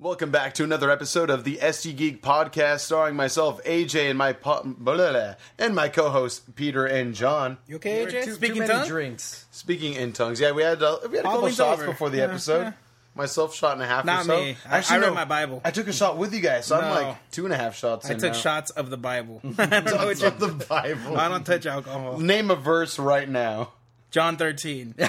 [0.00, 4.32] Welcome back to another episode of the SG Geek podcast, starring myself, AJ, and my
[4.32, 7.58] po- blah, blah, blah, and my co-hosts Peter and John.
[7.66, 8.24] You okay, AJ?
[8.24, 8.88] Too, Speaking too many tongue?
[8.88, 9.46] drinks.
[9.50, 11.90] Speaking in tongues, yeah, we had uh, we had a couple Halloween's shots over.
[11.90, 12.60] before the Yeah, episode.
[12.62, 12.72] yeah.
[13.16, 14.04] Myself, shot and a half.
[14.04, 14.36] Not or so.
[14.40, 14.56] me.
[14.68, 15.60] I- I read my Bible.
[15.64, 17.08] I took a shot with you guys, so I'm No.
[17.08, 18.08] like two and a half shots.
[18.08, 18.38] I in took now.
[18.38, 19.40] shots of the Bible.
[19.58, 21.16] I don't know what Shots you- of the Bible.
[21.18, 22.18] I don't touch alcohol.
[22.20, 23.72] Name a verse right now.
[24.10, 24.94] John 13.
[24.98, 25.08] God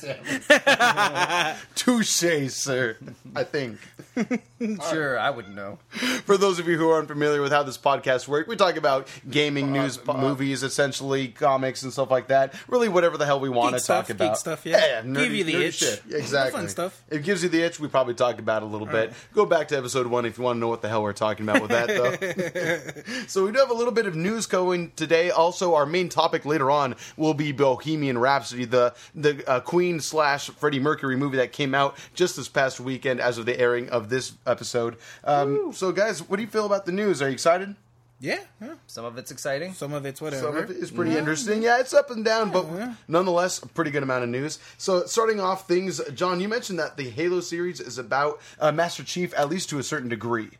[0.00, 1.56] damn it.
[1.74, 2.96] Touche, sir.
[3.34, 3.78] I think.
[4.88, 5.78] Sure, I wouldn't know.
[6.24, 9.08] For those of you who are unfamiliar with how this podcast works, we talk about
[9.28, 12.54] gaming, uh, news, po- movies, essentially comics and stuff like that.
[12.68, 14.28] Really, whatever the hell we want Geek to talk about.
[14.30, 15.02] geek stuff, yeah.
[15.02, 15.74] nerdy, Give you the itch.
[15.74, 16.02] shit.
[16.10, 16.60] Exactly.
[16.60, 17.02] Fun stuff.
[17.10, 17.78] It gives you the itch.
[17.78, 19.12] We probably talk about it a little bit.
[19.34, 21.46] Go back to episode one if you want to know what the hell we're talking
[21.46, 23.02] about with that, though.
[23.26, 25.28] so we do have a little bit of news going today.
[25.30, 30.50] Also, our main topic later on will be Bohemian Rhapsody, the the uh, Queen slash
[30.50, 34.08] Freddie Mercury movie that came out just this past weekend as of the airing of
[34.08, 34.96] this episode.
[35.24, 37.22] Um, so, guys, what do you feel about the news?
[37.22, 37.74] Are you excited?
[38.20, 38.74] Yeah, yeah.
[38.86, 39.74] Some of it's exciting.
[39.74, 40.42] Some of it's whatever.
[40.42, 41.62] Some of it is pretty interesting.
[41.62, 42.94] Yeah, it's up and down, but yeah.
[43.06, 44.58] nonetheless, a pretty good amount of news.
[44.78, 49.02] So, starting off things, John, you mentioned that the Halo series is about uh, Master
[49.02, 50.50] Chief, at least to a certain degree.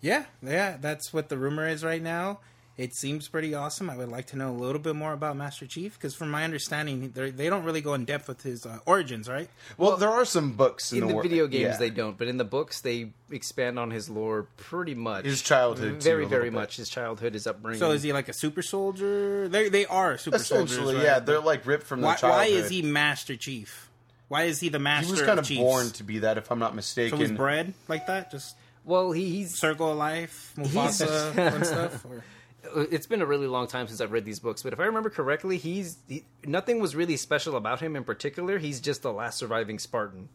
[0.00, 0.78] Yeah, yeah.
[0.80, 2.40] That's what the rumor is right now.
[2.78, 3.90] It seems pretty awesome.
[3.90, 6.42] I would like to know a little bit more about Master Chief because, from my
[6.42, 9.50] understanding, they're- don't really go in depth with his uh, origins, right?
[9.76, 11.76] Well, there are some books in, In the wor- video games, yeah.
[11.76, 15.26] they don't, but in the books, they expand on his lore pretty much.
[15.26, 16.60] His childhood, very, a very little bit.
[16.62, 16.76] much.
[16.76, 17.78] His childhood, his upbringing.
[17.78, 19.48] So, is he like a super soldier?
[19.48, 20.78] They they are super soldiers.
[20.78, 21.02] Right?
[21.04, 22.40] yeah, they're like ripped from Why, their childhood.
[22.52, 23.90] why is he Master Chief?
[24.28, 25.08] Why is he the master?
[25.08, 25.60] He was kind of of chiefs?
[25.60, 27.18] born to be that, if I'm not So mistaken.
[27.18, 29.54] he's bred like that, just Well, he, he's.
[29.58, 32.06] circle of life, Mufasa and stuff.
[32.06, 32.24] Or...
[32.74, 35.10] It's been a really long time since I've read these books, but if I remember
[35.10, 38.58] correctly, he's he, nothing was really special about him in particular.
[38.58, 40.28] He's just the last surviving Spartan,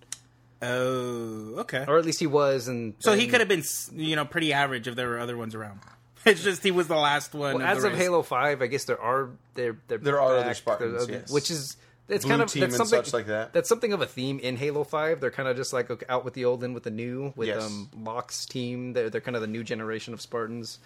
[0.62, 1.86] Oh, okay.
[1.88, 2.68] or at least he was.
[2.68, 5.56] And So he could have been, you know, pretty average if there were other ones
[5.56, 5.80] around.
[6.26, 7.56] It's just he was the last one.
[7.56, 8.02] Well, of as the of race.
[8.02, 11.32] Halo Five, I guess there are there there, There are other Spartans, yes.
[11.32, 11.78] which is
[12.10, 13.54] it's Blue kind of team that's and something such like that.
[13.54, 15.22] That's something of a theme in Halo Five.
[15.22, 17.32] They're kind of just like okay, out with the old, in with the new.
[17.38, 17.64] With Yes.
[17.64, 20.80] um, Locke's team, they're they're kind of the new generation of Spartans,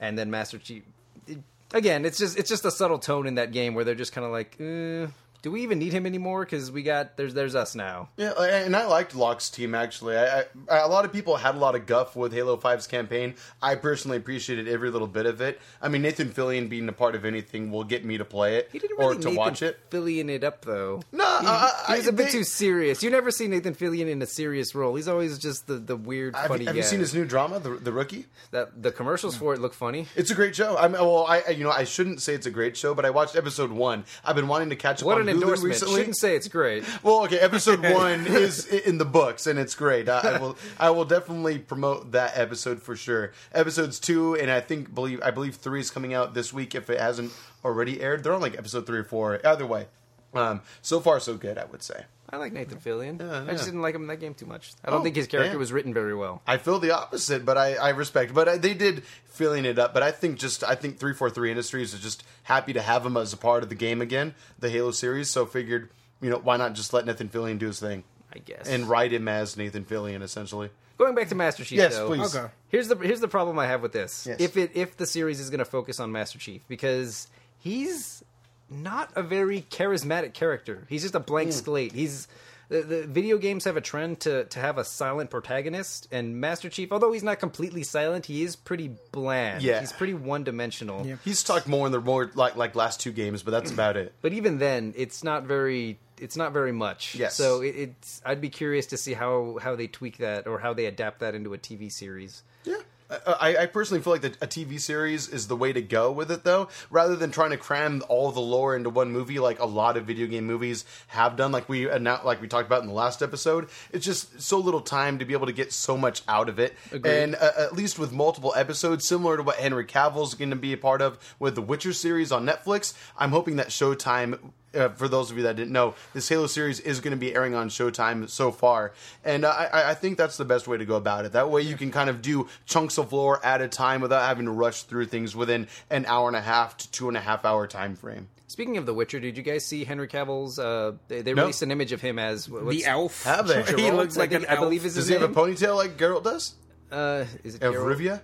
[0.00, 0.82] and then Master Chief.
[1.26, 1.38] it-
[1.74, 4.24] again, it's just it's just a subtle tone in that game where they're just kind
[4.24, 5.10] of like, uh,
[5.46, 6.44] do we even need him anymore?
[6.44, 8.08] Because we got there's there's us now.
[8.16, 10.16] Yeah, and I liked Locke's team actually.
[10.18, 13.36] I, I, a lot of people had a lot of guff with Halo 5's campaign.
[13.62, 15.60] I personally appreciated every little bit of it.
[15.80, 18.70] I mean, Nathan Fillion being a part of anything will get me to play it
[18.72, 19.88] He didn't or to Nathan watch it.
[19.88, 21.00] Fillion it up though.
[21.12, 23.04] No, He I- was a bit they- too serious.
[23.04, 24.96] You never see Nathan Fillion in a serious role.
[24.96, 27.70] He's always just the, the weird, Have, funny have you seen his new drama, the,
[27.76, 28.26] the Rookie?
[28.50, 30.08] That the commercials for it look funny.
[30.16, 30.76] It's a great show.
[30.76, 33.10] I mean, well, I you know I shouldn't say it's a great show, but I
[33.10, 34.04] watched episode one.
[34.24, 35.72] I've been wanting to catch up What on an endorsement!
[35.72, 36.00] recently.
[36.00, 36.84] Shouldn't say it's great.
[37.02, 40.08] Well, okay, episode one is in the books, and it's great.
[40.08, 43.32] I, I will, I will definitely promote that episode for sure.
[43.52, 46.90] Episodes two, and I think believe I believe three is coming out this week if
[46.90, 47.32] it hasn't
[47.64, 48.24] already aired.
[48.24, 49.40] They're on like episode three or four.
[49.46, 49.86] Either way,
[50.34, 51.58] um, so far so good.
[51.58, 52.04] I would say.
[52.28, 53.20] I like Nathan Fillion.
[53.20, 53.52] Yeah, I yeah.
[53.52, 54.72] just didn't like him in that game too much.
[54.84, 55.58] I don't Oh, think his character damn.
[55.60, 56.42] was written very well.
[56.46, 58.34] I feel the opposite, but I, I respect.
[58.34, 59.94] But I, they did filling it up.
[59.94, 63.06] But I think just I think three four three Industries is just happy to have
[63.06, 65.30] him as a part of the game again, the Halo series.
[65.30, 68.02] So figured, you know, why not just let Nathan Fillion do his thing
[68.34, 68.68] I guess.
[68.68, 70.70] and write him as Nathan Fillion essentially.
[70.98, 72.34] going back to Master Chief, Yes, though, please.
[72.34, 72.48] Okay.
[72.70, 74.26] Here's the here's the problem I have with this.
[74.28, 74.40] Yes.
[74.40, 78.24] If it if the series is going to focus on Master Chief because he's
[78.70, 80.84] not a very charismatic character.
[80.88, 81.52] He's just a blank Hmm.
[81.52, 81.92] slate.
[81.92, 82.28] He's
[82.68, 86.68] the, the video games have a trend to to have a silent protagonist, and Master
[86.68, 89.62] Chief, although he's not completely silent, he is pretty bland.
[89.62, 89.78] Yeah.
[89.78, 91.06] he's pretty one dimensional.
[91.06, 91.14] Yeah.
[91.24, 94.14] He's talked more in the more like like last two games, but that's about it.
[94.20, 95.98] But even then, it's not very.
[96.18, 97.14] It's not very much.
[97.14, 97.34] Yes.
[97.36, 98.20] So it, it's.
[98.24, 101.36] I'd be curious to see how how they tweak that or how they adapt that
[101.36, 102.42] into a TV series.
[102.64, 102.78] Yeah.
[103.08, 106.30] I, I personally feel like the, a TV series is the way to go with
[106.30, 109.66] it, though, rather than trying to cram all the lore into one movie, like a
[109.66, 112.88] lot of video game movies have done, like we announced, like we talked about in
[112.88, 113.68] the last episode.
[113.92, 116.74] It's just so little time to be able to get so much out of it,
[116.90, 117.10] Agreed.
[117.12, 120.72] and uh, at least with multiple episodes, similar to what Henry Cavill's going to be
[120.72, 122.94] a part of with the Witcher series on Netflix.
[123.16, 124.38] I'm hoping that Showtime
[124.76, 127.34] uh, for those of you that didn't know, this Halo series is going to be
[127.34, 128.92] airing on Showtime so far,
[129.24, 131.32] and uh, I, I think that's the best way to go about it.
[131.32, 134.44] That way, you can kind of do chunks of lore at a time without having
[134.46, 137.44] to rush through things within an hour and a half to two and a half
[137.44, 138.28] hour time frame.
[138.48, 140.58] Speaking of The Witcher, did you guys see Henry Cavill's?
[140.58, 141.42] Uh, they, they No.
[141.42, 143.24] released an image of him as what's- the elf.
[143.24, 143.62] Have they?
[143.64, 144.60] he looks like I think- an I elf.
[144.64, 146.54] believe is Does his he have a ponytail like Geralt does?
[146.92, 147.96] Uh, is it Of Geralt?
[147.96, 148.20] Rivia?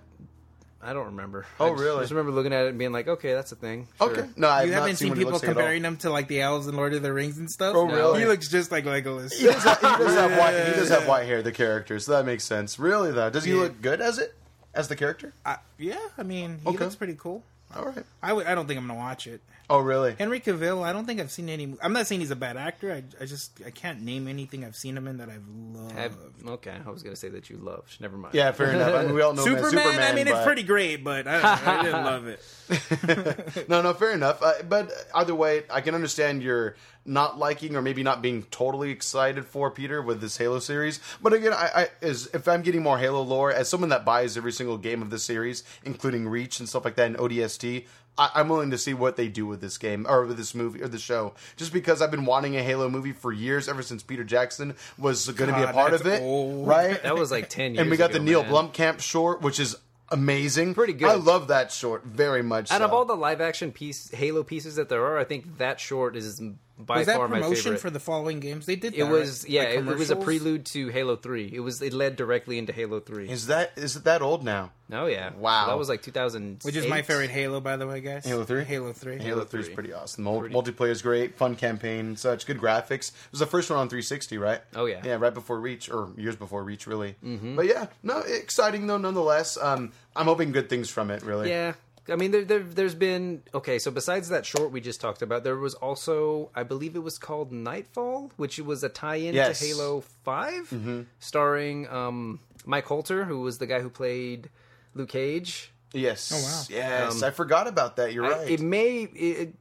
[0.85, 1.45] I don't remember.
[1.59, 1.97] Oh, I just- really?
[1.97, 3.87] I just remember looking at it and being like, okay, that's a thing.
[3.99, 4.11] Sure.
[4.11, 5.61] Okay, no, I've You not haven't seen seen people looks like at all.
[5.61, 7.75] comparing him to like the elves in Lord of the Rings and stuff.
[7.75, 8.19] Oh, really?
[8.21, 9.31] He looks just like Legolas.
[9.33, 10.53] He does, have, he does have white.
[10.67, 11.41] He does have white hair.
[11.41, 12.77] The character, so that makes sense.
[12.77, 13.59] Really, though, does he Yeah.
[13.61, 14.35] look good as it
[14.73, 15.33] as the character?
[15.45, 16.79] I, yeah, I mean, he Okay.
[16.83, 17.43] looks pretty cool.
[17.75, 18.03] All right.
[18.21, 19.41] I w- I don't think I'm gonna watch it.
[19.73, 20.13] Oh, really?
[20.19, 21.75] Henry Cavill, I don't think I've seen any.
[21.81, 22.91] I'm not saying he's a bad actor.
[22.91, 25.91] I, I just I can't name anything I've seen him in that I've loved.
[25.93, 27.99] Have- okay, I was gonna say that you loved.
[27.99, 28.35] Never mind.
[28.35, 28.93] Yeah, fair enough.
[28.93, 30.11] I mean, we all know Superman, Superman.
[30.11, 30.35] I mean, but...
[30.35, 33.67] it's pretty great, but I, I didn't love it.
[33.69, 34.43] no, no, fair enough.
[34.43, 36.75] Uh, but either way, I can understand your
[37.05, 40.99] not liking or maybe not being totally excited for Peter with this Halo series.
[41.21, 44.37] But again, I, I is if I'm getting more Halo lore as someone that buys
[44.37, 47.85] every single game of the series, including Reach and stuff like that, and ODST.
[48.17, 50.81] I, I'm willing to see what they do with this game or with this movie
[50.81, 54.03] or the show, just because I've been wanting a Halo movie for years, ever since
[54.03, 56.67] Peter Jackson was going to be a part of it, old.
[56.67, 57.01] right?
[57.03, 57.81] that was like ten years.
[57.81, 58.51] and we got ago, the Neill man.
[58.51, 59.75] Blomkamp short, which is
[60.11, 61.09] amazing, Pretty good.
[61.09, 62.71] I love that short very much.
[62.71, 65.79] Out of all the live action piece Halo pieces that there are, I think that
[65.79, 66.41] short is
[66.77, 67.81] by Was that far my promotion favorite.
[67.81, 68.65] for the following games?
[68.65, 68.93] They did.
[68.93, 69.49] That, it that, was right?
[69.51, 71.49] yeah, Like it, it was a prelude to Halo Three.
[71.53, 73.29] It was it led directly into Halo Three.
[73.29, 74.71] is that is it that old now?
[74.91, 75.67] Oh yeah, Wow.
[75.67, 78.25] that was like 2000, which is my favorite Halo, by the way, guys.
[78.25, 78.63] Halo 3?
[78.63, 79.17] Halo Three.
[79.17, 80.23] Halo 3 is pretty awesome.
[80.25, 83.07] Mul- Pretty- Multiplayer's great, fun campaign, and such good graphics.
[83.09, 84.61] It was the first one on 360, right?
[84.75, 85.01] Oh, yeah.
[85.03, 87.15] yeah, right before Reach or years before Reach, really.
[87.25, 87.55] Mm-hmm.
[87.55, 89.57] But yeah, no, exciting though nonetheless.
[89.59, 91.23] Um, I'm hoping good things from it.
[91.23, 91.73] Really, Yeah.
[92.09, 93.79] I mean, there, there, there's been okay.
[93.79, 97.17] So besides that short we just talked about, there was also, I believe it was
[97.17, 99.59] called Nightfall, which was a tie-in Yes.
[99.59, 104.49] to Halo 5 starring um, Mike Colter, who was the guy who played
[104.93, 105.71] Luke Cage.
[105.93, 106.31] Yes.
[106.33, 106.63] Oh, wow.
[106.77, 108.13] Yes, Um, I forgot about that.
[108.13, 108.49] You're I- right.
[108.49, 109.03] it may.
[109.03, 109.53] It, it-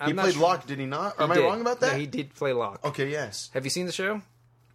[0.00, 0.42] I'm he played sure.
[0.44, 1.16] Locke, did he not?
[1.18, 1.94] Or am He I wrong about that?
[1.94, 2.84] No, he did play Locke.
[2.84, 3.10] Okay.
[3.10, 3.50] Yes.
[3.54, 4.22] Have you seen the show?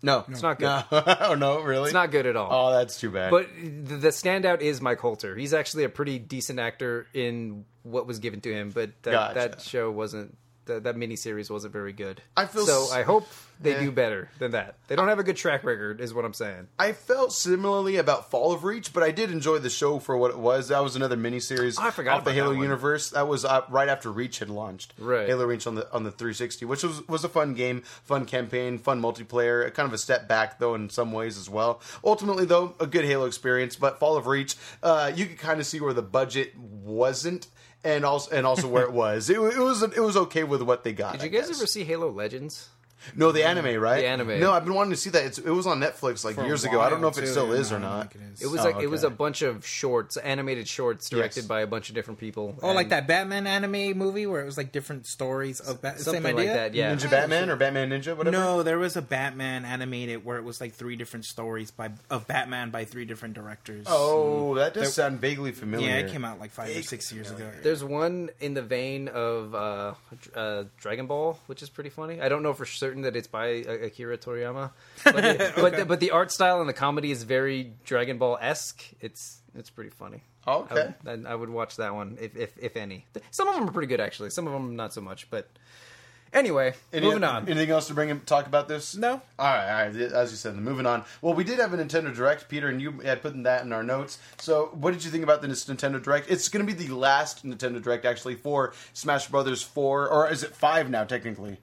[0.03, 0.65] No, It's not good.
[0.65, 0.83] No.
[1.21, 1.85] oh no, really?
[1.85, 2.49] It's not good at all.
[2.51, 3.31] Oh, that's too bad.
[3.31, 5.33] But the the standout is Mike Colter.
[5.35, 9.33] He's actually a pretty decent actor in what was given to him, but that, Gotcha.
[9.33, 10.37] that show wasn't.
[10.65, 12.21] That, that miniseries wasn't very good.
[12.37, 12.83] I feel so.
[12.85, 13.27] s- I hope
[13.59, 13.81] they Yeah.
[13.81, 14.75] do better than that.
[14.87, 16.67] They don't have a good track record, is what I'm saying.
[16.79, 20.31] I felt similarly about Fall of Reach, but I did enjoy the show for what
[20.31, 20.69] it was.
[20.69, 23.09] That was another miniseries Oh, I forgot off the Halo that universe.
[23.09, 24.93] That was uh, right after Reach had launched.
[24.97, 25.27] Right.
[25.27, 28.77] Halo Reach on the on the 360, which was was a fun game, fun campaign,
[28.77, 29.71] fun multiplayer.
[29.73, 31.81] Kind of a step back though in some ways as well.
[32.05, 33.75] Ultimately though, a good Halo experience.
[33.75, 37.47] But Fall of Reach, uh, you could kind of see where the budget wasn't.
[37.83, 40.85] And also, and also where it was, it, it was it was okay with what
[40.85, 41.19] they got.
[41.19, 42.69] Did you guys ever see Halo Legends?
[43.15, 44.01] No, the anime, right?
[44.01, 44.39] The anime.
[44.39, 45.25] No, I've been wanting to see that.
[45.25, 46.81] It's, it was on Netflix like For a years ago.
[46.81, 47.31] I don't know if while, it too.
[47.31, 48.11] still is No, or I don't not.
[48.13, 48.41] think it is.
[48.41, 51.47] It was Oh, like it was a bunch of shorts, animated shorts directed Yes.
[51.47, 52.57] by a bunch of different people.
[52.61, 55.99] Oh, like and that Batman anime movie where it was like different stories of Bat-
[55.99, 56.53] something same like idea?
[56.53, 56.73] that.
[56.73, 58.31] Yeah, Ninja Batman or Batman Ninja, whatever.
[58.37, 62.27] No, there was a Batman animated where it was like three different stories by of
[62.27, 63.85] Batman by three different directors.
[63.89, 65.87] Oh, that does sound vaguely familiar.
[65.87, 67.49] yeah, it came out like five or six years ago.
[67.61, 69.93] There's one in the vein of uh,
[70.35, 72.21] uh, Dragon Ball, which is pretty funny.
[72.21, 74.71] I don't know for certain that it's by uh, Akira Toriyama,
[75.03, 78.37] but, it- but, the, but the art style and the comedy is very Dragon Ball
[78.39, 78.83] esque.
[79.01, 80.21] It's it's pretty funny.
[80.47, 80.93] Okay.
[81.07, 83.05] I, would- I would watch that one if, if if any.
[83.31, 84.29] Some of them are pretty good actually.
[84.29, 85.27] Some of them not so much.
[85.31, 85.49] But
[86.33, 87.47] anyway, Any- moving on.
[87.49, 88.95] Anything else to bring him talk about this?
[88.95, 89.13] No.
[89.13, 89.95] All right, all right.
[90.11, 91.03] As you said, moving on.
[91.23, 93.83] Well, we did have a Nintendo Direct, Peter, and you had put that in our
[93.83, 94.19] notes.
[94.37, 96.29] So, what did you think about the Nintendo Direct?
[96.29, 100.43] It's going to be the last Nintendo Direct actually for Smash Brothers Four, or is
[100.43, 101.57] it five now technically?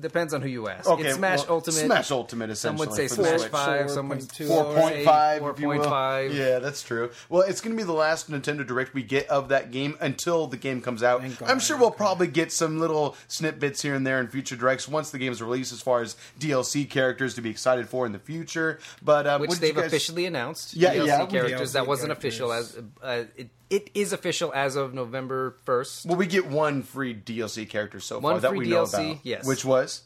[0.00, 0.88] Depends on who you ask.
[0.88, 1.78] Okay, it's Smash well, Ultimate.
[1.78, 3.50] Smash Ultimate, Some would say for Smash Switch.
[3.52, 3.90] Five.
[3.90, 4.46] Some would 4.2.
[4.48, 5.76] Four point five, Four if you will.
[5.78, 6.34] point five.
[6.34, 7.10] Yeah, that's true.
[7.28, 10.46] Well, it's going to be the last Nintendo Direct we get of that game until
[10.46, 11.20] the game comes out.
[11.20, 11.62] Thank I'm God.
[11.62, 15.18] sure we'll probably get some little snippets here and there in future directs once the
[15.18, 18.78] game's released, as far as DLC characters to be excited for in the future.
[19.02, 20.74] But um, which they've guys- officially announced.
[20.74, 21.26] Yeah, DLC yeah.
[21.26, 26.04] characters DLC that wasn't official as uh, it, it is official as of November first.
[26.06, 29.18] Well, we get one free DLC character so One far that we know DLC, about.
[29.24, 29.46] yes.
[29.46, 30.02] Which was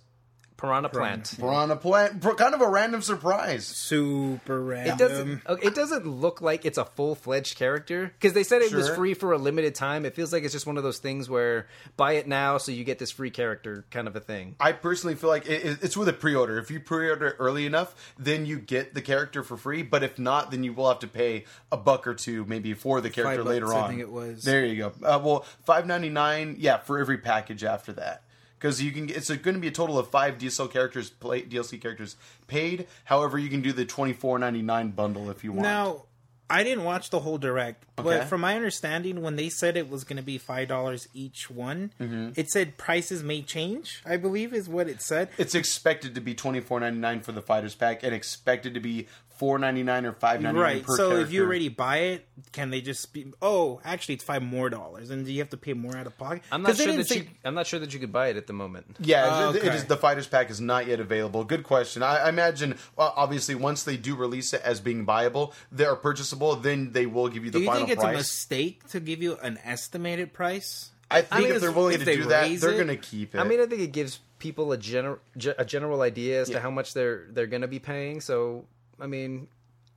[0.56, 1.34] Piranha Plant.
[1.38, 2.22] Piranha Plant.
[2.22, 3.66] Kind of a random surprise.
[3.66, 4.94] Super random.
[4.94, 5.42] It doesn't.
[5.46, 8.86] okay, It doesn't look like it's a full fledged character because they said it was
[8.86, 8.94] Sure.
[8.94, 10.04] free for a limited time.
[10.06, 12.84] It feels like it's just one of those things where buy it now so you
[12.84, 14.54] get this free character kind of a thing.
[14.60, 16.58] I personally feel like it, it- it's with a pre-order.
[16.58, 19.82] If you pre-order it early enough, then you get the character for free.
[19.82, 23.00] But if not, then you will have to pay a buck or two maybe for
[23.00, 23.88] the character Five later bucks, I on.
[23.90, 24.42] think it was.
[24.44, 24.92] There you go.
[25.06, 26.56] Uh, well, five ninety nine.
[26.58, 28.22] Yeah, for every package after that.
[28.64, 31.78] Because you can, it's going to be a total of five DSL characters, play, DLC
[31.78, 32.16] characters
[32.46, 32.86] paid.
[33.04, 35.64] However, you can do the twenty four ninety nine bundle if you want.
[35.64, 36.04] Now,
[36.48, 38.08] I didn't watch the whole direct, Okay.
[38.20, 41.50] but from my understanding, when they said it was going to be five dollars each
[41.50, 42.30] one, Mm-hmm.
[42.36, 44.02] it said prices may change.
[44.06, 45.28] I believe is what it said.
[45.36, 48.80] It's expected to be twenty four ninety nine for the fighters pack, and expected to
[48.80, 50.82] be four ninety nine or five ninety nine Right.
[50.86, 51.26] per So character.
[51.26, 53.32] if you already buy it, can they just be?
[53.42, 56.16] Oh, actually, it's five more dollars, and do you have to pay more out of
[56.18, 56.42] pocket?
[56.52, 57.26] I'm 'Cause not they sure didn't that say- you.
[57.44, 58.96] I'm not sure that you could buy it at the moment.
[59.00, 59.76] Yeah, Oh, it- it okay.
[59.76, 61.44] is, the fighters pack is not yet available.
[61.44, 62.02] Good question.
[62.02, 65.96] I, I imagine, well, obviously, once they do release it as being viable, they are
[65.96, 66.56] purchasable.
[66.56, 68.14] Then they will give you the Do you final think it's price.
[68.14, 70.90] a mistake to give you an estimated price?
[71.10, 73.34] I think mean, if they're willing if to they do that, they're going to keep
[73.34, 73.38] it.
[73.38, 75.18] I mean, I think it gives people a general
[75.58, 76.56] a general idea as Yeah.
[76.56, 78.20] to how much they're they're going to be paying.
[78.20, 78.64] So,
[79.00, 79.48] I mean,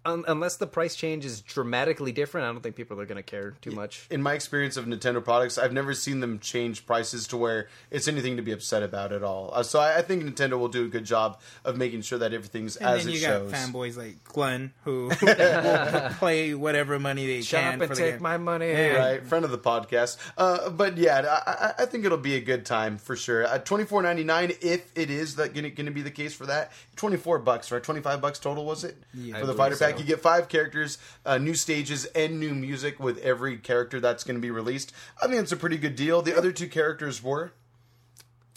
[0.05, 3.23] un- unless the price change is dramatically different, I don't think people are going to
[3.23, 4.07] care too much.
[4.09, 8.07] in my experience of Nintendo products, I've never seen them change prices to where it's
[8.07, 9.51] anything to be upset about at all.
[9.53, 12.33] Uh, so I, I think Nintendo will do a good job of making sure that
[12.33, 13.51] everything's And as then it you shows.
[13.51, 17.95] got fanboys like Glenn who will play whatever money they Shut can up and for
[17.95, 18.23] the take game.
[18.23, 18.71] my money.
[18.73, 20.17] right, friend of the podcast.
[20.37, 23.45] Uh, but yeah, I, I- I think it'll be a good time for sure.
[23.45, 26.45] Uh, Twenty four ninety nine, if it is that going to be the case for
[26.47, 26.71] that.
[26.95, 27.83] Twenty four bucks, right?
[27.83, 29.33] Twenty five bucks total was it Yeah.
[29.33, 29.96] for I the believe fighter pack?
[29.97, 30.01] So.
[30.01, 34.35] You get five characters, uh, new stages, and new music with every character that's going
[34.37, 34.93] to be released.
[35.21, 36.21] I think it's a pretty good deal.
[36.21, 37.51] The other two characters were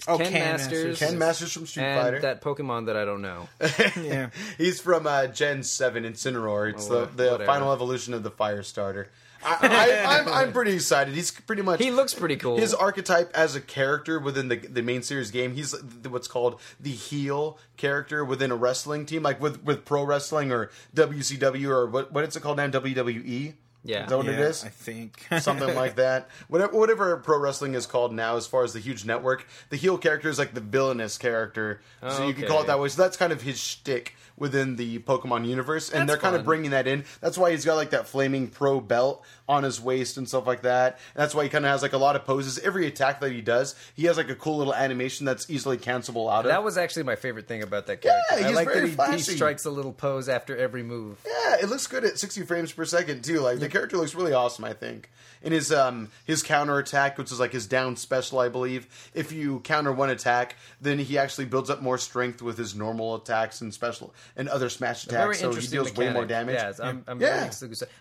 [0.09, 0.99] Oh, Ken Ken Masters.
[0.99, 2.21] Ken Masters from Street and Fighter.
[2.21, 3.49] that Pokemon that I don't know.
[4.03, 4.31] Yeah.
[4.57, 6.71] He's from uh, Gen Seven Incineroar.
[6.73, 9.11] It's Oh, the, the final evolution of the Fire Starter.
[9.45, 11.15] I, I, I'm, I'm pretty excited.
[11.15, 12.57] He's pretty much He looks pretty cool.
[12.59, 15.55] his archetype as a character within the the main series game.
[15.55, 15.75] He's
[16.09, 20.71] what's called the heel character within a wrestling team, like with with pro wrestling or
[20.95, 22.69] WCW or what what is it called now?
[22.69, 23.55] WWE.
[23.83, 24.03] Yeah.
[24.05, 24.63] is that what it Yeah, is?
[24.63, 26.29] I think something like that.
[26.49, 29.97] Whatever, whatever pro wrestling is called now, as far as the huge network, the heel
[29.97, 32.89] character is like the villainous character, so you can call it that way.
[32.91, 36.41] So that's kind of his shtick within the Pokemon universe, and That's they're kind of
[36.41, 36.47] fun.
[36.47, 37.05] bringing that in.
[37.21, 40.63] That's why he's got like that flaming pro belt on his waist and stuff like
[40.63, 40.95] that.
[41.15, 42.59] And that's why he kind of has like a lot of poses.
[42.59, 46.33] Every attack that he does, he has like a cool little animation that's easily cancelable
[46.33, 46.51] out of.
[46.51, 48.23] That was actually my favorite thing about that character.
[48.33, 49.33] Yeah, I he's like that very he, he flashy.
[49.37, 51.19] strikes a little pose after every move.
[51.27, 53.41] Yeah, it looks good at 60 frames per second too.
[53.41, 55.11] Like the character looks really awesome, I think.
[55.43, 58.87] In his um his counter attack, which is like his down special, I believe.
[59.15, 63.15] If you counter one attack, then he actually builds up more strength with his normal
[63.17, 66.55] attacks and special and other smash attacks, so he deals way more damage.
[66.55, 67.51] Yes, I'm, I'm Yeah.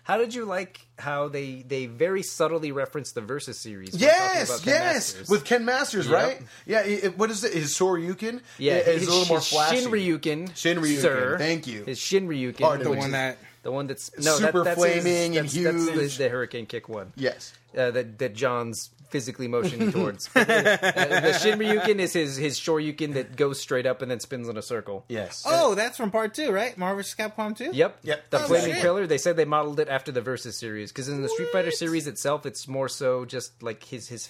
[0.04, 3.94] How did you like how they they very subtly referenced the Versus series?
[3.94, 5.28] Yes, about yes, Masters?
[5.28, 6.14] with Ken Masters, Yep.
[6.14, 6.42] right?
[6.66, 7.52] Yeah, it, what is it?
[7.52, 8.40] His Shoryuken?
[8.58, 9.84] yeah, it, it's his a little more flashy.
[9.84, 11.38] Shinryuken, Shinryuken, sir.
[11.38, 11.84] thank you.
[11.84, 15.36] His Shinryuken, the one is that the one that's no Super that, that's his- flaming
[15.36, 16.16] and that's, that's the- huge.
[16.18, 17.12] the Hurricane Kick one.
[17.16, 17.52] Yes.
[17.76, 20.28] uh, that that John's physically motioning towards.
[20.36, 24.56] uh, the Shinryuken is his his Shoryuken that goes straight up and then spins in
[24.56, 25.04] a circle.
[25.08, 25.44] Yes.
[25.46, 26.76] Oh, that's from part two, right?
[26.78, 27.14] Marvel vs.
[27.16, 27.70] Capcom two.
[27.72, 27.98] Yep.
[28.02, 28.30] Yep.
[28.30, 28.82] The Oh, flaming shit.
[28.82, 29.06] pillar.
[29.06, 32.06] They said they modeled it after the Versus series because in the Street Fighter series
[32.06, 34.28] itself, it's more so just like his his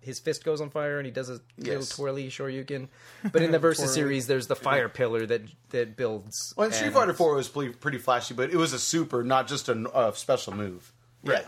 [0.00, 1.88] his fist goes on fire and he does a little Yes.
[1.90, 2.88] twirly Shoryuken.
[3.32, 3.94] But in the Versus Twirly.
[3.94, 6.54] series, there's the fire pillar that that builds.
[6.56, 9.24] Well, in Street and- Fighter Four was pretty, pretty flashy, but it was a super,
[9.24, 10.92] not just a special move.
[11.24, 11.44] Right.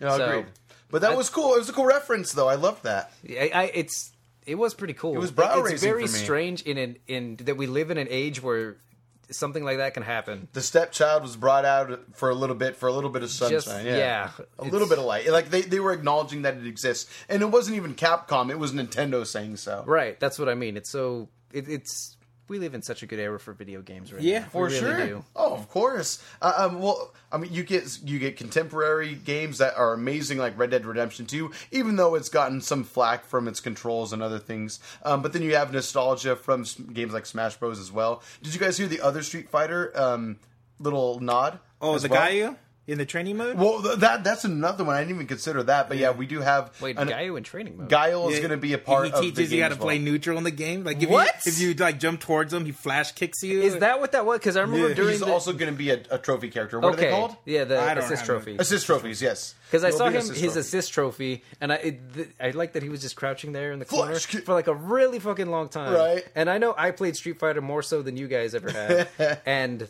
[0.00, 0.46] No, So- agreed.
[0.94, 1.56] But that I- was cool.
[1.56, 2.48] It was a cool reference, though.
[2.48, 3.10] I loved that.
[3.28, 4.12] I, I, it's
[4.46, 5.16] it was pretty cool.
[5.16, 8.40] It was brow-raising It's very strange in an in that we live in an age
[8.40, 8.76] where
[9.28, 10.46] something like that can happen.
[10.52, 13.56] The stepchild was brought out for a little bit, for a little bit of sunshine.
[13.56, 15.28] Just- yeah, yeah, a little bit of light.
[15.28, 18.70] Like they, they were acknowledging that it exists, and it wasn't even Capcom; it was
[18.72, 19.82] Nintendo saying so.
[19.88, 20.76] Right, that's what I mean.
[20.76, 22.16] It's so it, it's
[22.48, 24.46] we live in such a good era for video games right Yeah, now.
[24.46, 25.06] For really sure.
[25.06, 25.24] do.
[25.34, 26.22] Oh, of course.
[26.42, 30.58] Uh, um, well, I mean, you get you get contemporary games that are amazing, like
[30.58, 34.38] Red Dead Redemption Two, even though it's gotten some flack from its controls and other
[34.38, 34.78] things.
[35.04, 37.78] Um, but then you have nostalgia from games like Smash Bros.
[37.78, 38.22] as well.
[38.42, 40.38] Did you guys hear the other Street Fighter um,
[40.78, 41.58] little nod?
[41.80, 42.20] Oh, as the well?
[42.20, 43.56] Guile in the training mode.
[43.56, 44.94] Well, th- that that's another one.
[44.96, 45.88] I didn't even consider that.
[45.88, 47.88] But yeah, we do have Wait, an- Guile in training mode.
[47.88, 49.20] Guile is Yeah, going to be a part of the.
[49.22, 49.86] He of teaches the you how to as well.
[49.86, 50.84] play neutral in the game.
[50.84, 51.26] Like if What?
[51.46, 53.62] you if you like jump towards him, he flash kicks you.
[53.62, 54.38] Is that what that was?
[54.38, 56.78] Because I remember Yeah, during He's the, also going to be a, a trophy character.
[56.78, 57.36] What okay, are they called?
[57.46, 58.56] yeah, the I don't assist have trophy.
[58.58, 59.22] Assist trophies.
[59.22, 60.60] Yes, Because I He'll saw be him assist his trophy.
[60.60, 63.78] assist trophy, and I it, th- I like that he was just crouching there in
[63.78, 64.44] the corner Flash kick.
[64.44, 65.94] for like a really fucking long time.
[65.94, 66.24] Right.
[66.34, 69.88] And I know I played Street Fighter more so than you guys ever have, and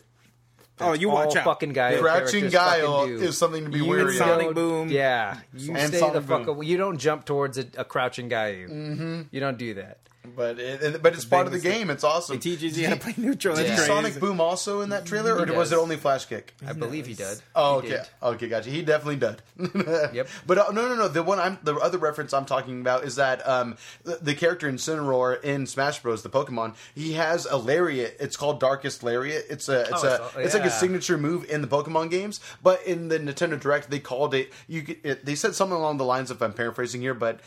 [0.81, 1.45] oh, you all watch out.
[1.45, 4.13] fucking Guile Crouching characters Guile is something to be You wary of.
[4.15, 4.89] Sonic Boom.
[4.89, 6.55] Yeah, you And stay Sonic the fuck Boom.
[6.57, 6.65] away.
[6.65, 8.65] You don't jump towards a, a crouching guy.
[8.69, 9.21] Mm-hmm.
[9.31, 9.99] You don't do that.
[10.35, 11.73] But it, but it's part of the mistake.
[11.79, 11.89] game.
[11.89, 12.35] It's awesome.
[12.37, 13.55] It teaches you how to play neutral.
[13.55, 14.09] Did That's you crazy.
[14.11, 16.53] Sonic Boom also in that trailer, or He was it only Flash Kick?
[16.65, 17.41] I believe he did.
[17.55, 18.07] Oh, He okay, did.
[18.23, 18.69] okay, gotcha.
[18.69, 19.41] He definitely did.
[20.13, 20.27] Yep.
[20.47, 21.07] But uh, no, no, no.
[21.07, 24.71] The one I'm the other reference I'm talking about is that um, the, the character
[24.71, 26.23] Incineroar in Smash Bros.
[26.23, 28.17] The Pokemon he has a lariat.
[28.19, 29.45] It's called Darkest Lariat.
[29.49, 32.39] It's a it's Oh, a it's- it's like a signature move in the Pokemon games.
[32.63, 34.51] But in the Nintendo Direct, they called it.
[34.67, 37.39] You could- it, they said something along the lines of I'm paraphrasing here, but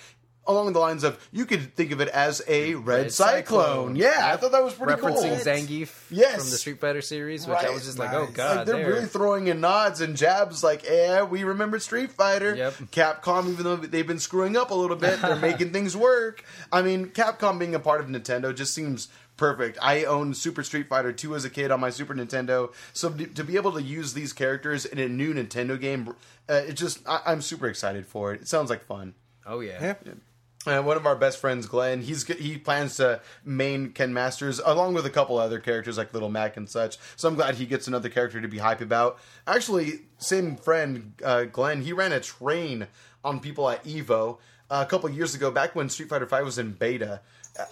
[0.49, 3.95] along the lines of you could think of it as a red, Red cyclone.
[3.95, 3.97] Cyclone.
[3.97, 5.45] Yeah, I thought that was pretty referencing cool.
[5.55, 6.41] Zangief Yes.
[6.41, 8.89] from the Street Fighter series, which I was just like, oh god, like they're there.
[8.95, 12.75] really throwing in nods and jabs like yeah we remember street fighter Yep.
[12.93, 16.81] capcom even though they've been screwing up a little bit they're making things work i
[16.83, 21.13] mean capcom being a part of nintendo just seems perfect i owned super street fighter
[21.13, 24.15] 2 as a kid on my super nintendo so to to be able to use
[24.15, 26.15] these characters in a new nintendo game
[26.49, 29.15] uh, it just I, i'm super excited for it it sounds like fun
[29.47, 29.95] oh yeah.
[30.05, 30.13] Yeah.
[30.67, 34.95] Uh, one of our best friends, Glenn, he's he plans to main Ken Masters along
[34.95, 36.99] with a couple other characters like Little Mac and such.
[37.17, 39.19] So I'm glad he gets another character to be hype about.
[39.47, 42.89] Actually, same friend, uh, Glenn, he ran a train
[43.25, 44.39] on people at Evo
[44.71, 47.21] uh, a couple years ago, back when Street Fighter V was in beta.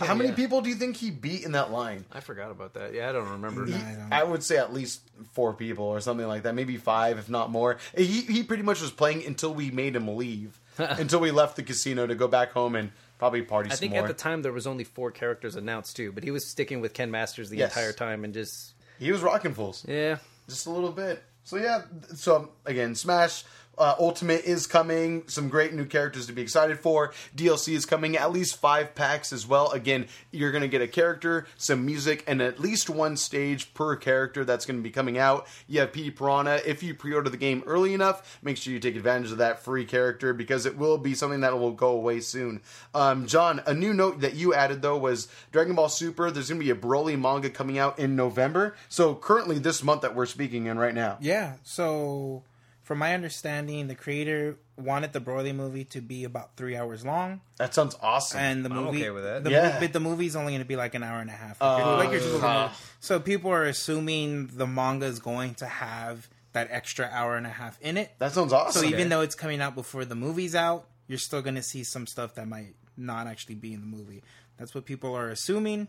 [0.00, 0.34] How many yeah.
[0.34, 2.04] people do you think he beat in that line?
[2.10, 2.92] I forgot about that.
[2.92, 3.66] Yeah, I don't remember.
[3.66, 5.00] He- I don't- I would say at least
[5.32, 7.78] four people or something like that, maybe five, if not more.
[7.96, 10.58] He he pretty much was playing until we made him leave,
[10.98, 14.02] until we left the casino to go back home and probably party I think more.
[14.02, 16.92] at the time there was only four characters announced too, but he was sticking with
[16.94, 17.74] Ken Masters the Yes.
[17.76, 19.84] entire time and just He was rocking fools.
[19.88, 20.18] yeah.
[20.48, 21.22] Just a little bit.
[21.44, 21.82] So yeah,
[22.14, 23.44] so again, Smash
[23.78, 25.24] uh, Ultimate is coming.
[25.26, 27.12] Some great new characters to be excited for.
[27.34, 28.16] DLC is coming.
[28.16, 29.70] At least five packs as well.
[29.70, 33.96] Again, you're going to get a character, some music, and at least one stage per
[33.96, 35.46] character that's going to be coming out.
[35.66, 36.60] You have P Piranha.
[36.64, 39.84] If you pre-order the game early enough, make sure you take advantage of that free
[39.84, 42.60] character because it will be something that will go away soon.
[42.94, 46.30] Um, John, a new note that you added though was Dragon Ball Super.
[46.30, 48.74] There's going to be a Broly manga coming out in November.
[48.88, 51.18] So currently, this month that we're speaking in right now.
[51.20, 51.54] Yeah.
[51.62, 52.42] So,
[52.86, 57.40] from my understanding, the creator wanted the Broly movie to be about three hours long,
[57.56, 58.38] That sounds awesome.
[58.38, 59.42] and the I'm movie, okay with that.
[59.42, 59.68] The, Yeah.
[59.72, 61.60] mo- but the movie's only going to be like an hour and a half.
[61.60, 62.74] Like your- like your typical uh-huh.
[63.00, 67.50] So people are assuming the manga is going to have that extra hour and a
[67.50, 68.12] half in it.
[68.20, 68.82] that sounds awesome.
[68.82, 71.82] So even though it's coming out before the movie's out, you're still going to see
[71.84, 74.22] some stuff that might not actually be in the movie.
[74.58, 75.88] That's what people are assuming.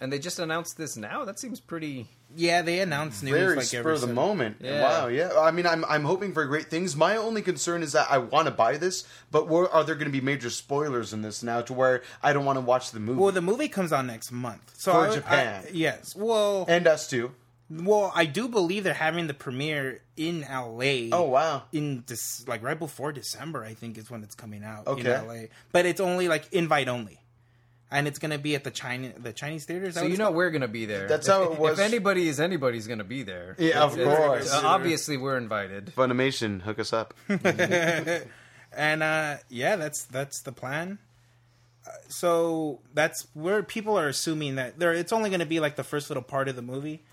[0.00, 1.24] And they just announced this now.
[1.24, 2.08] That seems pretty.
[2.36, 4.56] Yeah, they announced news very like spur every of the moment.
[4.60, 4.82] Yeah.
[4.82, 5.30] Wow, yeah.
[5.38, 6.96] I mean, I'm I'm hoping for great things.
[6.96, 10.06] My only concern is that I want to buy this, but where, are there going
[10.06, 12.98] to be major spoilers in this now to where I don't want to watch the
[13.00, 13.20] movie?
[13.20, 14.74] Well, the movie comes out next month.
[14.76, 15.64] So For I- I- Japan.
[15.72, 16.16] yes.
[16.16, 17.30] Well, and us too.
[17.70, 21.10] well, I do believe they're having the premiere in LA.
[21.16, 21.62] Oh wow.
[21.72, 25.14] In this, like right before December, I think is when it's coming out Okay.
[25.14, 25.42] in LA.
[25.70, 27.20] But it's only like invite only,
[27.90, 29.94] and it's gonna be at the China the Chinese theaters.
[29.94, 31.06] So you know we're gonna be there.
[31.08, 33.54] That's If- how it was- If anybody is anybody's gonna be there.
[33.58, 34.52] Yeah, of It's- it's- course.
[34.52, 35.92] uh, obviously, we're invited.
[35.96, 37.14] Funimation, hook us up.
[38.76, 40.98] and uh yeah that's that's the plan
[41.86, 45.76] Uh, so that's where people are assuming that there it's only going to be like
[45.76, 47.04] the first little part of the movie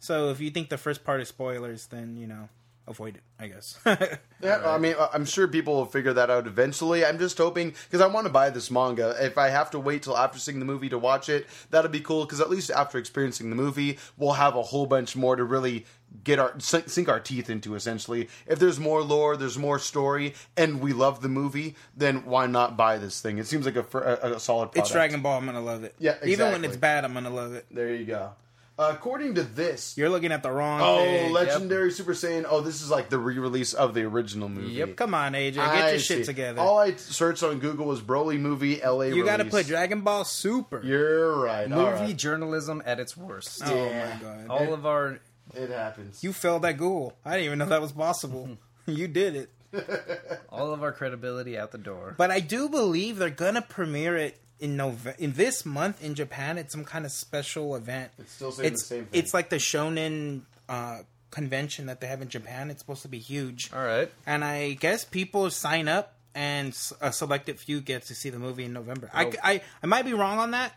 [0.00, 2.48] so if you think the first part is spoilers then you know
[2.86, 3.78] avoid it i guess
[4.44, 7.02] Yeah, I mean, I'm sure people will figure that out eventually.
[7.02, 9.16] I'm just hoping because I want to buy this manga.
[9.18, 12.00] If I have to wait till after seeing the movie to watch it, that'll be
[12.00, 12.26] cool.
[12.26, 15.86] Because at least after experiencing the movie, we'll have a whole bunch more to really
[16.24, 17.74] get our sink our teeth into.
[17.74, 22.46] Essentially, if there's more lore, there's more story, and we love the movie, then why
[22.46, 23.38] not buy this thing?
[23.38, 24.72] It seems like a, a, a solid.
[24.72, 24.76] Product.
[24.76, 27.54] it's dragon ball i'm gonna love it Yeah, even when it's bad i'm gonna love
[27.54, 28.32] it There you go.
[28.76, 31.32] Uh, according to this, you're looking at the wrong oh, thing.
[31.32, 32.44] legendary Super Saiyan.
[32.48, 34.72] Oh, this is like the re-release of the original movie.
[34.72, 34.96] Yep.
[34.96, 38.38] come on aj get I your shit together All I searched on Google was Broly
[38.38, 39.04] movie LA.
[39.04, 41.68] you gotta put dragon ball super You're right.
[41.70, 42.16] Movie right.
[42.16, 43.62] journalism at its worst.
[43.64, 45.20] oh my god All of our
[45.54, 46.24] It happens.
[46.24, 48.48] you failed at google i didn't even know that was possible
[48.86, 49.50] you did it
[50.50, 52.14] all of our credibility out the door.
[52.16, 56.58] But I do believe they're gonna premiere it in November in this month in Japan.
[56.58, 58.12] It's some kind of special event.
[58.18, 59.20] It's still saying It's the same thing.
[59.20, 62.70] it's like the Shonen uh, convention that they have in Japan.
[62.70, 64.10] It's supposed to be huge, All right.
[64.26, 68.64] and I guess people sign up, and a selected few get to see the movie
[68.64, 69.10] in November.
[69.12, 69.32] I, Oh.
[69.42, 70.72] I I might be wrong on that,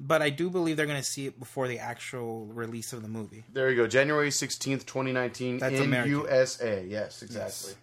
[0.00, 3.44] but I do believe they're gonna see it before the actual release of the movie.
[3.52, 3.86] there you go.
[3.86, 6.12] January sixteenth, twenty nineteen, That's in American.
[6.12, 6.84] USA.
[6.88, 7.74] Yes, exactly.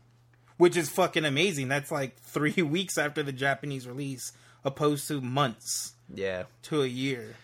[0.57, 1.67] Which is fucking amazing.
[1.67, 4.31] That's like three weeks after the Japanese release,
[4.63, 5.93] opposed to months.
[6.13, 6.43] Yeah.
[6.63, 7.35] to a year.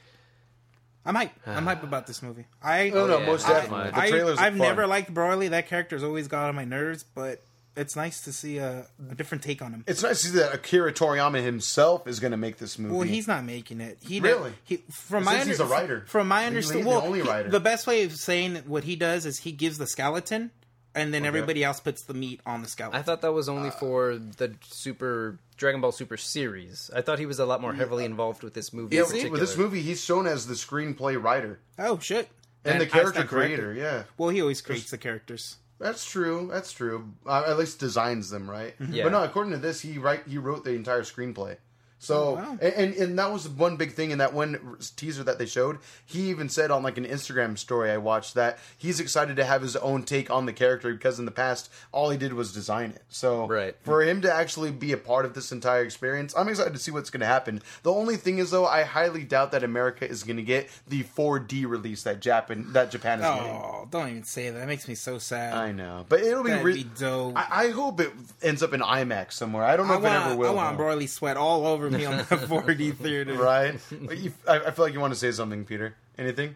[1.05, 1.31] I'm hype.
[1.47, 2.45] I'm hype about this movie.
[2.61, 3.91] I No, no, yeah, most I- definitely.
[3.91, 4.37] The I, trailers.
[4.37, 4.59] are I've fun.
[4.61, 5.49] never liked Broly.
[5.49, 7.41] That character's always got on my nerves, but
[7.75, 9.83] it's nice to see a, a different take on him.
[9.87, 12.93] It's nice to see that Akira Toriyama himself is going to make this movie.
[12.93, 13.97] Well, he's not making it.
[14.01, 14.51] He Really?
[14.65, 16.03] He from my since he's a writer.
[16.07, 17.49] From my He's understanding, the well, only he- writer.
[17.49, 20.51] the best way of saying what he does is he gives the skeleton,
[20.95, 22.99] and then everybody else puts the meat on the skeleton.
[22.99, 26.89] I thought that was only uh, for the Super Dragon Ball Super series.
[26.95, 28.95] I thought he was a lot more mm, heavily uh, involved with this movie.
[28.95, 32.29] yeah, in with this movie, he's shown as the screenplay writer oh shit!
[32.65, 33.73] and, the character creator.
[33.73, 35.57] Yeah, Well, he always creates the characters.
[35.79, 36.49] That's true.
[36.51, 37.13] That's true.
[37.25, 38.75] Uh, at least designs them, right?
[38.89, 39.03] Yeah.
[39.03, 41.57] But no, according to this, he write he wrote the entire screenplay.
[42.01, 42.57] So oh, wow.
[42.61, 45.79] and, and and that was one big thing in that one teaser that they showed.
[46.05, 49.61] He even said on like an Instagram story I watched that he's excited to have
[49.61, 52.91] his own take on the character because in the past all he did was design
[52.91, 53.03] it.
[53.09, 53.75] So Right.
[53.83, 56.91] for him to actually be a part of this entire experience, I'm excited to see
[56.91, 57.61] what's going to happen.
[57.83, 61.03] The only thing is though, I highly doubt that America is going to get the
[61.03, 63.51] 4D release that Japan that Japan is getting.
[63.51, 64.59] Oh, don't even say that.
[64.59, 65.53] That makes me so sad.
[65.53, 67.33] I know, but it'll be, That'd re- be dope.
[67.35, 69.63] I, I hope it ends up in IMAX somewhere.
[69.63, 70.51] I don't know I if it ever will.
[70.51, 70.83] I want though.
[70.85, 73.33] Broly sweat all over me on the 4D theater.
[73.33, 73.79] right?
[73.91, 75.95] You- I, I feel like you want to say something, Peter.
[76.17, 76.55] Anything?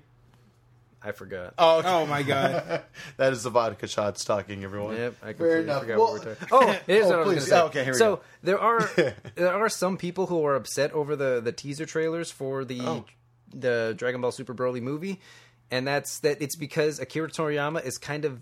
[1.06, 1.54] I forgot.
[1.58, 1.90] Oh, okay.
[1.90, 2.84] Oh my god.
[3.18, 4.96] that is the vodka shots talking, everyone.
[4.96, 5.82] Yep, I Fair completely enough.
[5.82, 6.48] forgot Well- what we're talking.
[6.52, 7.36] Oh, oh, here's Oh, what I was please.
[7.36, 7.60] going say.
[7.60, 8.22] Oh, okay, here we so go.
[8.44, 8.90] there are
[9.36, 13.06] there are some people who are upset over the the teaser trailers for the Oh.
[13.54, 15.20] the Dragon Ball Super Broly movie,
[15.72, 18.40] and that's that it's because Akira Toriyama is kind of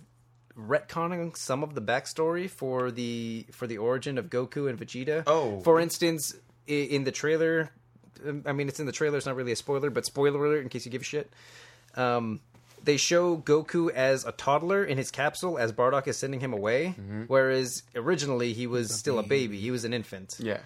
[0.58, 5.24] retconning some of the backstory for the for the origin of Goku and Vegeta.
[5.26, 5.62] Oh.
[5.62, 6.40] for instance, i-
[6.72, 7.70] in the trailer,
[8.28, 9.18] um, I mean it's in the trailer.
[9.18, 11.32] It's not really a spoiler, but spoiler alert in case you give a shit.
[11.96, 12.40] Um,
[12.84, 16.96] they show Goku as a toddler in his capsule as Bardock is sending him away,
[17.00, 17.24] Mm-hmm.
[17.28, 19.60] whereas originally he was still a baby.
[19.60, 20.38] He was an infant.
[20.40, 20.60] Yeah.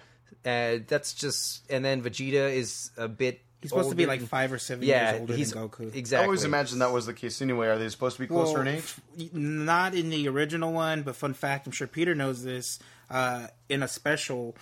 [0.44, 3.42] Uh, that's just, and then Vegeta is a bit.
[3.60, 5.94] He's supposed to be like five or seven yeah, years older he's than Goku.
[5.94, 6.22] Exactly.
[6.22, 7.66] I always imagined that was the case anyway.
[7.66, 8.78] Are they supposed to be closer in age?
[8.78, 9.00] f-
[9.34, 12.78] Not in the original one, but fun fact, I'm sure Peter knows this.
[13.10, 14.56] Uh, in a special,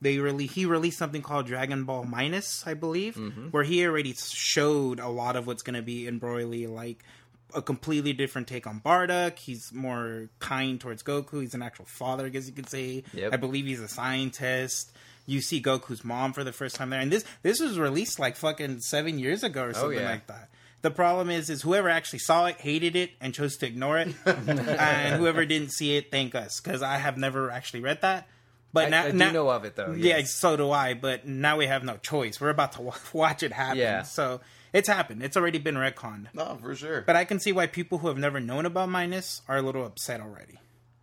[0.00, 3.48] they really he released something called Dragon Ball Minus, I believe, Mm-hmm.
[3.48, 7.04] where he already showed a lot of what's going to be in Broly, like
[7.54, 9.38] a completely different take on Bardock.
[9.38, 11.40] He's more kind towards Goku.
[11.40, 13.02] He's an actual father, I guess you could say.
[13.12, 13.32] Yep.
[13.32, 14.92] I believe he's a scientist.
[15.26, 18.36] You see Goku's mom for the first time there, and this this was released like
[18.36, 20.08] fucking seven years ago or something Oh, yeah.
[20.10, 20.48] like that.
[20.82, 24.08] The problem is, is whoever actually saw it hated it and chose to ignore it,
[24.26, 28.26] and whoever didn't see it, thank us, because I have never actually read that.
[28.72, 29.92] But I, now, I do now- know of it though.
[29.96, 30.94] yeah, so do I.
[30.94, 32.40] But now we have no choice.
[32.40, 33.78] We're about to watch it happen.
[33.78, 34.02] Yeah.
[34.02, 34.40] So
[34.72, 35.22] it's happened.
[35.22, 36.26] It's already been retconned.
[36.34, 37.02] No, for sure.
[37.02, 39.84] But I can see why people who have never known about Minus are a little
[39.84, 40.58] upset already.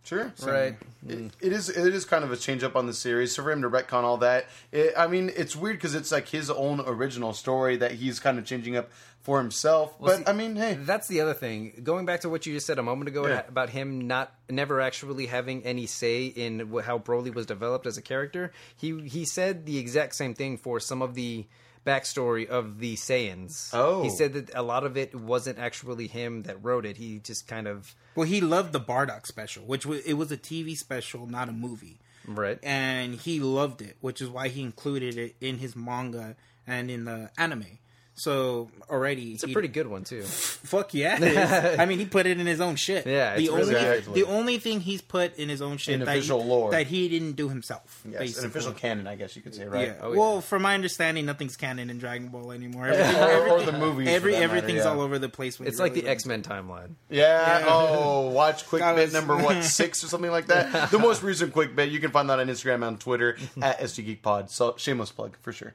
[0.08, 0.32] Sure.
[0.46, 0.74] right.
[1.06, 1.26] Mm.
[1.26, 1.68] It, it is.
[1.68, 3.34] It is kind of a change up on the series.
[3.34, 6.28] So for him to retcon all that, it, I mean, it's weird because it's like
[6.28, 8.88] his own original story that he's kind of changing up
[9.20, 9.94] for himself.
[10.00, 11.80] but see, I mean, hey, That's the other thing.
[11.82, 13.42] Going back to what you just said a moment ago Yeah.
[13.46, 18.02] about him not never actually having any say in how Broly was developed as a
[18.02, 21.46] character, he he said the exact same thing for some of the
[21.88, 23.70] backstory of the Saiyans.
[23.72, 24.02] Oh.
[24.02, 26.96] he said that a lot of it wasn't actually him that wrote it.
[26.96, 30.36] He just kind of Well, he loved the Bardock special, which was it was a
[30.36, 31.98] TV special, not a movie.
[32.26, 32.58] right.
[32.62, 37.04] and he loved it, which is why he included it in his manga and in
[37.06, 37.78] the anime.
[38.18, 40.22] So already, It's a pretty good one too.
[40.24, 41.16] fuck yeah.
[41.16, 41.78] it is.
[41.78, 43.06] I mean, he put it in his own shit.
[43.18, 44.14] Yeah, the it's only really good.
[44.14, 46.72] the only thing he's put in his own shit In that he- official lore.
[46.72, 48.02] that he didn't do himself.
[48.04, 48.42] yes, basically.
[48.44, 49.88] an official canon, I guess you could say, right?
[49.88, 49.94] Yeah.
[50.02, 50.18] Oh, yeah.
[50.18, 52.86] Well, from my understanding, nothing's canon in Dragon Ball anymore.
[52.88, 54.08] or, Everything, or the movies.
[54.08, 54.90] every for that matter, everything's yeah.
[54.90, 55.60] all over the place.
[55.60, 56.08] It's like really the.
[56.10, 56.94] X Men timeline.
[57.08, 57.60] Yeah.
[57.60, 57.66] Yeah.
[57.68, 60.90] Oh, watch quick That bit number what six or something like that.
[60.90, 64.04] The most recent quick bit you can find that on Instagram and Twitter at SG
[64.04, 64.50] Geek Pod.
[64.50, 65.72] So shameless plug for sure.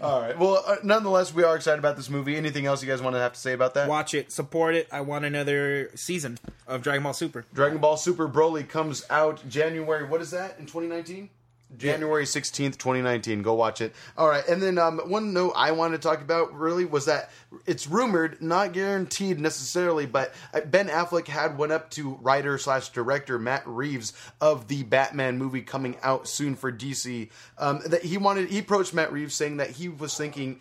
[0.00, 0.38] All right.
[0.38, 2.36] Well, uh, nonetheless, we are excited about this movie.
[2.36, 3.88] Anything else you guys want to have to say about that?
[3.88, 4.88] Watch it, support it.
[4.92, 7.44] I want another season of Dragon Ball Super.
[7.52, 10.04] Dragon Ball Super Broly comes out January.
[10.06, 11.30] What is that in 2019?
[11.76, 13.42] January 16th, 2019.
[13.42, 13.94] Go watch it.
[14.16, 14.46] All right.
[14.48, 17.30] And then um, one note I wanted to talk about really was that
[17.66, 22.90] it's rumored, not guaranteed necessarily, but uh, Ben Affleck had went up to writer slash
[22.90, 27.30] director Matt Reeves of the Batman movie coming out soon for DC.
[27.58, 30.60] Um, that he wanted, he approached Matt Reeves saying that he was thinking.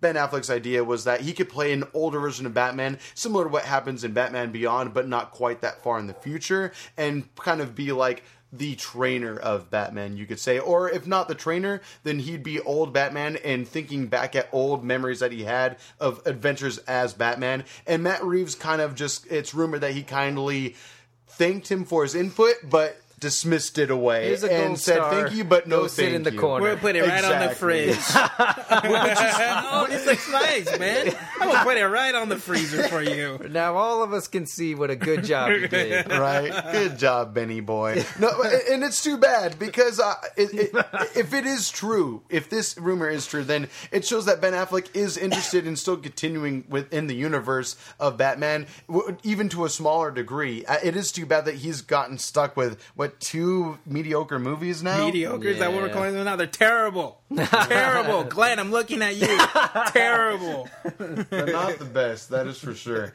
[0.00, 3.50] Ben Affleck's idea was that he could play an older version of Batman, similar to
[3.50, 7.60] what happens in Batman Beyond, but not quite that far in the future, and kind
[7.60, 8.22] of be like
[8.58, 10.58] the trainer of Batman, you could say.
[10.58, 14.84] Or if not the trainer, then he'd be old Batman and thinking back at old
[14.84, 17.64] memories that he had of adventures as Batman.
[17.86, 20.76] And Matt Reeves kind of just, it's rumored that he kindly
[21.28, 25.10] thanked him for his input, but dismissed it away Here's a and said star.
[25.10, 26.62] thank you, but no Go sit thank in the you." corner.
[26.62, 27.56] We're gonna put it right on the Exactly.
[27.56, 27.98] fridge.
[28.70, 31.14] oh, this looks nice, man.
[31.40, 33.38] I'm gonna put it right on the freezer for you.
[33.50, 36.08] Now all of us can see what a good job you did.
[36.10, 36.52] right?
[36.72, 38.04] Good job, Benny boy.
[38.18, 38.28] No,
[38.70, 43.08] and it's too bad because uh, it, it, if it is true, if this rumor
[43.08, 47.14] is true, then it shows that Ben Affleck is interested in still continuing within the
[47.14, 50.64] universe of Batman, w- even to a smaller degree.
[50.66, 54.82] Uh, It is too bad that he's gotten stuck with what what two mediocre movies
[54.82, 55.04] now.
[55.06, 56.36] Mediocre is that what we're calling them now?
[56.36, 58.24] They're terrible, terrible.
[58.28, 59.26] Glenn, I'm looking at you.
[59.92, 60.68] terrible.
[60.98, 63.12] They're not the best, that is for sure.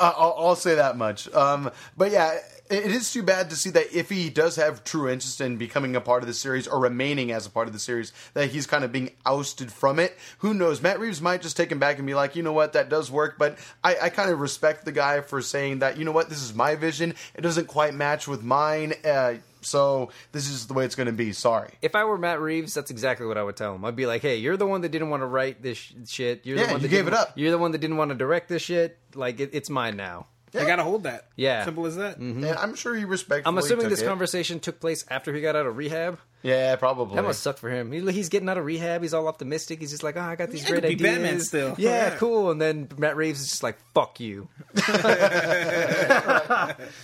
[0.00, 1.32] I- I'll, I'll say that much.
[1.34, 2.38] Um, but yeah,
[2.70, 5.56] it it is too bad to see that if he does have true interest in
[5.56, 8.50] becoming a part of the series or remaining as a part of the series, that
[8.50, 10.16] he's kind of being ousted from it.
[10.38, 10.80] Who knows?
[10.80, 13.10] Matt Reeves might just take him back and be like, you know what, that does
[13.10, 13.36] work.
[13.38, 16.42] But I, I kind of respect the guy for saying that, you know what, this
[16.42, 17.14] is my vision.
[17.34, 18.94] It doesn't quite match with mine.
[19.04, 19.29] Uh,
[19.60, 21.32] so this is the way it's going to be.
[21.32, 21.70] Sorry.
[21.82, 23.84] If I were Matt Reeves, that's exactly what I would tell him.
[23.84, 26.46] I'd be like, "Hey, you're the one that didn't want to write this sh- shit.
[26.46, 27.32] You're Yeah, the one you that gave it up.
[27.36, 28.98] You're the one that didn't want to direct this shit.
[29.14, 31.28] Like it, it's mine now." I gotta hold that.
[31.36, 31.64] Yeah.
[31.64, 32.18] simple as that.
[32.18, 32.44] Mm-hmm.
[32.44, 34.06] And I'm sure he respectfully I'm assuming took this it.
[34.06, 36.18] conversation took place after he got out of rehab.
[36.42, 37.16] Yeah, probably.
[37.16, 37.92] That must suck for him.
[37.92, 39.02] He, he's getting out of rehab.
[39.02, 39.78] He's all optimistic.
[39.78, 41.74] He's just like, "Oh, I got these Yeah, great could be ideas." Batman still.
[41.76, 42.16] Yeah, Yeah.
[42.16, 42.50] cool.
[42.50, 44.48] And then Matt Reeves is just like, "Fuck you."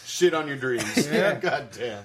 [0.06, 1.06] shit on your dreams.
[1.16, 2.04] Yeah, god damn.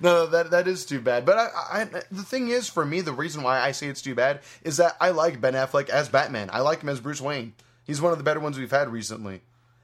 [0.00, 1.24] no, that that is too bad.
[1.24, 1.48] But I,
[1.82, 4.76] I, the thing is, for me, the reason why I say it's too bad is
[4.76, 6.50] that I like Ben Affleck as Batman.
[6.52, 7.54] I like him as Bruce Wayne.
[7.84, 9.40] He's one of the better ones we've had recently,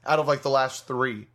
[0.09, 1.27] out of like the last three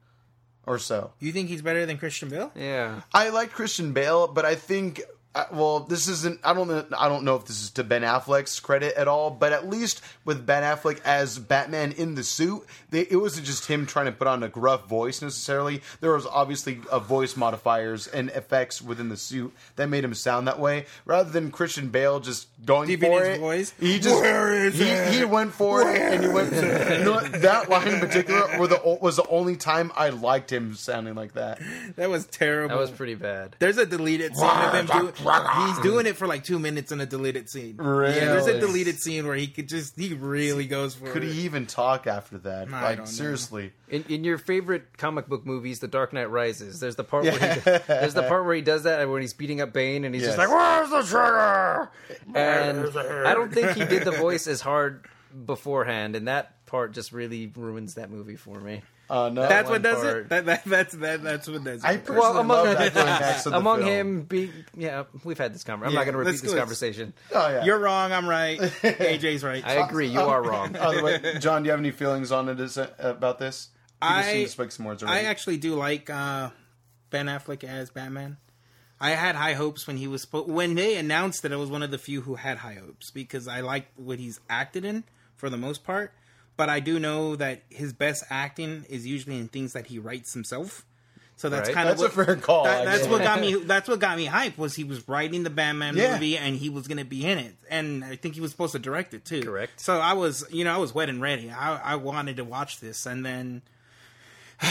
[0.66, 1.12] or so.
[1.20, 2.52] You think he's better than Christian Bale?
[2.56, 3.02] Yeah.
[3.14, 5.00] I like Christian Bale, but I think.
[5.34, 6.40] Uh, Well, this isn't.
[6.44, 6.68] I don't.
[6.68, 9.68] know- I don't know if this is to Ben Affleck's credit at all, but at
[9.68, 14.06] least with Ben Affleck as Batman in the suit, they, it wasn't just him trying
[14.06, 15.82] to put on a gruff voice necessarily.
[16.00, 20.46] There was obviously a voice modifiers and effects within the suit that made him sound
[20.48, 23.40] that way, rather than Christian Bale just going Deep in for his it.
[23.40, 23.74] voice?
[23.80, 25.14] He just Where is he, it?
[25.14, 26.52] he went for it, and he went.
[26.54, 27.32] You know what?
[27.42, 31.32] That line in particular were the, was the only time I liked him sounding like
[31.34, 31.60] that.
[31.96, 32.76] That was terrible.
[32.76, 33.56] That was pretty bad.
[33.58, 35.12] There's a deleted scene of him doing.
[35.66, 37.76] He's doing it for like two minutes in a deleted scene.
[37.76, 38.16] Really?
[38.16, 41.32] Yeah, there's a deleted scene where he could just he really goes for Could it.
[41.32, 42.68] he even talk after that?
[42.72, 43.10] I like don't know.
[43.10, 43.72] seriously.
[43.88, 47.32] In, in your favorite comic book movies, The Dark Knight Rises, there's the part where
[47.32, 50.24] he, there's the part where he does that when he's beating up Bane and he's
[50.24, 51.90] just like, "Where's the trigger?"
[52.34, 55.06] And I don't think he did the voice as hard
[55.46, 58.82] beforehand, and that part just really ruins that movie for me.
[59.10, 60.16] Uh, no, That's what does part.
[60.16, 60.28] it.
[60.30, 61.86] That, that that's that that's what does it.
[61.86, 63.90] I personally Well, among- love that climax of the Among film.
[63.90, 65.88] him being, yeah, we've had this conversation.
[65.88, 66.58] I'm Yeah, not going to repeat this go.
[66.58, 67.12] conversation.
[67.34, 67.64] Oh yeah.
[67.64, 68.12] You're wrong.
[68.12, 68.58] I'm right.
[68.82, 69.62] AJ's right.
[69.66, 70.08] I agree.
[70.08, 70.72] You are wrong.
[70.72, 73.68] By the way, John, do you have any feelings on it as, about this?
[74.02, 76.50] You I- seem to speak some words I actually do like uh,
[77.10, 78.38] Ben Affleck as Batman.
[79.00, 81.82] I had high hopes when he was spo- when they announced that I was one
[81.82, 85.04] of the few who had high hopes because I liked what he's acted in
[85.36, 86.12] for the most part.
[86.56, 90.32] But I do know that his best acting is usually in things that he writes
[90.34, 90.84] himself.
[91.36, 91.74] So that's Right.
[91.74, 93.54] kind That's of a fair call, that- that's what got me.
[93.64, 96.12] That's what got me hyped was he was writing the Batman Yeah.
[96.12, 98.70] movie and he was going to be in it, and I think he was supposed
[98.72, 99.42] to direct it too.
[99.42, 99.80] Correct.
[99.80, 101.50] So I was, you know, I was wet and ready.
[101.50, 103.62] I, I wanted to watch this, and then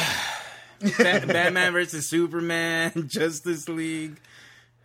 [0.80, 4.20] Batman versus Superman, Justice League.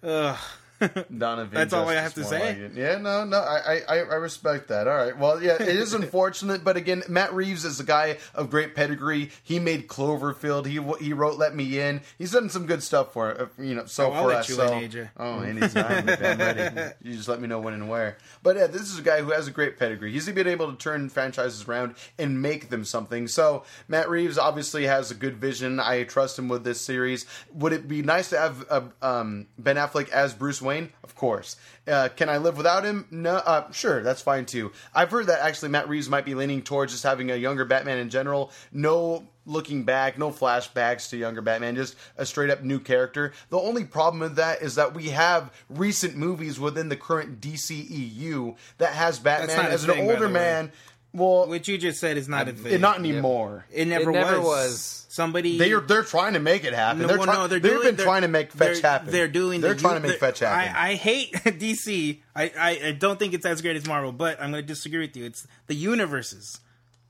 [0.02, 0.37] Ugh.
[1.17, 2.62] Donovan That's all I have to say.
[2.62, 2.75] like.
[2.77, 4.87] Yeah, no, no, I, I, I respect that.
[4.87, 8.51] All right, well, yeah, it is unfortunate, but again, Matt Reeves is a guy of
[8.51, 9.31] great pedigree.
[9.43, 10.67] He made Cloverfield.
[10.67, 12.01] He he wrote Let Me In.
[12.19, 13.87] He's done some good stuff for uh, you know.
[13.87, 15.11] So Oh, I'll for let us, you so in, AJ.
[15.17, 16.93] oh, anytime, I'm ready.
[17.03, 18.17] You just let me know when and where.
[18.43, 20.12] But yeah, this is a guy who has a great pedigree.
[20.12, 23.27] He's been able to turn franchises around and make them something.
[23.29, 25.81] So Matt Reeves obviously has a good vision.
[25.81, 27.27] I trust him with this series.
[27.53, 30.92] Would it be nice to have uh, um, Ben Affleck as Bruce Wayne?
[31.02, 31.57] Of course.
[31.87, 33.07] Uh, can I live without him?
[33.11, 34.72] No, uh, sure, that's fine too.
[34.94, 37.98] I've heard that actually Matt Reeves might be leaning towards just having a younger Batman
[37.98, 38.52] in general.
[38.70, 43.33] No looking back, no flashbacks to younger Batman, just a straight up new character.
[43.48, 48.57] The only problem with that is that we have recent movies within the current DCEU
[48.76, 50.70] that has Batman as an thing, older man.
[51.14, 52.81] Well, What you just said is not a it- thing.
[52.81, 53.64] not anymore.
[53.73, 54.47] It never, It never was.
[54.47, 55.05] was.
[55.11, 57.01] Somebody They are they're trying to make it happen.
[57.03, 58.90] No, they're well, try- no, they're they've doing, been they're- trying to make fetch they're,
[58.90, 59.11] happen.
[59.11, 59.61] They're doing.
[59.62, 60.75] They're the- trying to make fetch happen.
[60.77, 62.18] I, I hate DC.
[62.37, 65.01] I, I, I don't think it's as great as Marvel, but I'm going to disagree
[65.01, 65.25] with you.
[65.25, 66.61] It's the universes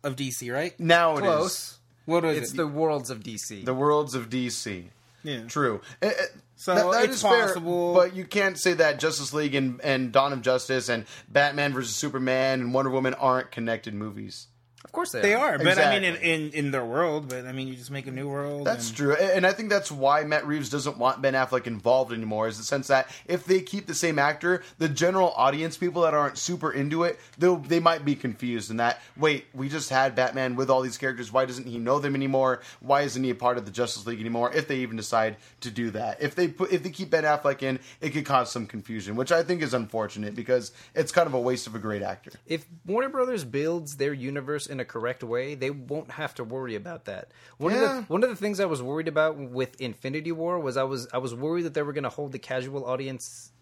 [0.04, 0.78] of DC, right?
[0.78, 1.78] now it is Close.
[2.06, 2.56] What was It's it?
[2.56, 3.64] the worlds of DC.
[3.64, 4.84] the worlds of DC.
[5.24, 5.40] yeah.
[5.48, 5.82] True.
[6.00, 6.24] Eh, eh,
[6.60, 10.10] So that- that it's is fair, but you can't say that Justice League and, and
[10.10, 14.48] Dawn of Justice and Batman versus Superman and Wonder Woman aren't connected movies.
[14.88, 15.54] Of course they, They are.
[15.54, 17.28] are, but I mean, in, in in their world.
[17.28, 18.66] But I mean, you just make a new world.
[18.66, 22.12] That's and- true, and I think that's why Matt Reeves doesn't want Ben Affleck involved
[22.12, 22.48] anymore.
[22.48, 26.14] Is the sense that if they keep the same actor, the general audience, people that
[26.14, 28.70] aren't super into it, they they might be confused.
[28.70, 31.30] And that wait, we just had Batman with all these characters.
[31.30, 32.62] Why doesn't he know them anymore?
[32.80, 34.50] Why isn't he a part of the Justice League anymore?
[34.54, 37.62] If they even decide to do that, if they put if they keep Ben Affleck
[37.62, 41.34] in, it could cause some confusion, which I think is unfortunate because it's kind of
[41.34, 42.30] a waste of a great actor.
[42.46, 46.74] If Warner Brothers builds their universe in a correct way, they won't have to worry
[46.74, 47.30] about that.
[47.58, 50.76] One of the one of the things I was worried about with Infinity War was
[50.76, 53.52] I was I was worried that they were going to hold the casual audience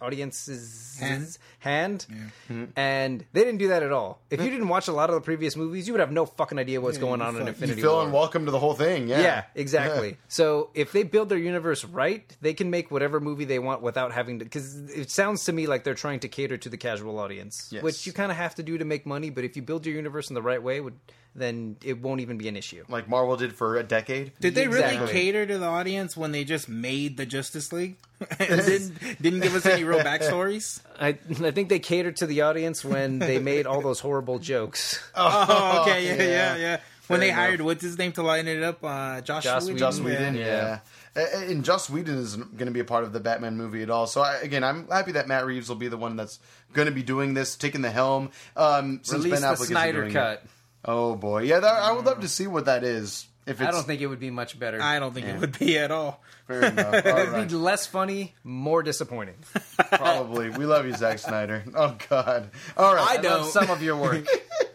[0.00, 1.38] audience's Hand?
[1.58, 2.06] hand,
[2.48, 2.64] hmm.
[2.76, 4.20] and they didn't do that at all.
[4.30, 6.58] If you didn't watch a lot of the previous movies, you would have no fucking
[6.58, 8.04] idea what's going on in Infinity You feel War.
[8.06, 9.08] unwelcome to the whole thing.
[9.08, 9.20] Yeah.
[9.20, 10.16] Yeah, exactly.
[10.28, 14.12] So if they build their universe right, they can make whatever movie they want without
[14.12, 14.44] having to.
[14.44, 17.82] Because it sounds to me like they're trying to cater to the casual audience, Yes.
[17.82, 19.30] which you kind of have to do to make money.
[19.30, 20.94] But if you build your universe in the right way, would
[21.36, 22.84] then it won't even be an issue.
[22.88, 24.32] Like Marvel did for a decade.
[24.40, 27.96] Did they really cater to the audience when they just made the Justice League
[28.38, 30.80] didn't didn't give us any real backstories?
[30.98, 35.02] I I think they catered to the audience when they made all those horrible jokes.
[35.14, 36.56] Oh, okay, yeah, yeah, yeah.
[36.56, 36.80] yeah.
[37.08, 37.38] When they enough.
[37.38, 39.78] hired what's his name to line it up, uh, Josh, Joss Whedon.
[39.78, 40.80] Joss Whedon, Yeah.
[41.14, 41.22] yeah.
[41.22, 43.90] A- And Joss Whedon isn't going to be a part of the Batman movie at
[43.90, 44.08] all.
[44.08, 46.40] So I, again, I'm happy that Matt Reeves will be the one that's
[46.72, 48.30] going to be doing this, taking the helm.
[48.56, 50.42] Um, since Release Ben the Affleck isn't Snyder doing cut.
[50.44, 50.50] It.
[50.86, 52.30] Oh boy, yeah, that, I would love to mm.
[52.30, 53.26] see what that is.
[53.46, 54.82] If it's I don't think it would be much better.
[54.82, 56.22] I don't think it would be at all.
[56.48, 56.86] fair enough.
[56.94, 57.48] All it would right.
[57.48, 59.36] be less funny, more disappointing.
[59.92, 60.50] Probably.
[60.50, 61.64] We love you, Zack Snyder.
[61.74, 62.50] Oh God.
[62.76, 63.06] All right.
[63.08, 63.50] I I love don't.
[63.52, 64.26] some of your work.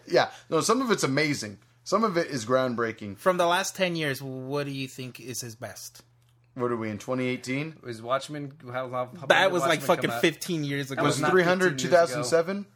[0.06, 0.28] Yeah.
[0.48, 1.58] No, some of it's amazing.
[1.84, 3.18] Some of it is groundbreaking.
[3.18, 6.02] From the last ten years, what do you think is his best?
[6.54, 7.78] What are we in 2018?
[7.82, 8.52] Was Watchmen?
[8.66, 11.02] How, how, how That did was like fucking fifteen years ago.
[11.02, 12.22] Was not 300 15 years ago.
[12.22, 12.66] 2007?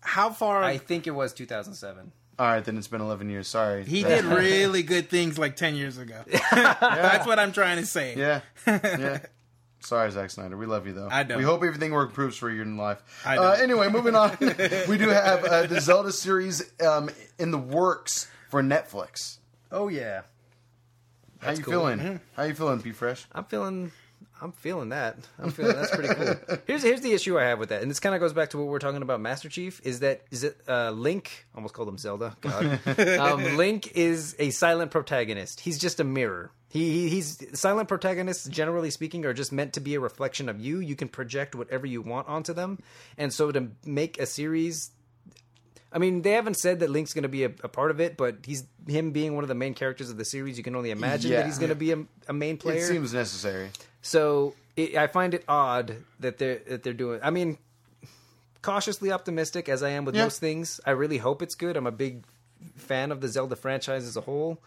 [0.00, 0.62] How far?
[0.62, 2.12] I think it was 2007.
[2.38, 3.48] All right, then it's been 11 years.
[3.48, 3.84] Sorry.
[3.84, 6.22] he did really good things like ten years ago.
[6.52, 8.14] That's what I'm trying to say.
[8.16, 8.40] Yeah.
[8.66, 9.18] Yeah.
[9.80, 10.56] Sorry, Zack Snyder.
[10.56, 11.08] We love you though.
[11.10, 11.38] I don't.
[11.38, 13.02] We hope everything improves for you in life.
[13.24, 13.62] I Uh, don't.
[13.62, 14.36] anyway, moving on.
[14.88, 19.38] we do have uh, the Zelda series um, in the works for Netflix.
[19.70, 20.22] Oh yeah,
[21.40, 21.72] How you cool.
[21.72, 22.20] feeling?
[22.36, 23.26] How you feeling, P Fresh?
[23.32, 23.92] I'm feeling.
[24.40, 25.16] I'm feeling that.
[25.38, 26.58] I'm feeling that's pretty cool.
[26.66, 28.58] Here's here's the issue I have with that, and this kind of goes back to
[28.58, 29.80] what we we're talking about Master Chief.
[29.84, 31.46] Is that is it uh, Link?
[31.54, 32.36] Almost called him Zelda.
[32.42, 32.80] God,
[33.18, 35.60] um, Link is a silent protagonist.
[35.60, 36.50] He's just a mirror.
[36.68, 38.46] He, he he's silent protagonists.
[38.48, 40.80] Generally speaking, are just meant to be a reflection of you.
[40.80, 42.78] You can project whatever you want onto them,
[43.16, 44.90] and so to make a series
[45.92, 48.18] I mean, they haven't said that Link's going to be a, a part of it,
[48.18, 50.58] but he's him being one of the main characters of the series.
[50.58, 51.38] You can only imagine Yeah.
[51.38, 52.78] that he's going to be a, a main player.
[52.78, 53.70] It seems necessary.
[54.06, 57.18] So it, I find it odd that they're that they're doing.
[57.22, 57.58] I mean,
[58.62, 60.22] cautiously optimistic as I am with Yeah.
[60.24, 60.80] most things.
[60.86, 61.76] I really hope it's good.
[61.76, 62.24] I'm a big
[62.76, 64.58] fan of the Zelda franchise as a whole.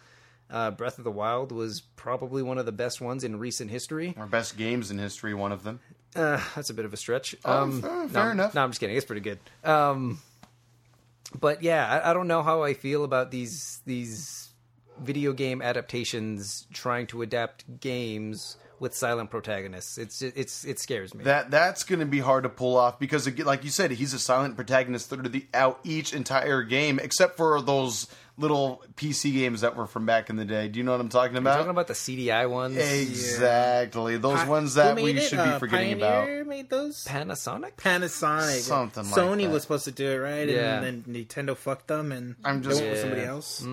[0.50, 4.16] Uh, Breath of the Wild was probably one of the best ones in recent history.
[4.18, 5.80] Our best games in history, one of them.
[6.16, 7.36] Uh, that's a bit of a stretch.
[7.46, 8.56] Oh, Um, fair- no, enough.
[8.56, 8.96] No, I'm just kidding.
[8.98, 9.38] It's pretty good.
[9.64, 10.20] Um,
[11.40, 14.50] but yeah, I, I don't know how I feel about these these
[15.00, 19.98] video game adaptations trying to adapt games with silent protagonists.
[19.98, 21.24] It's it's it scares me.
[21.24, 24.20] That that's going to be hard to pull off because, like you said, he's a
[24.20, 28.08] silent protagonist throughout the out each entire game, except for those
[28.40, 30.68] little PC games that were from back in the day.
[30.68, 31.58] Do you know what I'm talking You're about?
[31.58, 32.78] talking about the CDI ones.
[32.78, 35.22] exactly those ones that we it?
[35.22, 36.48] should be Uh, forgetting Pioneer about.
[36.50, 37.06] Made those.
[37.06, 37.74] Panasonic.
[37.78, 38.60] Panasonic.
[38.62, 39.52] Something like Sony that.
[39.52, 40.48] was supposed to do it, right?
[40.50, 40.82] Yeah.
[40.82, 43.28] And then Nintendo fucked them, and I'm they just- went with somebody Yeah.
[43.30, 43.66] else.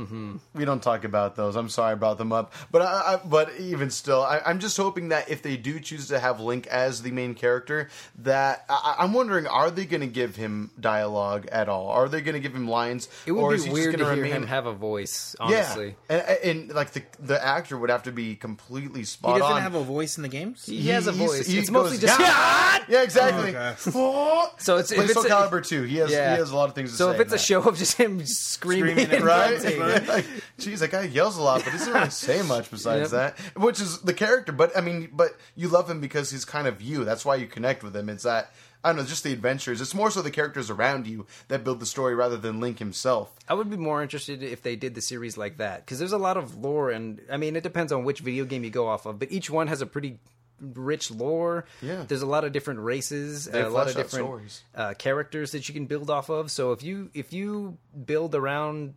[0.54, 1.56] We don't talk about those.
[1.56, 4.76] I'm sorry I brought them up, but I, I, but even still, I, I'm just
[4.76, 8.96] hoping that if they do choose to have Link as the main character, that I,
[8.98, 11.88] I'm wondering, are they going to give him dialogue at all?
[11.88, 13.08] Are they going to give him lines?
[13.26, 15.36] It would or be is he weird to gonna hear remain- him have a voice.
[15.38, 19.38] Honestly, Yeah, and, and like the the actor would have to be completely He spot
[19.38, 19.62] doesn't on.
[19.62, 20.66] have a voice in the games.
[20.66, 21.46] he, has a he's- voice.
[21.46, 22.18] he it's mostly goes, just.
[22.18, 23.54] "God!" Yeah, exactly.
[23.94, 25.82] Oh, So it's if Play it's Soul a- Calibur 2.
[25.84, 26.32] He has Yeah.
[26.34, 27.14] he has a lot of things to So say.
[27.14, 27.40] if it's a that.
[27.42, 29.60] show of just him screaming, Screaming and right?
[29.60, 30.26] grunting, like,
[30.58, 33.34] geez, that guy yells a lot, but he doesn't really say much besides Yep.
[33.36, 33.38] that.
[33.60, 36.80] Which is the character, but I mean, but you love him because he's kind of
[36.82, 37.04] you.
[37.04, 38.08] That's why you connect with him.
[38.08, 38.52] It's that
[38.84, 39.80] I don't know, just the adventures.
[39.80, 43.34] It's more so the characters around you that build the story rather than Link himself.
[43.48, 46.18] I would be more interested if they did the series like that because there's a
[46.18, 49.06] lot of lore, and I mean, it depends on which video game you go off
[49.06, 50.18] of, but each one has a pretty
[50.60, 51.66] rich lore.
[51.82, 52.04] Yeah.
[52.08, 54.62] there's a lot of different races, They a lot of different stories.
[54.74, 56.50] uh, characters that you can build off of.
[56.50, 58.94] So if you if you build around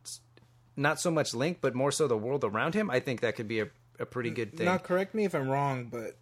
[0.78, 3.48] not so much Link, but more so the world around him, I think that could
[3.48, 3.68] be a,
[4.00, 4.66] a pretty good thing.
[4.66, 6.16] now correct me if I'm wrong, but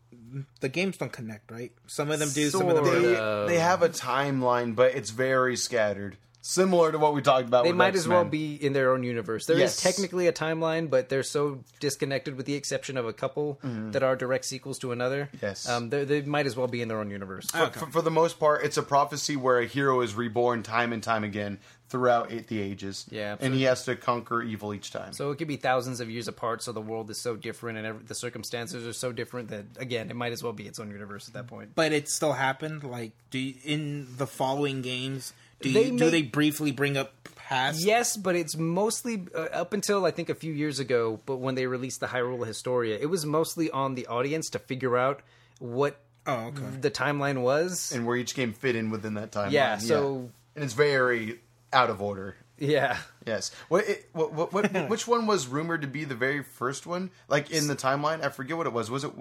[0.60, 1.72] the games don't connect, right?
[1.88, 3.48] Some of them do, some of them They, don't.
[3.48, 6.18] they have a timeline, but it's very scattered.
[6.42, 9.04] Similar to what we talked about they with might as well be in their own
[9.04, 9.48] universe.
[9.48, 9.82] There is Yes.
[9.82, 14.16] technically a timeline, but they're so disconnected, with the exception of a couple that are
[14.16, 15.26] direct sequels to another.
[15.36, 15.46] Mm-hmm.
[15.46, 15.68] Yes.
[15.68, 17.52] um, they they might as well be in their own universe.
[17.52, 20.94] for, for, for the most part, it's a prophecy where a hero is reborn time
[20.94, 23.06] and time again throughout the ages.
[23.10, 25.14] Yeah, and he has to conquer evil each time.
[25.14, 26.62] So it could be thousands of years apart.
[26.64, 30.10] So the world is so different, and every, the circumstances are so different that again,
[30.10, 31.72] it might as well be its own universe at that point.
[31.76, 32.84] But it still happened.
[32.84, 36.98] Like, do you, in the following games, Do, They you, make- do they briefly bring
[36.98, 37.84] up past?
[37.84, 41.20] Yes, but it's mostly uh, up until I think a few years ago.
[41.26, 44.98] But when they released the Hyrule Historia, it was mostly on the audience to figure
[44.98, 45.22] out
[45.60, 46.62] what Oh, okay.
[46.82, 47.92] the timeline was.
[47.94, 49.52] and where each game fit in within that timeline.
[49.52, 51.40] Yeah, so- and it's very
[51.74, 52.36] out of order.
[52.58, 53.52] yeah, Yes.
[53.68, 57.12] What, it, what, what, what which one was rumored to be the very first one?
[57.28, 58.90] Like in the timeline, I forget what it was.
[58.90, 59.12] Was it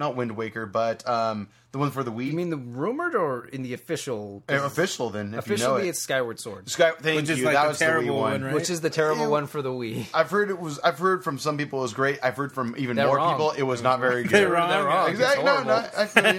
[0.00, 2.24] not Wind Waker, but um, the one for the Wii?
[2.26, 4.42] you mean the rumored or in the official?
[4.50, 5.34] Uh, official then?
[5.34, 5.88] If Officially, you know it.
[5.90, 6.92] it's Skyward Sword, Sky.
[6.98, 7.44] Thank Which is you.
[7.44, 8.32] like that the was the Wii terrible one.
[8.32, 8.54] one, right?
[8.54, 9.30] which is the terrible Ew.
[9.30, 10.06] one for the Wii.
[10.14, 10.78] I've heard it was.
[10.80, 12.18] I've heard from some people it was great.
[12.22, 13.34] I've heard from even They're more wrong.
[13.34, 14.32] people it was not very good.
[14.32, 14.70] They're wrong.
[14.70, 15.10] They're wrong.
[15.10, 15.44] It's Exactly.
[15.44, 16.24] No, no, I feel.
[16.24, 16.30] I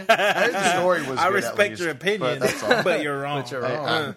[0.41, 1.09] heard the story was.
[1.19, 2.83] I good, at respect least, your opinion, but that's all.
[2.83, 3.41] but you're wrong.
[3.43, 3.71] But you're wrong.
[3.87, 4.13] I, I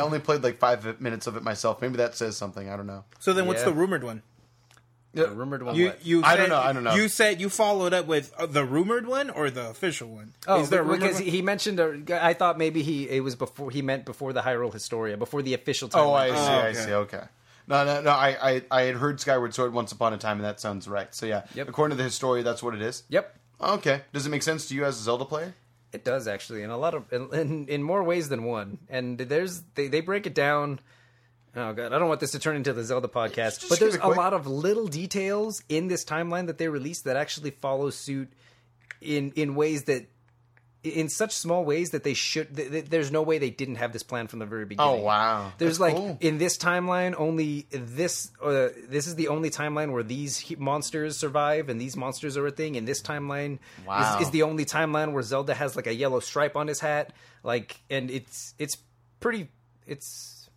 [0.00, 1.80] only played like five minutes of it myself.
[1.80, 2.68] Maybe that says something.
[2.68, 3.04] I don't know.
[3.18, 3.66] so then, what's Yeah.
[3.66, 4.22] the rumored one?
[5.14, 5.74] The rumored one.
[5.76, 6.04] You what?
[6.04, 6.94] you I said, don't know, I don't know.
[6.94, 10.34] You said you followed up with uh, the rumored one or the official one?
[10.46, 11.24] Oh, is there a rumored because one?
[11.24, 11.80] he mentioned.
[11.80, 15.40] A, I thought maybe he it was before he meant before the Hyrule Historia, before
[15.40, 16.04] the official timeline.
[16.04, 16.34] Oh, I see.
[16.36, 16.74] I okay.
[16.84, 16.92] see.
[16.92, 17.22] Okay.
[17.68, 18.10] No, no, no.
[18.10, 21.12] I, I, I had heard Skyward Sword once upon a time, and that sounds right.
[21.14, 21.68] So yeah, Yep.
[21.70, 23.02] according to the story, that's what it is.
[23.08, 24.02] Yep, Okay.
[24.12, 25.54] Does it make sense to you as a Zelda player?
[25.92, 28.78] It does actually, in a lot of in, in, in more ways than one.
[28.88, 30.80] And there's they they break it down.
[31.54, 33.96] Oh god, I don't want this to turn into the Zelda podcast, Just but there's
[33.96, 38.28] a lot of little details in this timeline that they released that actually follow suit
[39.00, 40.06] in in ways that
[40.84, 43.92] in such small ways that they should th- th- there's no way they didn't have
[43.92, 45.00] this plan from the very beginning.
[45.00, 45.52] Oh wow.
[45.58, 46.16] There's That's like cool.
[46.20, 51.16] in this timeline only this uh, this is the only timeline where these he- monsters
[51.16, 52.76] survive and these monsters are a thing.
[52.76, 54.18] And this timeline Wow.
[54.20, 57.12] is, is the only timeline where Zelda has like a yellow stripe on his hat.
[57.42, 58.76] Like, and it's it's
[59.18, 59.48] pretty
[59.88, 60.48] it's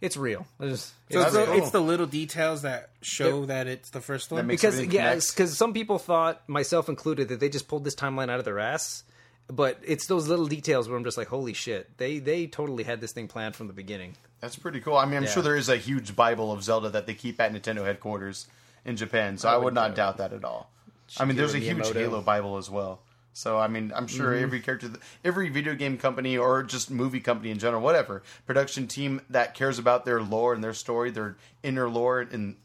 [0.00, 0.46] it's real.
[0.60, 1.54] It's, so it's it's, the, cool.
[1.56, 3.48] it's the little details that show Yep.
[3.48, 4.46] that it's the first one.
[4.46, 8.30] Because everything yeah, because some people thought, myself included, that they just pulled this timeline
[8.30, 9.02] out of their ass.
[9.50, 13.00] But it's those little details where I'm just like, holy shit, they they totally had
[13.00, 14.14] this thing planned from the beginning.
[14.40, 14.96] That's pretty cool.
[14.96, 15.30] I mean, I'm Yeah.
[15.30, 18.46] sure there is a huge Bible of Zelda that they keep at Nintendo headquarters
[18.84, 20.70] in Japan, so I, would would not doubt that at all.
[21.18, 21.94] I mean, there's a Shigeru huge Miyamoto.
[21.94, 23.00] Halo Bible as well.
[23.32, 24.42] So I mean, I'm sure mm-hmm.
[24.42, 24.90] every character,
[25.24, 29.78] every video game company or just movie company in general, whatever production team that cares
[29.78, 32.56] about their lore and their story, their inner lore and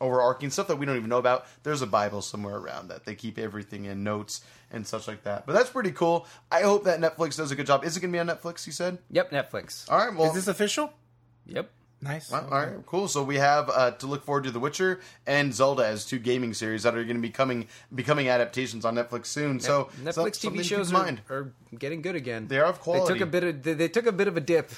[0.00, 3.14] overarching stuff that we don't even know about, there's a Bible somewhere around that they
[3.14, 5.46] keep everything in notes and such like that.
[5.46, 6.26] But that's pretty cool.
[6.50, 7.84] I hope that Netflix does a good job.
[7.84, 8.66] Is it going to be on Netflix?
[8.66, 8.98] You said.
[9.10, 9.90] Yep, Netflix.
[9.90, 10.16] All right.
[10.16, 10.92] Well, is this official?
[11.46, 11.70] Yep.
[12.02, 12.30] Nice.
[12.30, 13.08] Well, all right, cool.
[13.08, 16.52] So we have uh, to look forward to The Witcher and Zelda as two gaming
[16.52, 19.60] series that are going to be coming becoming adaptations on Netflix soon.
[19.60, 21.22] So Netflix so- TV shows are, mind.
[21.30, 22.48] are getting good again.
[22.48, 23.14] They are of quality.
[23.14, 24.70] They took a bit of they, they took a bit of a dip,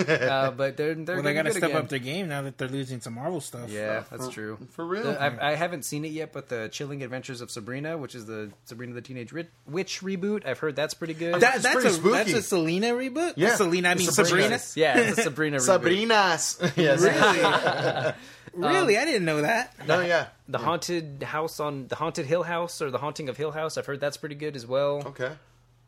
[0.08, 2.68] uh, but they're they're Well, they got to step up their game now that they're
[2.68, 3.70] losing some Marvel stuff.
[3.70, 4.58] Yeah, that's For- true.
[4.70, 5.02] for real.
[5.04, 8.26] The- I've, I haven't seen it yet, but the Chilling Adventures of Sabrina, which is
[8.26, 11.34] the Sabrina the Teenage Ri- Witch reboot, I've heard that's pretty good.
[11.40, 12.12] That, that's pretty a spooky.
[12.16, 13.34] that's a Selena reboot.
[13.36, 13.54] Yeah.
[13.56, 13.88] Selena.
[13.90, 14.58] I mean It's Sabrina.
[14.58, 14.94] Sabrina.
[14.94, 15.60] yeah, it's a Sabrina reboot.
[15.62, 16.58] Sabrina's.
[16.76, 18.14] yes.
[18.52, 19.86] Really, I didn't know that.
[19.86, 20.26] No, yeah.
[20.48, 23.78] The haunted house on the haunted Hill House or the haunting of Hill House.
[23.78, 25.02] I've heard that's pretty good as well.
[25.06, 25.30] Okay.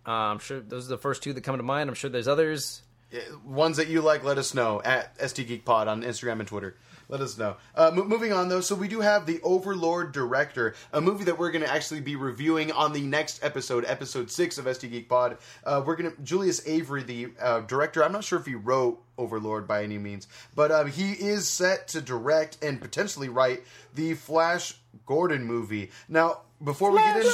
[0.06, 1.88] Uh, I'm sure those are the first two that come to mind.
[1.88, 2.82] I'm sure there's others.
[3.12, 6.48] Yeah, Ones that you like, let us know at SD Geek Pod on Instagram and
[6.48, 6.76] Twitter.
[7.08, 7.56] Let us know.
[7.74, 11.38] Uh, mo- moving on, though, so we do have the Overlord Director, a movie that
[11.38, 15.08] we're going to actually be reviewing on the next episode, episode six of SD Geek
[15.10, 15.36] Pod.
[15.62, 18.02] Uh, we're going to Julius Avery, the uh, director.
[18.02, 21.88] I'm not sure if he wrote Overlord by any means, but um, he is set
[21.88, 23.62] to direct and potentially write
[23.94, 25.90] the Flash Gordon movie.
[26.08, 27.30] Now, before we get in.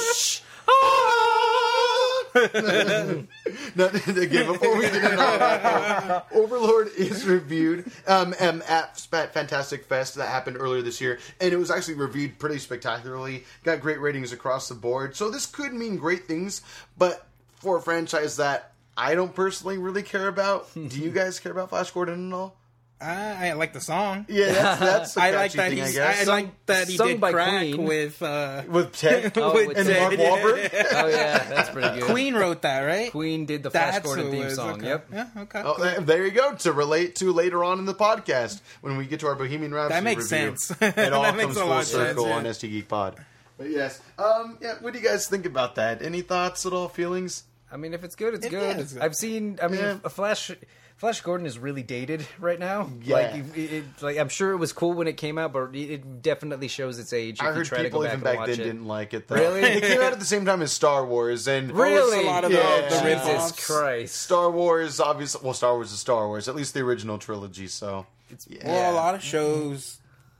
[3.79, 3.87] no,
[4.21, 10.15] again, before we get into all that, Overlord is reviewed um, um, at Fantastic Fest
[10.15, 13.45] that happened earlier this year, and it was actually reviewed pretty spectacularly.
[13.63, 16.61] Got great ratings across the board, so this could mean great things.
[16.97, 17.25] But
[17.59, 21.69] for a franchise that I don't personally really care about, do you guys care about
[21.69, 22.58] Flash Gordon at all?
[23.01, 24.25] I, I like the song.
[24.27, 25.95] Yeah, that's that's a I like that thing, I he's.
[25.95, 26.27] guess.
[26.27, 27.83] I, like that he Sung did by crack Queen.
[27.85, 30.01] with uh, with Ted Oh, with with and Ted.
[30.01, 30.69] Mark Wahlberg.
[30.93, 32.09] Oh yeah, that's pretty good.
[32.09, 33.09] Queen wrote that, right?
[33.11, 34.71] Queen did the Flash That's Gordon theme was, song.
[34.79, 34.87] okay.
[34.87, 35.07] Yep.
[35.13, 35.27] Yeah.
[35.37, 35.61] Okay.
[35.63, 36.01] Oh, cool.
[36.03, 39.27] there you go to relate to later on in the podcast when we get to
[39.27, 39.93] our Bohemian Rhapsody.
[39.95, 40.57] That makes review.
[40.57, 40.71] sense.
[40.81, 42.35] It all That makes comes a full lot of sense, circle yeah.
[42.35, 43.15] on SD Geek Pod.
[43.57, 44.75] But yes, um, yeah.
[44.81, 46.01] What do you guys think about that?
[46.01, 46.89] Any thoughts at all?
[46.89, 47.43] Feelings?
[47.71, 48.77] I mean, if it's good, it's It good.
[48.79, 48.97] is.
[48.97, 49.57] I've seen.
[49.61, 49.97] I mean, Yeah.
[50.03, 50.51] a Flash.
[50.99, 52.89] Flash Gordon is really dated right now.
[53.01, 53.15] Yeah.
[53.15, 55.89] Like, it, it, like I'm sure it was cool when it came out, but it,
[55.91, 57.39] it definitely shows its age.
[57.39, 58.63] If I you heard try to people go back even and back watch then it.
[58.65, 59.27] didn't like it.
[59.29, 59.35] Though.
[59.35, 59.61] Really?
[59.61, 62.25] it came out at the same time as Star Wars, and Really?
[62.25, 62.81] a lot of Yeah.
[62.81, 63.65] the, the Jesus rip-offs.
[63.65, 64.15] Christ.
[64.17, 65.39] Star Wars, obviously.
[65.41, 66.49] Well, Star Wars is Star Wars.
[66.49, 67.67] At least the original trilogy.
[67.67, 68.05] So,
[68.49, 68.67] yeah.
[68.67, 69.99] Well, a lot of shows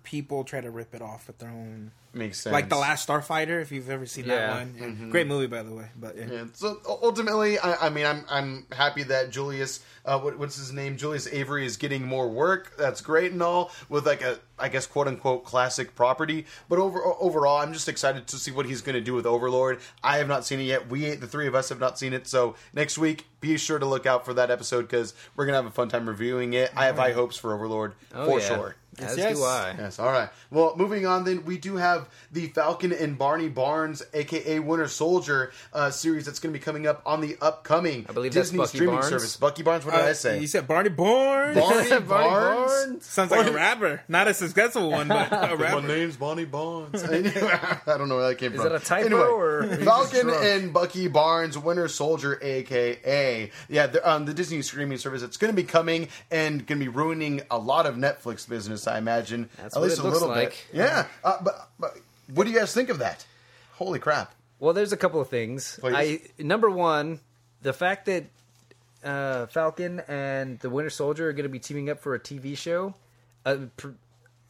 [0.10, 1.92] people try to rip it off with their own.
[2.12, 2.52] Makes sense.
[2.52, 4.36] Like the Last Starfighter, if you've ever seen Yeah.
[4.48, 5.10] that one, Yeah.
[5.12, 5.86] great movie by the way.
[5.96, 6.26] But yeah.
[6.32, 10.74] Yeah, so ultimately, I, I mean, I'm I'm happy that Julius, uh, what, what's his
[10.74, 12.74] name, Julius Avery is getting more work.
[12.80, 16.48] That's great and all with like a, I guess, quote unquote classic property.
[16.68, 19.80] But over overall, I'm just excited to see what he's going to do with Overlord.
[20.04, 20.90] I have not seen it yet.
[20.90, 22.26] We, the three of us, have not seen it.
[22.26, 25.68] So next week, be sure to look out for that episode because we're gonna have
[25.68, 26.72] a fun time reviewing it.
[26.76, 28.48] I have high hopes for Overlord Oh, for yeah.
[29.00, 29.08] Sure.
[29.10, 29.76] As Yes, do I.
[29.78, 30.30] Yes, all right.
[30.52, 35.52] Well, moving on then, we do have the Falcon and Barney Barnes, aka Winter Soldier,
[35.74, 38.58] uh, series that's going to be coming up on the upcoming I believe that's Disney
[38.60, 39.10] Bucky streaming Barnes.
[39.10, 39.38] service.
[39.38, 40.38] Bucky Barnes, what did I say?
[40.38, 41.58] Uh, You said Barney Barnes.
[41.60, 42.72] Barney Barney Barnes?
[42.72, 43.06] Barnes?
[43.06, 45.88] Sounds like a rapper, not a successful one, but a My rapper.
[45.88, 47.04] name's Barney Barnes.
[47.04, 48.72] I don't know where that came Is from.
[48.72, 50.44] that a typo Anyway, or- He's Falcon just drunk.
[50.46, 55.22] and Bucky Barnes, Winter Soldier, aka yeah, the, um, the Disney streaming service.
[55.22, 58.88] It's going to be coming and going to be ruining a lot of Netflix business.
[58.90, 60.50] I imagine That's at least a little like.
[60.50, 60.66] bit.
[60.74, 61.98] Yeah, uh, but, but
[62.34, 63.26] what do you guys think of that?
[63.76, 64.34] Holy crap!
[64.60, 65.78] Well, there's a couple of things.
[65.82, 65.94] Please.
[66.40, 67.20] I number one,
[67.62, 68.26] the fact that
[69.04, 72.58] uh, Falcon and the Winter Soldier are going to be teaming up for a TV
[72.58, 72.94] show
[73.46, 73.90] uh, pr-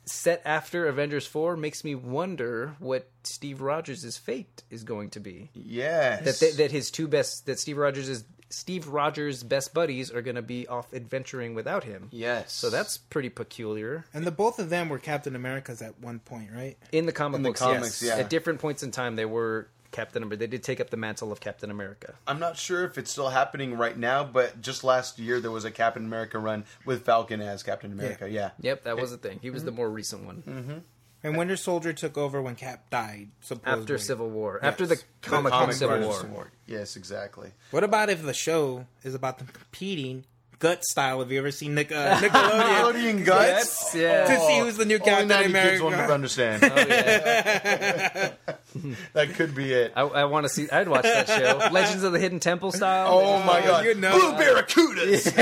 [0.05, 5.51] set after Avengers Four makes me wonder what Steve Rogers' fate is going to be.
[5.53, 10.11] Yes, That they, that his two best that Steve Rogers is Steve Rogers' best buddies
[10.11, 12.09] are going to be off adventuring without him.
[12.11, 12.51] yes.
[12.51, 14.05] So that's pretty peculiar.
[14.13, 16.77] And the both of them were Captain Americas at one point, right?
[16.91, 18.17] In the comic In the books, comics, yes.
[18.17, 18.23] yeah.
[18.23, 20.39] At different points in time, they were Captain America.
[20.39, 22.13] They did take up the mantle of Captain America.
[22.27, 25.65] I'm not sure if it's still happening right now, but just last year there was
[25.65, 28.29] a Captain America run with Falcon as Captain America.
[28.29, 29.39] Yeah, Yep, that was the thing.
[29.41, 30.43] He was the more recent one.
[30.47, 30.77] Mm-hmm.
[31.23, 33.29] And Winter Soldier took over when Cap died.
[33.41, 33.81] Supposedly.
[33.81, 34.59] After Civil War.
[34.61, 34.71] Yes.
[34.71, 36.31] After the The comic, comic Civil version.
[36.33, 36.51] War.
[36.65, 37.51] Yes, exactly.
[37.71, 40.23] What about if the show is about them competing
[40.59, 41.19] gut style?
[41.19, 42.61] Have you ever seen Nick, uh, Nickelodeon?
[42.61, 43.93] Nickelodeon guts.
[43.93, 44.33] Yes, yeah.
[44.33, 45.83] To see who's the new Only Captain 90 kids America.
[45.83, 46.63] will never understand.
[46.63, 48.31] Oh, yeah.
[49.13, 49.91] that could be it.
[49.97, 50.69] I, I want to see.
[50.69, 51.57] I'd watch that show.
[51.71, 53.07] Legends of the Hidden Temple style.
[53.09, 53.83] Oh my Oh, god!
[53.85, 54.11] you know.
[54.17, 55.33] Blue barracudas,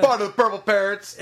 [0.00, 1.14] part of the purple parrots.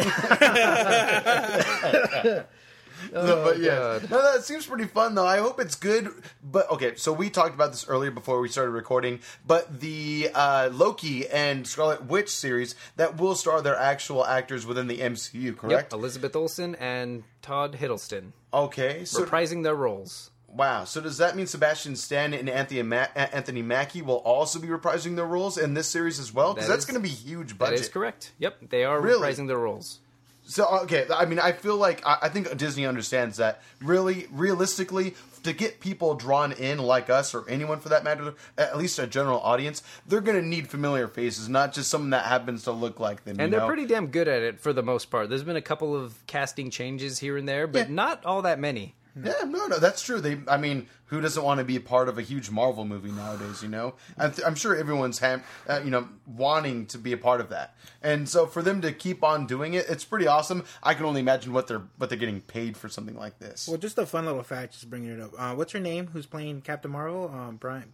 [3.12, 5.26] No, but yeah, no, that seems pretty fun though.
[5.26, 6.08] I hope it's good.
[6.42, 9.20] But okay, so we talked about this earlier before we started recording.
[9.46, 14.86] But the uh, Loki and Scarlet Witch series that will star their actual actors within
[14.86, 15.92] the MCU, correct?
[15.92, 20.30] Yep, Elizabeth Olsen and Tom Hiddleston Okay, so reprising their roles.
[20.48, 20.84] wow.
[20.84, 25.16] So does that mean Sebastian Stan and Anthony Ma- Anthony Mackie will also be reprising
[25.16, 26.54] their roles in this series as well?
[26.54, 27.80] Because That that's going to be huge That budget.
[27.80, 28.32] is correct.
[28.38, 29.20] Yep, they are Really?
[29.28, 29.98] reprising their roles.
[30.46, 33.62] So okay, I mean, I feel like I, I think Disney understands that.
[33.80, 38.76] Really, realistically, to get people drawn in like us or anyone for that matter, at
[38.76, 42.64] least a general audience, they're going to need familiar faces, not just someone that happens
[42.64, 43.38] to look like them.
[43.40, 43.66] And they're know?
[43.66, 45.28] pretty damn good at it for the most part.
[45.28, 47.94] There's been a couple of casting changes here and there, but Yeah.
[47.94, 48.94] not all that many.
[49.22, 50.20] Yeah, no, no, that's true.
[50.20, 53.12] They, I mean, who doesn't want to be a part of a huge Marvel movie
[53.12, 53.62] nowadays?
[53.62, 57.16] You know, I'm, th- I'm sure everyone's, ham- uh, you know, wanting to be a
[57.16, 57.76] part of that.
[58.02, 60.64] And so for them to keep on doing it, it's pretty awesome.
[60.82, 63.68] I can only imagine what they're what they're getting paid for something like this.
[63.68, 65.30] Well, just a fun little fact, just bringing it up.
[65.38, 66.08] Uh, what's her name?
[66.08, 67.30] Who's playing Captain Marvel?
[67.32, 67.92] Um, Brian,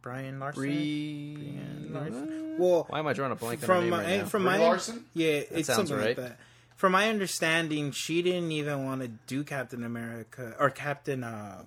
[0.00, 0.62] Brian Larson.
[0.62, 1.58] Re-
[1.90, 2.56] Larson?
[2.58, 4.24] Well, Why am I drawing a blank on her from name my, right now?
[4.24, 5.04] from Brie my Larson?
[5.12, 6.16] yeah, it's sounds something right.
[6.18, 6.38] like that.
[6.76, 11.62] From my understanding, she didn't even want to do Captain America or Captain uh,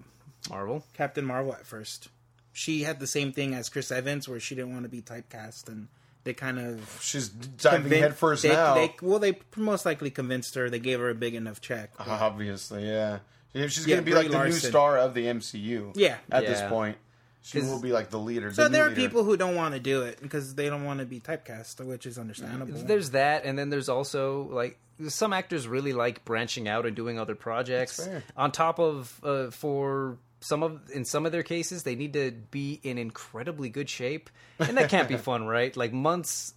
[0.49, 0.85] Marvel.
[0.93, 2.09] Captain Marvel at first.
[2.53, 5.67] She had the same thing as Chris Evans, where she didn't want to be typecast,
[5.67, 5.87] and
[6.25, 8.75] they kind of She's diving convin- headfirst they, now.
[8.75, 10.69] They, well, they most likely convinced her.
[10.69, 11.91] They gave her a big enough check.
[11.99, 13.19] Obviously, yeah.
[13.53, 15.93] Yeah, She's Yeah, going to be Brie like the new star of the MCU.
[15.95, 16.17] Yeah.
[16.31, 16.97] At this point,
[17.41, 18.53] she will be like the leader.
[18.53, 19.01] So the there are leader.
[19.01, 22.05] people who don't want to do it because they don't want to be typecast, which
[22.05, 22.73] is understandable.
[22.77, 24.77] There's that, and then there's also like
[25.07, 27.97] some actors really like branching out and doing other projects.
[27.97, 28.23] That's fair.
[28.35, 32.31] On top of uh, for some of in some of their cases, they need to
[32.31, 34.29] be in incredibly good shape,
[34.59, 35.75] and that can't be fun, right?
[35.75, 36.53] Like months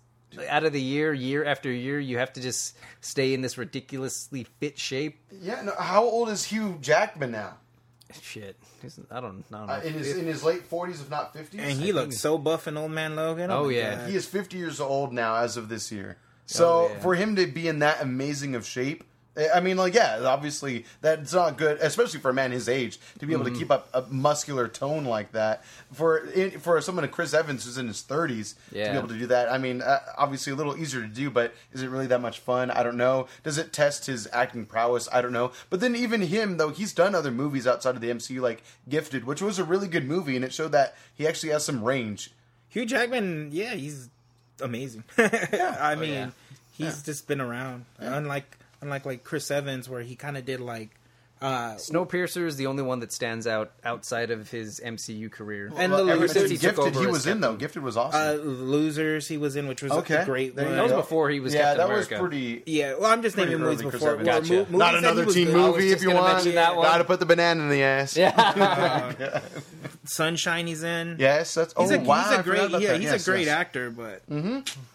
[0.49, 4.45] out of the year, year after year, you have to just stay in this ridiculously
[4.61, 5.19] fit shape.
[5.31, 5.61] Yeah.
[5.63, 7.57] No, how old is Hugh Jackman now?
[8.21, 9.73] Shit, He's- I don't, I don't know.
[9.73, 11.61] Uh, in his in his late forties, if not fifties.
[11.63, 13.51] and he looks so buff in Old Man Logan.
[13.51, 13.95] Oh, my yeah.
[13.97, 14.11] God.
[14.11, 16.19] He is 50 years old now as of this year.
[16.47, 17.01] So yeah.
[17.01, 19.05] for him to be in that amazing of shape,
[19.55, 23.25] I mean, like, yeah, obviously that's not good, especially for a man his age to
[23.27, 23.55] be able Mm-hmm.
[23.55, 25.65] to keep up a muscular tone like that.
[25.91, 26.27] For
[26.61, 29.51] for someone like Chris Evans who's in his 30s to be able to do that,
[29.51, 32.41] I mean, uh, obviously a little easier to do, but is it really that much
[32.41, 32.71] fun?
[32.71, 33.27] I don't know.
[33.43, 35.09] Does it test his acting prowess?
[35.11, 35.53] I don't know.
[35.71, 39.25] But then even him, though, he's done other movies outside of the MCU, like Gifted,
[39.25, 42.33] which was a really good movie, and it showed that he actually has some range.
[42.69, 44.11] Hugh Jackman, yeah, he's
[44.61, 45.05] amazing.
[45.19, 46.31] I mean, yeah.
[46.73, 47.85] he's just been around.
[47.99, 50.91] Unlike unlike like Chris Evans, where he kind of did like
[51.41, 55.73] uh, Snowpiercer is the only one that stands out outside of his MCU career.
[55.77, 57.57] And Well, the ever since he took over he was in though.
[57.57, 58.21] Gifted was awesome.
[58.21, 59.27] uh, Losers.
[59.27, 60.77] He was in, which was Okay, a great there you one.
[60.77, 60.97] That was go.
[60.99, 62.63] before he was yeah, Captain that was pretty.
[62.67, 64.15] Yeah, well, I'm just Pretty naming movies before.
[64.17, 64.55] Well, Gotcha.
[64.55, 65.57] Not movies Not he another was teen good.
[65.57, 66.33] I was movie just if you want.
[66.35, 66.85] mention that one.
[66.87, 68.17] Gotta put the banana in the ass.
[68.23, 69.41] Yeah.
[70.05, 70.67] Sunshine.
[70.67, 71.17] He's in.
[71.19, 71.75] Yes, that's.
[71.79, 73.01] He's oh a, wow, he's I a forgot great, yeah, that.
[73.01, 73.57] he's Yes, a great yes.
[73.57, 74.23] actor, but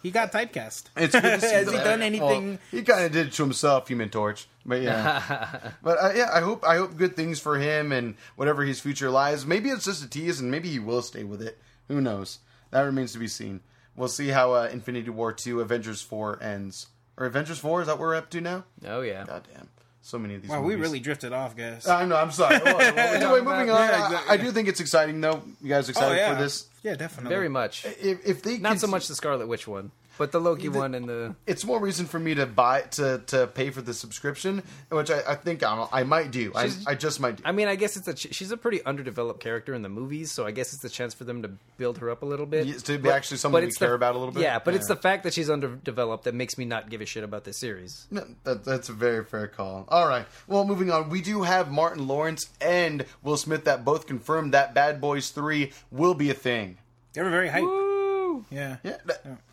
[0.04, 0.84] he got typecast.
[0.98, 3.44] It's good to see Has he done anything- Well, he kind of did it to
[3.44, 4.48] himself, Human Torch.
[4.66, 8.64] But yeah, but uh, yeah, I hope I hope good things for him and whatever
[8.64, 9.46] his future lies.
[9.46, 11.58] Maybe it's just a tease, and maybe he will stay with it.
[11.88, 12.40] Who knows?
[12.72, 13.62] That remains to be seen.
[13.96, 17.80] We'll see how uh, Infinity War two, Avengers four ends, or Avengers four.
[17.82, 18.66] Is that what we're up to now?
[18.86, 19.24] oh yeah.
[19.26, 19.70] God damn,
[20.08, 20.50] so many of these.
[20.50, 21.86] Wow, we really drifted off, guys.
[21.86, 22.16] I know.
[22.16, 22.60] I'm sorry.
[22.64, 23.90] Well, well, anyway, moving on.
[23.90, 24.34] Yeah, I- exactly.
[24.34, 25.42] I, do think it's exciting, though.
[25.62, 26.68] You guys oh excited yeah, for this?
[26.82, 27.30] yeah, definitely.
[27.30, 27.86] Very much.
[27.86, 31.08] If, if they Not so much the Scarlet Witch one, but the Loki one and
[31.08, 31.36] the.
[31.46, 35.22] it's more reason for me to buy to to pay for the subscription, which I,
[35.28, 36.52] I think I, I might do.
[36.56, 37.44] I, I just might do.
[37.46, 40.46] I mean, I guess it's a she's a pretty underdeveloped character in the movies, so
[40.46, 42.68] I guess it's a chance for them to build her up a little bit.
[42.68, 44.44] Yeah, to be actually someone we it's care the- about a little bit?
[44.44, 47.24] Yeah, but it's the fact that she's underdeveloped that makes me not give a shit
[47.24, 48.08] about this series.
[48.12, 49.86] No, that, that's a very fair call.
[49.90, 50.26] All right.
[50.48, 51.10] Well, moving on.
[51.10, 55.72] We do have Martin Lawrence and Will Smith that both confirmed that Bad Boys 3
[55.92, 56.78] will be a thing.
[57.14, 57.64] They were very hype.
[57.64, 57.87] Woo!
[58.50, 58.78] Yeah.
[58.84, 58.98] Yeah.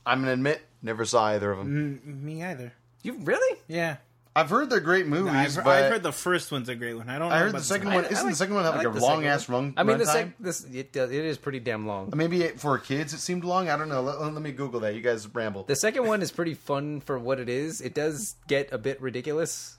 [0.07, 2.01] I'm going to admit, never saw either of them.
[2.05, 2.73] Mm, me either.
[3.03, 3.59] You really?
[3.69, 3.97] Yeah.
[4.37, 6.95] I've heard they're great movies, I've, heard, but I've heard the first one's a great
[6.95, 7.09] one.
[7.09, 7.29] I don't.
[7.29, 8.05] Know I heard about the second second one.
[8.05, 9.27] I- I Isn't like- the second one have I like, like a the second long
[9.27, 9.65] ass one.
[9.67, 9.75] run?
[9.77, 10.13] I mean, the runtime?
[10.13, 12.11] sec- this it, does- it is pretty damn long.
[12.17, 13.69] Maybe it, for kids it seemed long.
[13.69, 14.03] I don't know.
[14.03, 14.95] Let, let me Google that.
[14.97, 15.63] You guys ramble.
[15.63, 17.81] The second one is pretty fun for what it is.
[17.81, 19.79] It does get a bit ridiculous.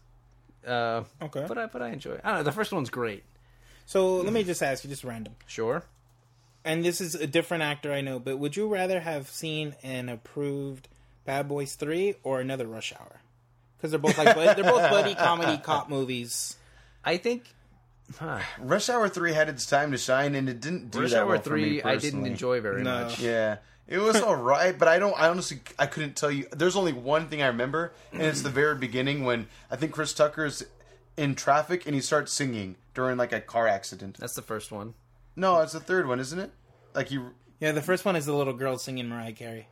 [0.66, 1.43] Uh, Okay.
[1.47, 2.22] But I but I enjoy it.
[2.24, 2.43] I don't know.
[2.43, 3.24] The first one's great.
[3.86, 5.36] So let me just ask you, just random.
[5.47, 5.84] Sure.
[6.66, 10.09] And this is a different actor, I know, but would you rather have seen an
[10.09, 10.88] approved
[11.24, 13.22] Bad Boys Three or another Rush Hour?
[13.78, 16.57] Because they're both like they're both buddy comedy cop movies.
[17.03, 17.43] I think
[18.59, 21.28] Rush Hour Three had its time to shine, and it didn't do Rush that Hour
[21.28, 23.05] well for me Three I didn't enjoy very No.
[23.05, 23.20] much.
[23.20, 23.57] Yeah,
[23.88, 25.13] it was all right, but I don't.
[25.20, 26.47] I honestly, I couldn't tell you.
[26.51, 30.13] There's only one thing I remember, and it's the very beginning when I think Chris
[30.13, 30.63] Tucker's
[31.18, 34.18] in traffic and he starts singing during like a car accident.
[34.18, 34.95] That's the first one.
[35.36, 36.51] No, it's the third one, isn't it?
[36.93, 39.67] Like you Yeah, the first one is the little girl singing Mariah Carey.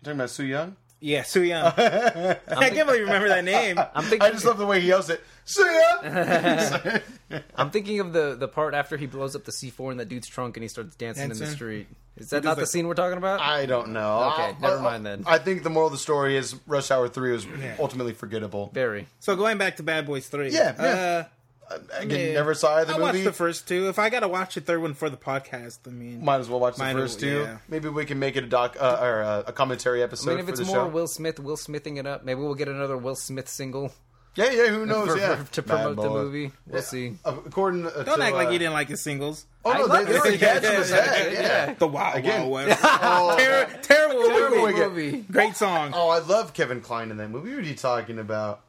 [0.00, 0.76] You talking about Sue Young?
[1.00, 1.64] Yeah, Soo Young.
[1.76, 3.76] I can't believe you remember that name.
[3.94, 4.22] I'm thinking.
[4.22, 5.20] I just love the way he yells it.
[5.44, 7.00] Sue Young.
[7.56, 10.28] I'm thinking of the the part after he blows up the C4 in that dude's
[10.28, 11.88] trunk and he starts dancing, in the street.
[12.16, 13.40] Is that not the that- scene we're talking about?
[13.40, 14.30] I don't know.
[14.32, 15.24] Okay, I- never mind then.
[15.26, 17.46] I think the moral of the story is Rush Hour Three was
[17.80, 18.70] ultimately forgettable.
[18.72, 19.08] Very.
[19.18, 20.50] So going back to Bad Boys Three.
[20.50, 20.84] Yeah, yeah.
[20.84, 21.24] Uh,
[21.94, 22.34] Again, yeah.
[22.34, 23.02] never saw either I movie.
[23.12, 23.88] watched the first two.
[23.88, 26.48] If I got to watch the third one for the podcast, I mean, Might as
[26.48, 27.40] well watch the first as- two.
[27.42, 27.58] yeah.
[27.68, 30.30] Maybe we can make it a doc uh, or uh, a commentary episode.
[30.30, 30.88] I mean, if for it's the more show.
[30.88, 33.92] Will Smith, Will Smithing it up, maybe we'll get another Will Smith single
[34.34, 34.68] yeah, yeah.
[34.68, 35.08] Who knows?
[35.08, 36.22] for- yeah, for- to Bad promote the boy.
[36.22, 36.52] movie.
[36.66, 37.18] We'll see.
[37.22, 39.44] Uh, According, uh, don't to, act like uh, you didn't like his singles.
[39.62, 41.30] Oh no, they, they were Yeah, yeah, yeah, Yeah.
[41.42, 41.74] yeah.
[41.74, 42.48] The Wild Again.
[42.48, 42.80] Wild West.
[43.02, 45.12] Oh, Ter- terrible Terrible movie.
[45.12, 45.24] Movie.
[45.30, 45.92] Great song.
[45.94, 47.50] oh, I love Kevin Kline in that movie.
[47.54, 48.62] What are you talking about?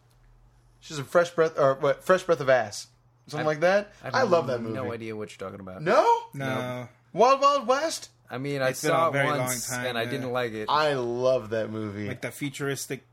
[0.82, 2.04] She's a fresh breath or what?
[2.04, 2.88] Fresh breath of ass,
[3.28, 3.92] something I- like that.
[4.04, 4.76] have I, love that movie.
[4.76, 5.82] No idea what you're talking about.
[5.82, 6.88] No, No.
[7.14, 8.10] Wild Wild West.
[8.30, 10.66] I mean, I saw it once time, and I didn't like it.
[10.68, 12.08] I love that movie.
[12.08, 13.06] Like the futuristic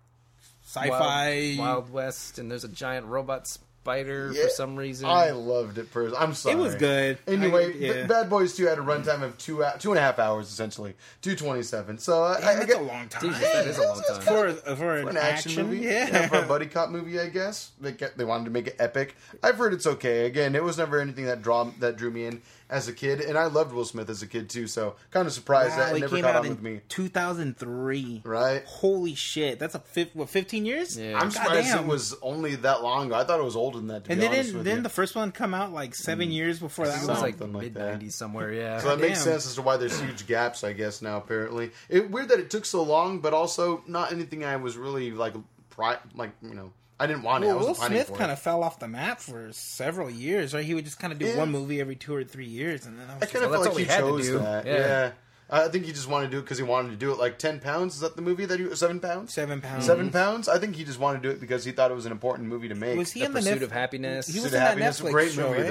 [0.65, 1.57] sci-fi.
[1.59, 5.09] Wild West, and there's a giant robot spider Yeah, for some reason.
[5.09, 5.91] I loved it.
[5.91, 6.55] Pers- I'm sorry.
[6.55, 7.19] It was good.
[7.27, 8.07] Anyway, I- yeah.
[8.07, 10.95] Bad Boys Two had a runtime of two hou- two and a half hours essentially,
[11.23, 11.99] two twenty seven.
[11.99, 13.23] So uh, I, I That's get a long time.
[13.23, 14.21] Jesus, that is a long time.
[14.21, 16.29] for for an, for an action, movie, Yeah.
[16.29, 19.17] for a buddy cop movie, I guess they get, they wanted to make it epic.
[19.43, 20.27] I've heard it's okay.
[20.27, 23.37] Again, it was never anything that draw that drew me in as a kid, and
[23.37, 24.67] I loved Will Smith as a kid too.
[24.67, 26.63] So kind of surprised Wow, that it it never came caught out on in with
[26.63, 26.81] me.
[26.89, 28.23] 2003.
[28.25, 28.65] Right?
[28.67, 29.59] Holy shit!
[29.59, 30.97] That's a fif- what 15 years?
[30.99, 31.19] Yeah.
[31.19, 31.85] I'm surprised Goddamn.
[31.85, 33.17] it was only that long ago.
[33.17, 34.05] I thought it was older than that.
[34.05, 34.83] To And be then honest didn't with then you.
[34.83, 36.33] the first one come out like seven mm.
[36.33, 38.01] years before that it was like Something like mid that.
[38.01, 38.53] '90s somewhere.
[38.53, 38.79] Yeah.
[38.81, 39.33] So that makes Damn.
[39.33, 41.17] sense as to why there's huge gaps, I guess now.
[41.19, 45.11] Apparently, it, weird that it took so long, but also not anything I was really
[45.11, 45.35] like,
[45.71, 47.49] pri- like you know, I didn't want it.
[47.49, 50.65] I Will wasn't Smith kind of fell off the map for several years, right?
[50.65, 51.39] He would just kind of do Yeah.
[51.39, 53.51] one movie every two or three years, and then I was I just kind of
[53.51, 54.39] Well, feel that's like he all he had to chose do.
[54.39, 54.67] that.
[54.67, 54.73] Yeah.
[54.77, 55.13] Yeah.
[55.53, 57.19] I think he just wanted to do it because he wanted to do it.
[57.19, 59.35] Like ten pounds is that the movie that he seven pounds?
[59.35, 59.85] seven pounds.
[59.85, 60.49] 7 pounds.
[60.49, 62.49] I think he just wanted to do it because he thought it was an important
[62.49, 62.97] movie to make.
[62.97, 64.29] Was he The in the Pursuit Netf- of Happiness.
[64.29, 65.69] He was of in that Happiness, Netflix great show, movie right?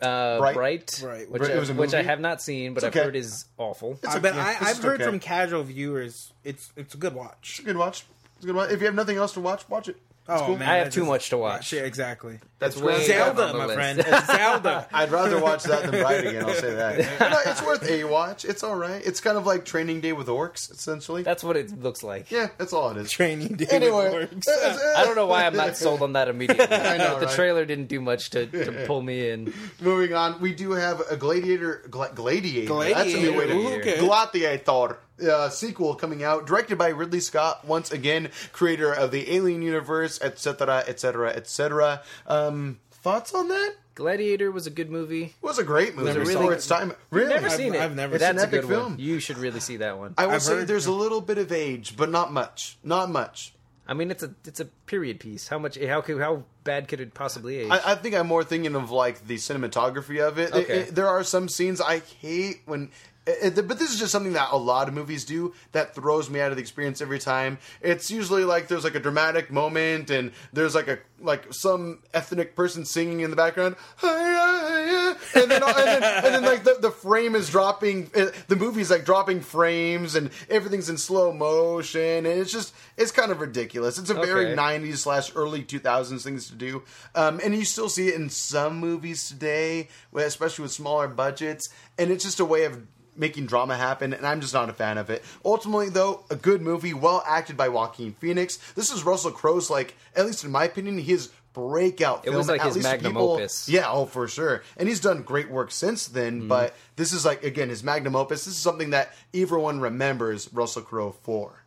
[0.00, 0.04] though.
[0.04, 0.54] Uh, Bright.
[0.56, 1.30] Bright, Right.
[1.30, 3.44] which, Bright I, was a which I have not seen, but It's I've heard is
[3.58, 3.92] awful.
[4.02, 4.40] It's Uh, but okay.
[4.40, 5.04] I, It's I've just heard okay.
[5.10, 7.36] from casual viewers, it's it's a good watch.
[7.50, 8.04] It's a good watch.
[8.36, 8.70] It's a good watch.
[8.72, 9.96] If you have nothing else to watch, watch it.
[10.28, 10.56] Oh cool.
[10.56, 11.72] man, I have that's too just- much to watch.
[11.72, 12.38] Yeah, exactly.
[12.60, 13.74] That's way way down down Zelda, my list.
[13.74, 13.98] friend.
[13.98, 14.86] It's Zelda.
[14.92, 16.44] I'd rather watch that than Bright again.
[16.44, 17.20] I'll say that.
[17.32, 18.44] No, it's worth a watch.
[18.44, 19.02] It's all right.
[19.04, 21.24] It's kind of like Training Day with orcs, essentially.
[21.24, 22.30] That's what it looks like.
[22.30, 23.10] yeah, that's all it is.
[23.10, 24.46] Training Day Anyway, works.
[24.48, 26.76] I don't know why I'm not sold on that immediately.
[26.76, 27.34] I know, the right?
[27.34, 29.52] trailer didn't do much to, to pull me in.
[29.80, 31.82] Moving on, we do have a Gladiator.
[31.90, 32.72] Gla- Gladiator.
[32.94, 33.58] That's a new way to Gladiator.
[33.58, 33.98] Ooh, okay.
[33.98, 34.98] Gladiator.
[35.22, 40.20] Uh, sequel coming out, directed by Ridley Scott, once again, creator of the Alien universe,
[40.20, 42.02] etc., etc., etc.
[42.26, 43.74] Um, thoughts on that?
[43.94, 45.24] Gladiator was a good movie.
[45.24, 46.94] It was a great movie Never for seen its time.
[47.10, 47.80] Really, Never I've- seen it.
[47.82, 48.90] I've never It's That's an a good epic film.
[48.92, 48.98] one.
[48.98, 50.14] You should really see that one.
[50.16, 52.78] I will I've say heard- there's a little bit of age, but not much.
[52.82, 53.52] Not much.
[53.86, 55.48] I mean, it's a it's a period piece.
[55.48, 55.76] How much?
[55.76, 57.68] How could how bad could it possibly age?
[57.70, 60.50] I, I think I'm more thinking of like the cinematography of it.
[60.50, 60.78] It- Okay.
[60.80, 62.90] it- there are some scenes I hate when.
[63.26, 66.28] It- it- but this is just something that a lot of movies do that throws
[66.28, 67.58] me out of the experience every time.
[67.80, 72.56] It's usually like there's like a dramatic moment and there's like a like some ethnic
[72.56, 77.34] person singing in the background, and then and then, and then like the, the frame
[77.34, 78.06] is dropping.
[78.48, 83.30] The movie's like dropping frames and everything's in slow motion, and it's just it's kind
[83.30, 83.98] of ridiculous.
[83.98, 84.56] It's a very Okay.
[84.56, 86.82] 90s slash early 2000s things to do.
[87.14, 91.68] Um, and you still see it in some movies today, especially with smaller budgets.
[91.98, 92.80] And it's just a way of
[93.16, 95.22] making drama happen, and I'm just not a fan of it.
[95.44, 98.56] Ultimately, though, a good movie, well acted by Joaquin Phoenix.
[98.74, 102.36] This is Russell Crowe's, like, at least in my opinion, his breakout It film.
[102.36, 103.68] was like At his least magnum people- opus.
[103.68, 104.62] Yeah, oh, for sure.
[104.78, 106.48] And he's done great work since then, Mm-hmm.
[106.48, 108.46] but this is, like, again, his magnum opus.
[108.46, 111.62] This is something that everyone remembers Russell Crowe for.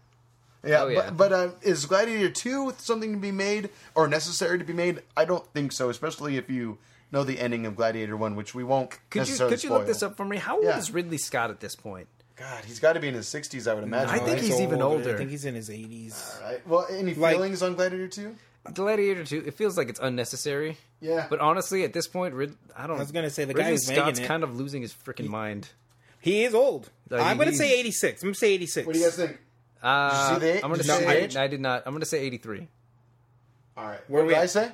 [0.65, 1.11] Yeah, Oh, yeah.
[1.11, 5.03] but, but uh, is Gladiator 2 something to be made or necessary to be made?
[5.15, 6.79] I don't think so, especially if you
[7.11, 9.85] know the ending of Gladiator 1, which we won't could you necessarily could you look
[9.87, 10.37] this up for me?
[10.37, 10.77] How old Yeah.
[10.77, 12.07] is Ridley Scott at this point?
[12.35, 14.09] God, he's got to be in his 60s, I would imagine.
[14.09, 14.41] I think right?
[14.41, 15.15] he's even older.
[15.15, 16.41] I think he's in his 80s.
[16.43, 16.67] Right.
[16.67, 18.35] Well, any Like- feelings on Gladiator 2?
[18.73, 19.43] Gladiator two.
[19.45, 20.77] It feels like it's unnecessary.
[20.99, 21.27] Yeah.
[21.29, 22.97] But honestly, at this point, Rid- I don't.
[22.97, 24.91] I was gonna say, the guy Ridley who's making Scott's it- kind of losing his
[24.91, 25.69] freaking mind.
[26.19, 26.89] He is old.
[27.11, 28.23] Like, I'm going to say 86.
[28.23, 28.87] I'm going to say 86.
[28.87, 29.37] What do you guys think?
[29.83, 31.39] Uh, see the- I'm gonna say see the?
[31.41, 31.83] I did not.
[31.85, 32.67] I'm gonna say 83.
[33.77, 33.99] All right.
[34.09, 34.71] Where what did I say?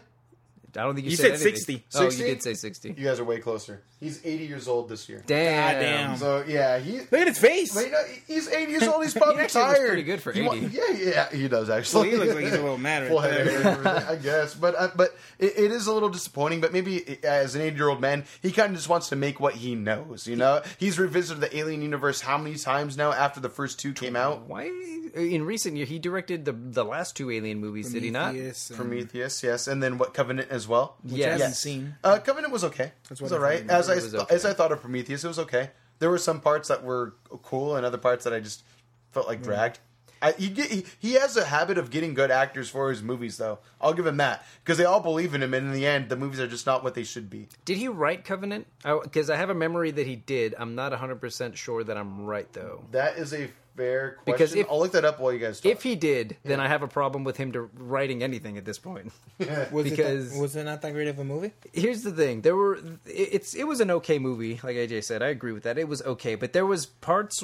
[0.78, 1.86] I don't think you, You said, said 60.
[1.96, 2.22] Oh, 60?
[2.24, 2.96] you did say 60.
[2.98, 3.84] You guys are way closer.
[4.02, 5.24] He's 80 years old this year.
[5.28, 5.80] Damn.
[5.80, 6.18] damn.
[6.18, 6.98] So, yeah, he...
[7.02, 7.74] Look at his face.
[7.74, 9.04] But, you know, he's 80 years old.
[9.04, 9.88] He's probably actually looks tired.
[9.90, 10.66] pretty good for He wa- 80.
[10.76, 12.10] yeah, yeah, he does actually.
[12.10, 13.74] Well, he looks like he's a little mad right Full head of there.
[13.84, 14.56] hair I guess.
[14.56, 16.62] But uh, but it, it is a little disappointing.
[16.62, 19.16] But maybe uh, as an 80 year old man, he kind of just wants to
[19.16, 20.28] make what he knows.
[20.28, 23.94] You know, he's revisited the Alien universe how many times now after the first two
[23.94, 24.48] came out?
[24.48, 24.66] Why?
[25.14, 27.92] In recent year, he directed the the last two Alien movies.
[27.94, 28.32] Did he not?
[28.32, 30.96] Prometheus and- Prometheus, yes, and then what Covenant as well.
[31.04, 31.28] Which Yes.
[31.28, 31.60] I haven't Yes.
[31.60, 31.96] seen.
[32.04, 32.94] Uh, Covenant was okay.
[33.10, 33.60] That's it was what all I right.
[33.68, 33.76] thought.
[33.78, 34.36] As I okay.
[34.36, 35.72] as I thought of Prometheus, it was okay.
[36.00, 38.64] There were some parts that were cool, and other parts that I just
[39.12, 39.44] felt like mm.
[39.44, 39.80] dragged.
[40.22, 43.58] I, he, he he has a habit of getting good actors for his movies, though.
[43.80, 46.16] I'll give him that because they all believe in him, and in the end, the
[46.16, 47.48] movies are just not what they should be.
[47.66, 48.68] Did he write Covenant?
[48.84, 50.54] Because I have a memory that he did.
[50.60, 52.84] I'm not 100 percent sure that I'm right though.
[52.92, 53.50] That is a
[53.82, 54.34] fair question.
[54.34, 55.72] Because if- I'll look that up while you guys talk.
[55.72, 58.78] If he did, then I have a problem with him to writing anything at this
[58.80, 59.12] point.
[59.72, 61.52] Was Because- it that, was it not that great of a movie?
[61.74, 65.22] Here's the thing: there were it's it was an okay movie, like AJ said.
[65.24, 65.78] I agree with that.
[65.78, 67.44] It was okay, but there was parts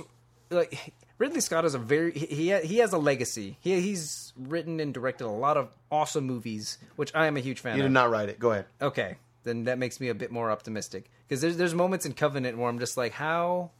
[0.49, 3.57] like Ridley Scott is a very he he has a legacy.
[3.61, 7.59] He he's written and directed a lot of awesome movies, which I am a huge
[7.59, 7.85] fan you of.
[7.87, 8.37] did not write it.
[8.39, 8.65] Go ahead.
[8.81, 12.57] Okay, then that makes me a bit more optimistic because there's there's moments in Covenant
[12.57, 13.71] where I'm just like, how,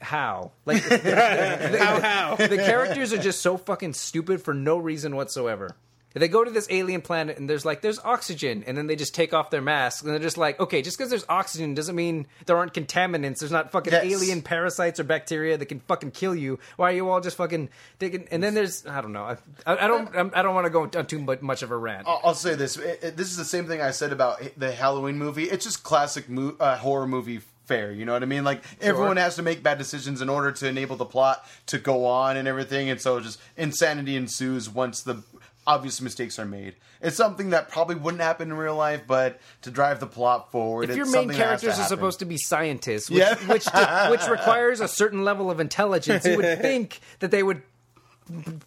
[0.00, 2.36] how, like, How, how?
[2.36, 5.76] the characters are just so fucking stupid for no reason whatsoever.
[6.14, 9.14] They go to this alien planet and there's like there's oxygen, and then they just
[9.14, 12.26] take off their masks and they're just like, okay, just because there's oxygen doesn't mean
[12.46, 13.38] there aren't contaminants.
[13.38, 14.04] There's not fucking Yes.
[14.04, 16.58] alien parasites or bacteria that can fucking kill you.
[16.76, 17.68] Why are you all just fucking
[18.00, 18.26] taking?
[18.32, 19.22] And then there's I don't know.
[19.22, 21.70] I, I, I don't I'm- I don't want to go on too mu- much of
[21.70, 22.08] a rant.
[22.08, 22.76] I'll, I'll say this.
[22.78, 25.44] It, it- this is the same thing I said about the Halloween movie.
[25.44, 27.92] It's just classic mo- uh, horror movie fare.
[27.92, 28.42] You know what I mean?
[28.44, 32.04] Like everyone has to make bad decisions in order to enable the plot to go
[32.06, 35.22] on and everything, and so just insanity ensues once the
[35.66, 36.74] obvious mistakes are made.
[37.00, 40.88] It's something that probably wouldn't happen in real life, but to drive the plot forward,
[40.90, 43.20] if your it's main something that has to characters are supposed to be scientists, which
[43.20, 43.34] Yeah.
[43.46, 43.66] which,
[44.10, 47.62] which requires a certain level of intelligence, you would think that they would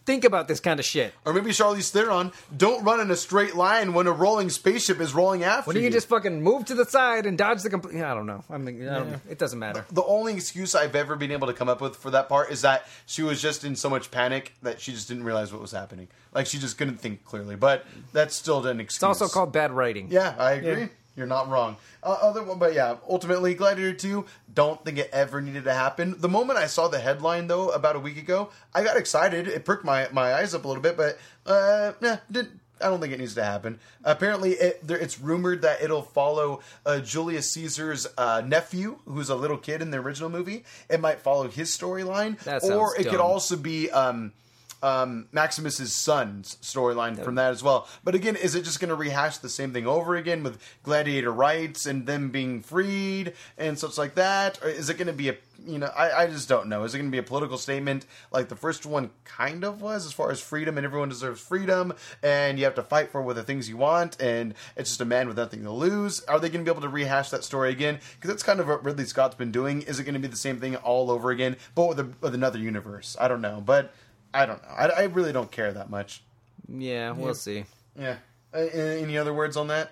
[0.05, 1.13] think about this kind of shit.
[1.25, 5.13] or maybe Charlize Theron, don't run in a straight line when a rolling spaceship is
[5.13, 5.75] rolling after you.
[5.75, 8.01] When you can just fucking move to the side and dodge the complete.
[8.01, 8.43] I don't know.
[8.49, 9.85] I mean, I don't, it doesn't matter.
[9.91, 12.61] the only excuse I've ever been able to come up with for that part is
[12.61, 15.71] that she was just in so much panic that she just didn't realize what was
[15.71, 16.07] happening.
[16.33, 17.55] Like she just couldn't think clearly.
[17.55, 18.97] But that's still an excuse.
[18.97, 20.07] It's also called bad writing.
[20.09, 20.81] Yeah, I agree.
[20.81, 20.87] Yeah.
[21.15, 21.75] You're not wrong.
[22.01, 24.25] Uh, other one, but yeah, ultimately, Gladiator Two.
[24.53, 26.15] Don't think it ever needed to happen.
[26.17, 29.47] The moment I saw the headline, though, about a week ago, I got excited.
[29.47, 32.99] It pricked my, my eyes up a little bit, but uh, yeah, didn't I don't
[32.99, 33.79] think it needs to happen.
[34.03, 39.35] Apparently, it, there, it's rumored that it'll follow uh, Julius Caesar's uh, nephew, who's a
[39.35, 40.63] little kid in the original movie.
[40.89, 42.37] It might follow his storyline,
[42.71, 44.33] or it could also be um,
[44.81, 47.87] um, Maximus's son's storyline from that as well.
[48.03, 51.31] But again, is it just going to rehash the same thing over again with gladiator
[51.31, 55.29] rights and them being freed and such like that, or is it going to be
[55.29, 56.83] a you know, I, I just don't know.
[56.83, 60.05] Is it going to be a political statement like the first one kind of was,
[60.05, 63.35] as far as freedom and everyone deserves freedom, and you have to fight for what
[63.35, 66.23] the things you want, and it's just a man with nothing to lose?
[66.25, 67.99] Are they going to be able to rehash that story again?
[68.15, 69.83] Because that's kind of what Ridley Scott's been doing.
[69.83, 72.33] Is it going to be the same thing all over again, but with, a, with
[72.33, 73.15] another universe?
[73.19, 73.93] I don't know, but
[74.33, 74.69] I don't know.
[74.69, 76.23] I, I really don't care that much.
[76.69, 77.65] Yeah, we'll see.
[77.99, 78.17] Yeah.
[78.53, 79.91] Uh, any other words on that?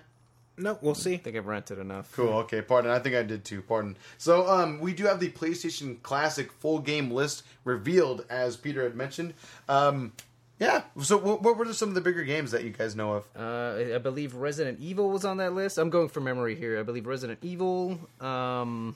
[0.56, 1.14] No, we'll see.
[1.14, 2.12] I think I've rented enough.
[2.12, 2.28] Cool.
[2.40, 2.60] Okay.
[2.60, 2.90] Pardon.
[2.90, 3.62] I think I did too.
[3.62, 3.96] Pardon.
[4.18, 8.94] So, um, we do have the PlayStation Classic full game list revealed, as Peter had
[8.94, 9.34] mentioned.
[9.68, 10.12] Um,
[10.58, 10.82] yeah.
[11.02, 13.28] So, what, what were some of the bigger games that you guys know of?
[13.34, 15.78] Uh, I believe Resident Evil was on that list.
[15.78, 16.78] I'm going from memory here.
[16.78, 18.94] I believe Resident Evil, um,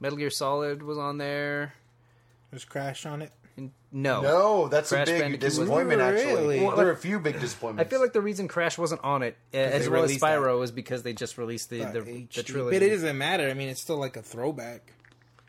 [0.00, 1.74] Metal Gear Solid was on there.
[2.50, 3.32] There's Crash on it.
[3.56, 5.40] And- no, No, that's Crash a big Bandicoot.
[5.50, 6.00] disappointment.
[6.00, 6.60] Actually, Really?
[6.64, 7.86] Well, there are a few big disappointments.
[7.86, 10.20] I feel like the reason Crash wasn't on it, uh, as they well as released
[10.22, 10.38] that.
[10.38, 12.44] Spyro, is because they just released the the, the HD.
[12.46, 12.76] trilogy.
[12.78, 13.48] But it doesn't matter.
[13.48, 14.92] I mean, it's still like a throwback.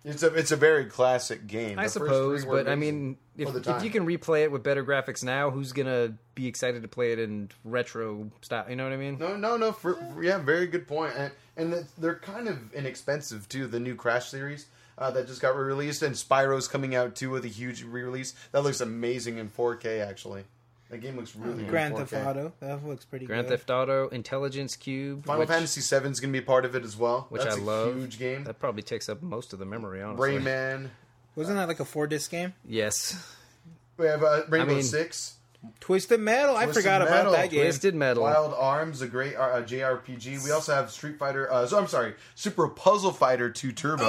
[0.04, 1.80] it's a it's a very classic game.
[1.80, 3.84] I The first suppose, were but I amazing mean, if, the if time.
[3.86, 7.20] you can replay it with better graphics now, who's gonna be excited to play it
[7.20, 8.66] in retro style?
[8.70, 9.18] You know what I mean?
[9.18, 9.72] No, no, no.
[9.72, 11.14] For, yeah, very good point.
[11.16, 13.68] And, and it's- they're kind of inexpensive too.
[13.68, 14.66] The new Crash series
[14.98, 18.34] uh, that just got re-released, and Spyro's coming out too with a huge re-release.
[18.52, 20.06] That looks amazing in 4K.
[20.06, 20.44] Actually,
[20.90, 21.70] that game looks really good.
[21.70, 22.54] Grand Theft Auto.
[22.60, 23.58] That looks pretty Grand good.
[23.60, 26.84] Theft Auto, Intelligence Cube, Final which, Fantasy VII is going to be part of it
[26.84, 27.26] as well.
[27.30, 27.96] which That's I a love.
[27.96, 28.44] huge game.
[28.44, 30.38] That probably takes up most of the memory, honestly.
[30.40, 30.90] Rayman.
[31.36, 32.54] Wasn't that like a four disc game?
[32.68, 33.18] Yes,
[33.98, 35.36] We have uh, Rainbow mean- Six.
[35.80, 36.56] Twisted Metal.
[36.56, 37.08] I forgot Metal.
[37.08, 37.62] about that game.
[37.62, 38.24] Twisted Metal.
[38.24, 40.44] Wild Arms, a great uh, JRPG.
[40.44, 41.52] We also have Street Fighter.
[41.52, 44.04] Uh, so I'm sorry, Super Puzzle Fighter 2 Turbo.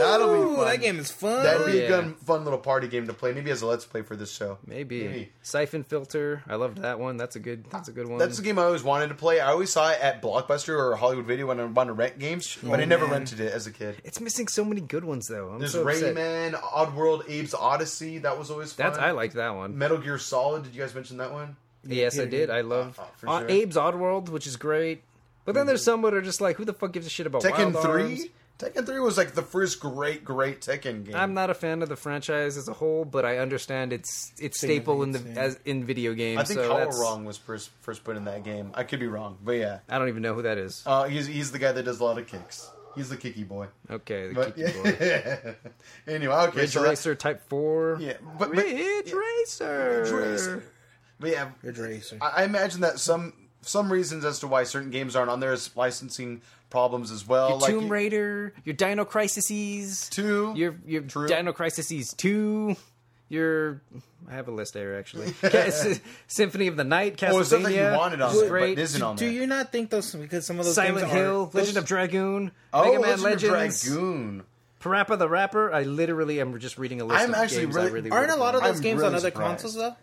[0.00, 0.66] That'll be fun.
[0.66, 1.42] That game is fun.
[1.42, 3.32] That'd be a good, fun little party game to play.
[3.32, 4.58] Maybe as a let's play for this show.
[4.66, 5.04] maybe.
[5.04, 5.32] Maybe.
[5.42, 6.42] Siphon Filter.
[6.46, 7.16] I loved that one.
[7.16, 7.64] That's a good.
[7.70, 8.18] That's a good one.
[8.18, 9.40] That's the game I always wanted to play.
[9.40, 12.56] I always saw it at Blockbuster or Hollywood Video when I wanted to rent games,
[12.62, 13.12] but I never man.
[13.18, 13.96] rented it as a kid.
[14.04, 15.48] it's missing so many good ones though.
[15.50, 15.84] I'm There's so.
[15.84, 18.22] Rayman, Oddworld, Abe's Oddysee.
[18.22, 18.86] That was always fun.
[18.86, 19.76] That's I like that one.
[19.78, 20.64] Metal Gear Solid.
[20.64, 21.56] Did you guys mention that one?
[21.84, 22.50] Yes, I did.
[22.50, 23.48] I love Oh, for uh, sure.
[23.50, 25.02] Abe's Oddworld, which is great.
[25.44, 27.42] But then there's some that are just like, who the fuck gives a shit about
[27.42, 28.02] Tekken Wild Three.
[28.02, 28.24] Arms?
[28.58, 31.14] Tekken Three was like the first great, great Tekken game.
[31.14, 34.58] I'm not a fan of the franchise as a whole, but I understand it's it's
[34.58, 36.40] staple in the Significance, as in video games.
[36.40, 38.72] I think so Power that's- Wrong was first first put in that game.
[38.74, 39.78] I could be wrong, but yeah.
[39.88, 40.82] I don't even know who that is.
[40.84, 42.68] Uh, he's he's the guy that does a lot of kicks.
[42.96, 43.68] He's the kicky boy.
[43.88, 45.54] Okay, the But Kiki boy.
[46.12, 46.60] anyway, okay.
[46.62, 47.98] Ridge so that- Racer Type Four.
[48.00, 50.00] yeah, but, but Ridge Racer.
[50.02, 50.64] Ridge Racer.
[51.20, 52.18] But yeah, Ridge Racer.
[52.20, 55.52] I I imagine that some some reasons as to why certain games aren't on there
[55.52, 57.48] is licensing problems as well.
[57.50, 60.52] Your like Tomb you- Raider, your Dino Crises, Two.
[60.56, 61.26] your your True.
[61.28, 62.76] Dino Crises Two,
[63.28, 63.82] your
[64.30, 65.34] I have a list there actually.
[66.28, 67.30] Symphony of the Night, Castlevania.
[67.32, 69.34] Well, it's stuff that you wanted on there, but isn't on Do there.
[69.34, 71.84] you not think those because some of those Silent games Hill, are, Legend those- of
[71.86, 74.42] Dragoon, oh, Mega Man Legend Legends, of Dragoon.
[74.80, 75.72] Parappa the Rapper.
[75.72, 78.30] I literally am just reading a list I'm of actually games really- I really Aren't
[78.30, 79.48] a lot of those I'm games really on other surprised.
[79.62, 79.96] consoles though?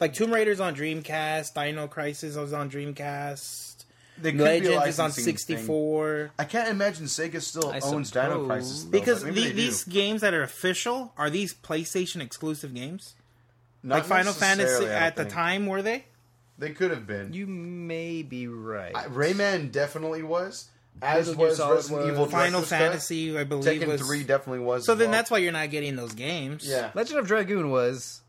[0.00, 3.84] Like Tomb Raider's on Dreamcast, Dino Crisis was on Dreamcast,
[4.20, 5.36] They could be a Legends is on licensing thing.
[5.56, 6.30] 64.
[6.38, 8.46] I can't imagine Sega still I owns Dino.
[8.46, 13.14] Crisis though, Because the, these games that are official are these PlayStation exclusive games.
[13.82, 16.04] Not Like Final Fantasy necessarily, I at the time, were they?
[16.58, 17.32] they could have been.
[17.32, 18.92] You may be right.
[18.94, 20.70] I- Rayman definitely was,
[21.02, 22.08] as Metal was Resident was.
[22.12, 22.26] Evil.
[22.26, 24.00] Final Fantasy, I believe, Tekken was.
[24.00, 24.86] Three definitely was.
[24.86, 25.12] so then well.
[25.18, 26.66] that's why you're not getting those games.
[26.66, 26.90] yeah.
[26.94, 28.20] Legend of Dragoon was.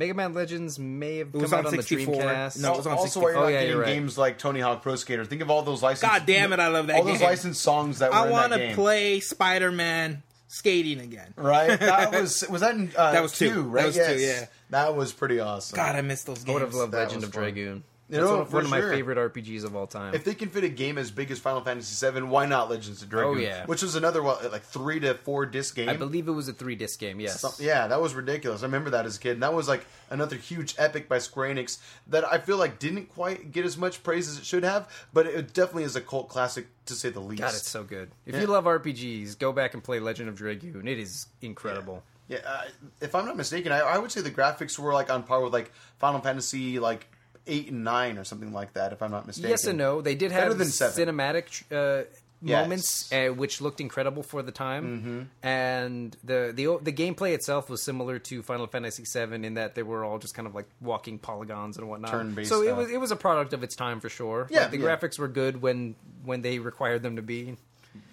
[0.00, 2.14] Mega Man Legends may have was come on out on the 64.
[2.14, 2.62] Dreamcast.
[2.62, 3.32] No, it was on also, why you're 64.
[3.34, 3.86] not Oh, yeah, getting you're right.
[3.86, 5.26] games like Tony Hawk Pro Skater.
[5.26, 6.10] Think of all those licensed.
[6.10, 7.28] God damn it, I love that all those game.
[7.28, 11.34] licensed songs that were I want to play Spider Man skating again.
[11.36, 11.78] Right?
[11.80, 13.60] That was was that in, uh, That was two.
[13.64, 13.82] right?
[13.82, 14.12] That was yes.
[14.14, 14.46] two, yeah.
[14.70, 15.76] That was pretty awesome.
[15.76, 16.48] God, I miss those games.
[16.48, 17.42] I would have loved That Legend of fun.
[17.42, 17.84] Dragoon.
[18.10, 18.90] That's know, one, of- one of my sure.
[18.90, 20.14] favorite RPGs of all time.
[20.14, 23.02] If they can fit a game as big as Final Fantasy VII, why not Legends
[23.02, 23.36] of Dragoon?
[23.38, 23.64] Oh, yeah.
[23.66, 25.88] Which was another what, like three to four disc game.
[25.88, 27.20] I believe it was a three disc game.
[27.20, 27.40] Yes.
[27.40, 28.62] Some- yeah, that was ridiculous.
[28.62, 29.32] I remember that as a kid.
[29.32, 33.06] And that was like another huge epic by Square Enix that I feel like didn't
[33.14, 36.28] quite get as much praise as it should have, but it definitely is a cult
[36.28, 37.42] classic to say the least.
[37.42, 38.10] God, it's so good.
[38.26, 38.40] If Yeah.
[38.40, 40.88] you love RPGs, go back and play Legend of Dragoon.
[40.88, 42.02] It is incredible.
[42.28, 42.62] Yeah, uh,
[43.00, 45.52] if I'm not mistaken, I, I would say the graphics were like on par with
[45.52, 47.08] like Final Fantasy like
[47.50, 48.92] eight and nine or something like that.
[48.94, 49.50] If I'm not mistaken.
[49.50, 50.00] Yes and no.
[50.00, 52.04] They did have cinematic uh,
[52.42, 52.62] Yes.
[52.64, 54.84] moments, uh, which looked incredible for the time.
[54.86, 55.46] Mm-hmm.
[55.46, 59.82] And the the the gameplay itself was similar to Final Fantasy VII in that they
[59.82, 62.10] were all just kind of like walking polygons and whatnot.
[62.12, 62.78] Turn-based so it stuff.
[62.78, 64.46] was it was a product of its time for sure.
[64.50, 64.84] Yeah, Like, the yeah.
[64.96, 67.58] graphics were good when when they required them to be.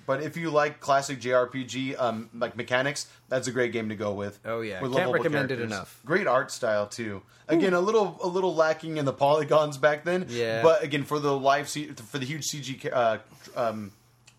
[0.07, 4.13] But if you like classic JRPG um, like mechanics, that's a great game to go
[4.13, 4.39] with.
[4.45, 4.81] Oh, yeah.
[4.81, 5.71] with Can't lovable recommend it characters.
[5.77, 6.01] enough.
[6.05, 7.21] Great art style too.
[7.49, 10.25] Again, a little a little lacking in the polygons back then.
[10.29, 10.63] Yeah.
[10.63, 13.17] But again, for the live C- for the huge CG uh,
[13.55, 13.91] um,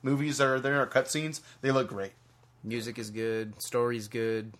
[0.02, 2.12] movies that are there, or cutscenes, they look great.
[2.64, 4.52] Music is good, story's good,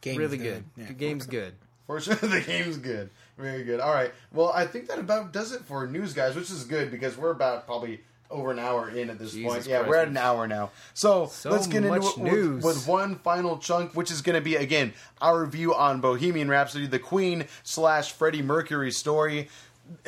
[0.00, 0.64] Game's really good.
[0.76, 0.86] Yeah.
[0.86, 1.54] The game's good.
[1.86, 3.10] For sure, the game's good.
[3.38, 3.78] Very good.
[3.80, 4.12] All right.
[4.32, 7.30] Well, I think that about does it for news, guys, which is good because we're
[7.30, 8.00] about probably
[8.30, 9.66] over an hour in at this Jesus point.
[9.66, 9.90] Yeah, Christ.
[9.90, 10.70] we're at an hour now.
[10.94, 14.40] So, So let's get into it with, with one final chunk, which is going to
[14.40, 19.48] be again our review on Bohemian Rhapsody, the Queen slash Freddie Mercury story.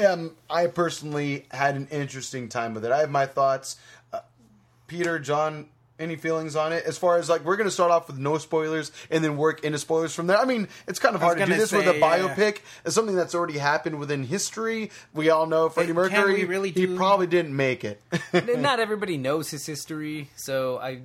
[0.05, 2.91] Um, I personally had an interesting time with it.
[2.93, 3.77] I have my thoughts.
[4.13, 4.21] Uh,
[4.89, 5.69] Peter, John,
[5.99, 6.85] any feelings on it?
[6.85, 9.65] As far as like, we're going to start off with no spoilers and then work
[9.65, 10.37] into spoilers from there.
[10.39, 12.19] I mean, it's kind of hard to do gonna this with a say, yeah.
[12.35, 12.59] biopic.
[12.85, 14.91] It's something that's already happened within history.
[15.13, 16.45] We all know Freddie Can we Mercury.
[16.45, 18.01] really he probably didn't make it.
[18.59, 21.01] Not everybody knows his history, so I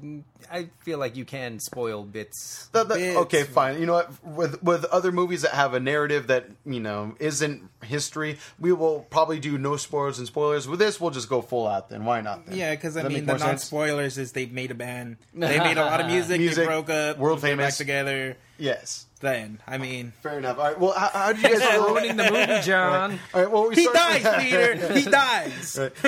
[0.51, 2.67] I feel like you can spoil bits.
[2.71, 3.17] That- that- Bits.
[3.17, 3.79] okay, fine.
[3.79, 4.23] You know what?
[4.23, 9.01] With with other movies that have a narrative that you know isn't history, we will
[9.09, 10.67] probably do no spoilers and spoilers.
[10.67, 11.89] With this, we'll just go full out.
[11.89, 12.45] Then why not?
[12.45, 12.57] Then?
[12.57, 13.63] Yeah, because I that mean, the more non sense?
[13.65, 15.17] spoilers is they've made a band.
[15.33, 16.39] They made a lot of music.
[16.39, 17.17] Music, they broke up.
[17.17, 17.77] world came back famous.
[17.77, 18.37] together.
[18.59, 20.57] Yes, Then I mean, fair enough.
[20.59, 20.79] All right.
[20.79, 21.77] Well, how, how did you guys?
[21.79, 23.19] all Ruining the movie, John.
[23.33, 23.51] All right.
[23.51, 24.93] Well, we he start- dies, Peter.
[24.93, 25.75] He dies.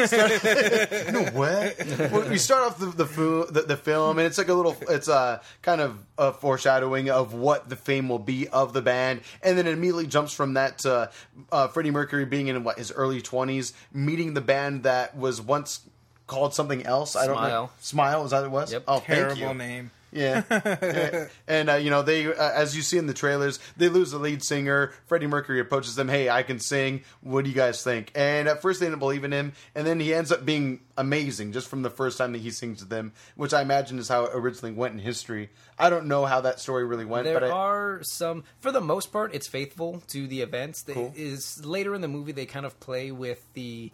[1.05, 2.11] you know what?
[2.11, 4.75] Well, we start off the the, fu- the the film, and it's like a little,
[4.89, 9.21] it's a kind of a foreshadowing of what the fame will be of the band,
[9.41, 11.09] and then it immediately jumps from that to
[11.51, 15.81] uh, Freddie Mercury being in what his early twenties, meeting the band that was once
[16.27, 17.15] called something else.
[17.15, 17.41] I don't know.
[17.41, 17.71] Smile.
[17.79, 18.71] Smile was that what it was?
[18.73, 18.83] Yep.
[18.87, 19.35] Oh, thank you.
[19.35, 19.91] Terrible name.
[20.11, 21.27] Yeah, Yeah.
[21.45, 24.17] and uh, you know they, uh, as you see in the trailers, they lose the
[24.17, 24.93] lead singer.
[25.07, 27.03] Freddie Mercury approaches them, "Hey, I can sing.
[27.19, 29.99] What do you guys think?" And at first they didn't believe in him, and then
[29.99, 33.11] he ends up being amazing just from the first time that he sings to them,
[33.35, 35.49] which I imagine is how it originally went in history.
[35.77, 38.79] I don't know how that story really went, There but I, are some, for the
[38.79, 40.85] most part, it's faithful to the events.
[40.87, 41.11] Cool.
[41.17, 43.91] Is later in the movie they kind of play with the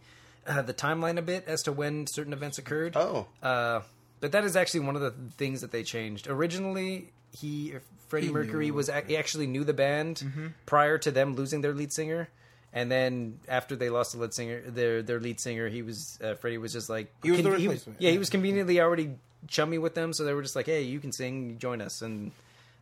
[0.48, 2.96] uh, the timeline a bit as to when certain events occurred.
[2.96, 3.82] oh, Uh,
[4.20, 6.28] but that is actually one of the things that they changed.
[6.28, 7.74] Originally, he
[8.08, 8.74] Freddie He Mercury knew.
[8.74, 10.48] was ac- he actually knew the band Mm-hmm.
[10.66, 12.30] prior to them losing their lead singer,
[12.74, 16.36] and then after they lost the lead singer, their their lead singer, he was uh,
[16.36, 18.02] Freddie was just like He was the con- replacement.
[18.02, 19.16] yeah, he was conveniently already
[19.48, 22.32] chummy with them, so they were just like, hey, you can sing, join us, and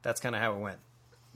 [0.02, 0.80] that's kind of how it went.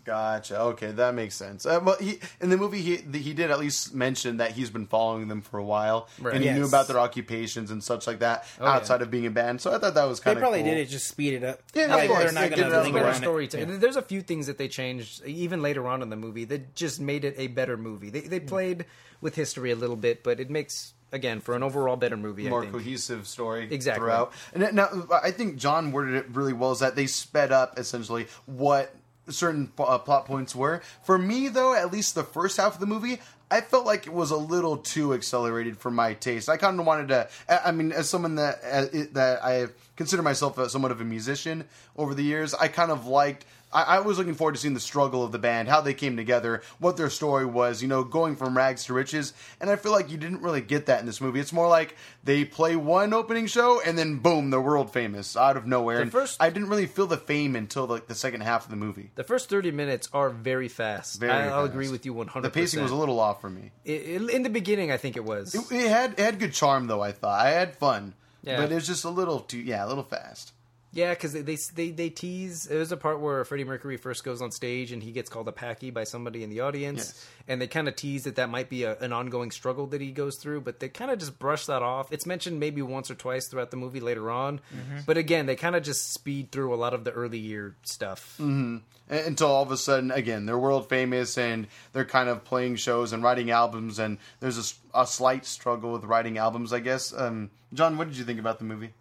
[0.06, 0.60] Gotcha.
[0.60, 1.66] Okay, that makes sense.
[1.66, 4.70] Uh, well, he in the movie he the, he did at least mention that he's
[4.70, 6.36] been following them for a while, Right.
[6.36, 8.72] and he knew about their occupations and such like that Oh, yeah.
[8.74, 9.62] outside of being a band.
[9.62, 10.72] So I thought that was kind of they probably cool.
[10.72, 11.62] did it just speed it up.
[11.74, 12.24] Yeah, of course.
[12.24, 13.46] they're not get going to linger better on story.
[13.46, 13.54] it.
[13.54, 13.66] Yeah.
[13.78, 17.00] There's a few things that they changed even later on in the movie that just
[17.00, 18.10] made it a better movie.
[18.10, 18.86] They they played
[19.22, 22.50] with history a little bit, but it makes again for an overall better movie.
[22.50, 22.74] more I think.
[22.74, 24.02] cohesive story Exactly.
[24.02, 24.34] throughout.
[24.54, 24.90] And now
[25.24, 26.72] I think John worded it really well.
[26.74, 28.94] Is that they sped up essentially what
[29.30, 30.82] certain uh, plot points were.
[31.04, 33.20] For me, though, at least the first half of the movie.
[33.52, 36.50] I felt like it was a little too accelerated for my taste.
[36.50, 37.30] I kind of wanted to.
[37.48, 41.66] I mean, as someone that uh, that I consider myself somewhat of a musician
[41.96, 43.46] over the years, I kind of liked.
[43.74, 46.16] I, I was looking forward to seeing the struggle of the band, how they came
[46.16, 47.82] together, what their story was.
[47.82, 49.34] You know, going from rags to riches.
[49.60, 51.40] And I feel like you didn't really get that in this movie.
[51.40, 55.58] It's more like they play one opening show and then boom, they're world famous out
[55.58, 56.00] of nowhere.
[56.02, 58.76] and first- I didn't really feel the fame until like the second half of the
[58.78, 59.12] movie.
[59.16, 61.20] The first 30 minutes are very fast.
[61.20, 62.42] Very I, I'll agree with you 100%.
[62.44, 63.72] The pacing was a little off for me.
[63.88, 65.54] I- I- in the beginning, I think it was.
[65.56, 67.02] It, it had it had good charm though.
[67.02, 68.14] I thought I had fun,
[68.44, 68.58] Yeah.
[68.58, 70.52] but it was just a little too yeah, a little fast.
[70.96, 72.66] Yeah, because they, they they they tease.
[72.66, 75.52] There's a part where Freddie Mercury first goes on stage and he gets called a
[75.52, 77.28] Paki by somebody in the audience, Yes.
[77.48, 80.12] and they kind of tease that that might be a, an ongoing struggle that he
[80.12, 80.62] goes through.
[80.62, 82.12] But they kind of just brush that off.
[82.14, 84.62] It's mentioned maybe once or twice throughout the movie later on,
[85.08, 88.40] but again, they kind of just speed through a lot of the early year stuff.
[88.40, 88.80] A-
[89.10, 93.12] until all of a sudden again they're world famous and they're kind of playing shows
[93.12, 97.50] and writing albums and there's a, a slight struggle with writing albums i guess um,
[97.74, 98.94] john what did you think about the movie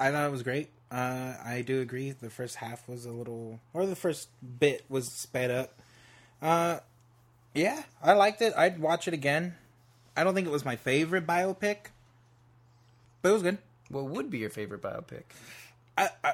[0.00, 0.70] I thought it was great.
[0.90, 2.12] Uh, I do agree.
[2.12, 4.28] The first half was a little, or the first
[4.58, 5.78] bit was sped up.
[6.40, 6.78] Uh,
[7.54, 8.52] yeah, I liked it.
[8.56, 9.54] I'd watch it again.
[10.16, 11.76] I don't think it was my favorite biopic,
[13.22, 13.58] but it was good.
[13.90, 15.22] What would be your favorite biopic?
[15.96, 16.32] I, I,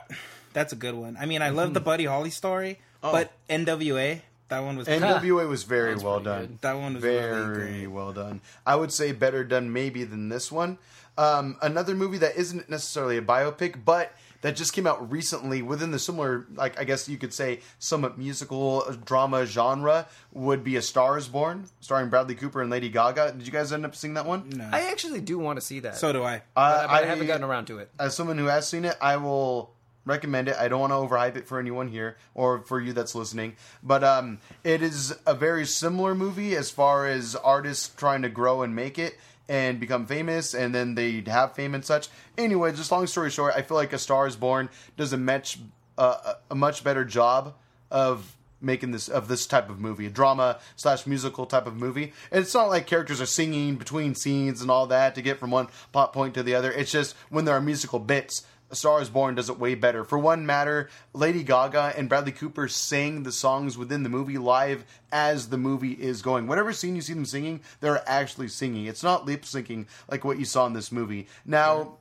[0.53, 1.17] that's a good one.
[1.19, 4.21] I mean, I love the Buddy Holly story, but NWA.
[4.49, 6.41] That That one was NWA was very That's well done.
[6.47, 6.61] good.
[6.61, 8.41] that one was very really well done.
[8.67, 10.79] I would say better done maybe than this one.
[11.17, 14.13] Um, another movie that isn't necessarily a biopic, but
[14.45, 18.19] that just came out recently within the similar, like I guess you could say, somewhat
[18.19, 23.33] musical drama genre would be A Star Is Born, starring Bradley Cooper and Lady Gaga.
[23.33, 24.51] Did you guys end up seeing that one?
[24.51, 24.69] No.
[24.71, 25.97] I actually do want to see that.
[25.97, 26.43] so do I.
[26.55, 27.91] Uh, but I, haven't gotten around to it.
[27.99, 29.73] as someone who has seen it, I will
[30.05, 30.57] recommend it.
[30.59, 34.05] I don't want to overhype it for anyone here or for you that's listening, but
[34.05, 38.77] um, it is a very similar movie as far as artists trying to grow and
[38.77, 39.17] make it
[39.49, 42.09] and become famous, and then they have fame and such.
[42.39, 45.59] Anyway, just long story short, I feel like A Star Is Born does a much
[45.99, 47.55] uh, a much better job
[47.91, 52.13] of making this of this type of movie, a drama slash musical type of movie.
[52.33, 55.51] And it's not like characters are singing between scenes and all that to get from
[55.51, 56.73] one plot point to the other.
[56.73, 60.03] It's just when there are musical bits, A Star Is Born does it way better.
[60.03, 64.85] For one matter, Lady Gaga and Bradley Cooper sang the songs within the movie live
[65.13, 66.49] as the movie is going.
[66.49, 68.87] Whatever scene you see them singing, they're actually singing.
[68.87, 71.29] It's not lip syncing like what you saw in this movie.
[71.47, 71.99] Now.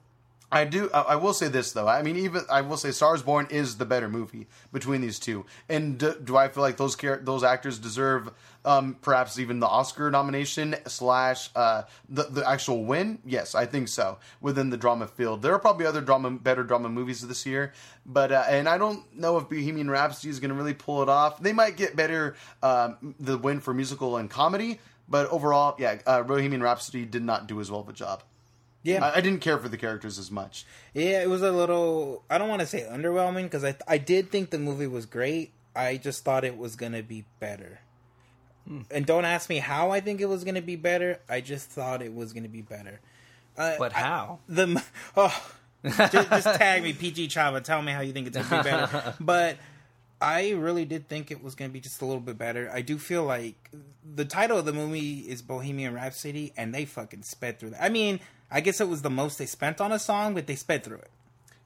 [0.51, 0.87] I do.
[0.93, 1.87] I I will say this though.
[1.87, 5.47] I mean, even I will say, Stars Born is the better movie between these two.
[5.67, 8.29] And do, do I feel like those char- those actors deserve
[8.65, 13.19] um, perhaps even the Oscar nomination slash uh, the the actual win?
[13.25, 14.17] Yes, I think so.
[14.41, 17.73] Within the drama field, there are probably other drama, better drama movies this year.
[18.05, 21.09] But uh, and I don't know if Bohemian Rhapsody is going to really pull it
[21.09, 21.41] off.
[21.41, 24.79] They might get better um, the win for musical and comedy.
[25.07, 28.23] But overall, yeah, uh, Bohemian Rhapsody did not do as well of a job.
[28.83, 30.65] Yeah, I, I didn't care for the characters as much.
[30.93, 32.23] yeah, it was a little.
[32.29, 35.51] I don't want to say underwhelming because I I did think the movie was great.
[35.75, 37.79] I just thought it was gonna be better.
[38.91, 41.19] And don't ask me how I think it was gonna be better.
[41.29, 42.99] I just thought it was gonna be better.
[43.57, 44.39] Uh, But I- how?
[44.47, 44.83] the
[45.17, 45.51] oh,
[45.85, 47.61] just, just tag me PG Chava.
[47.63, 49.15] Tell me how you think it's gonna be better.
[49.19, 49.57] but
[50.21, 52.71] I really did think it was gonna be just a little bit better.
[52.73, 53.69] I do feel like
[54.15, 57.83] the title of the movie is Bohemian Rhapsody, and they fucking sped through that.
[57.83, 60.55] I mean, I guess it was the most they spent on a song, but they
[60.55, 61.09] sped through it.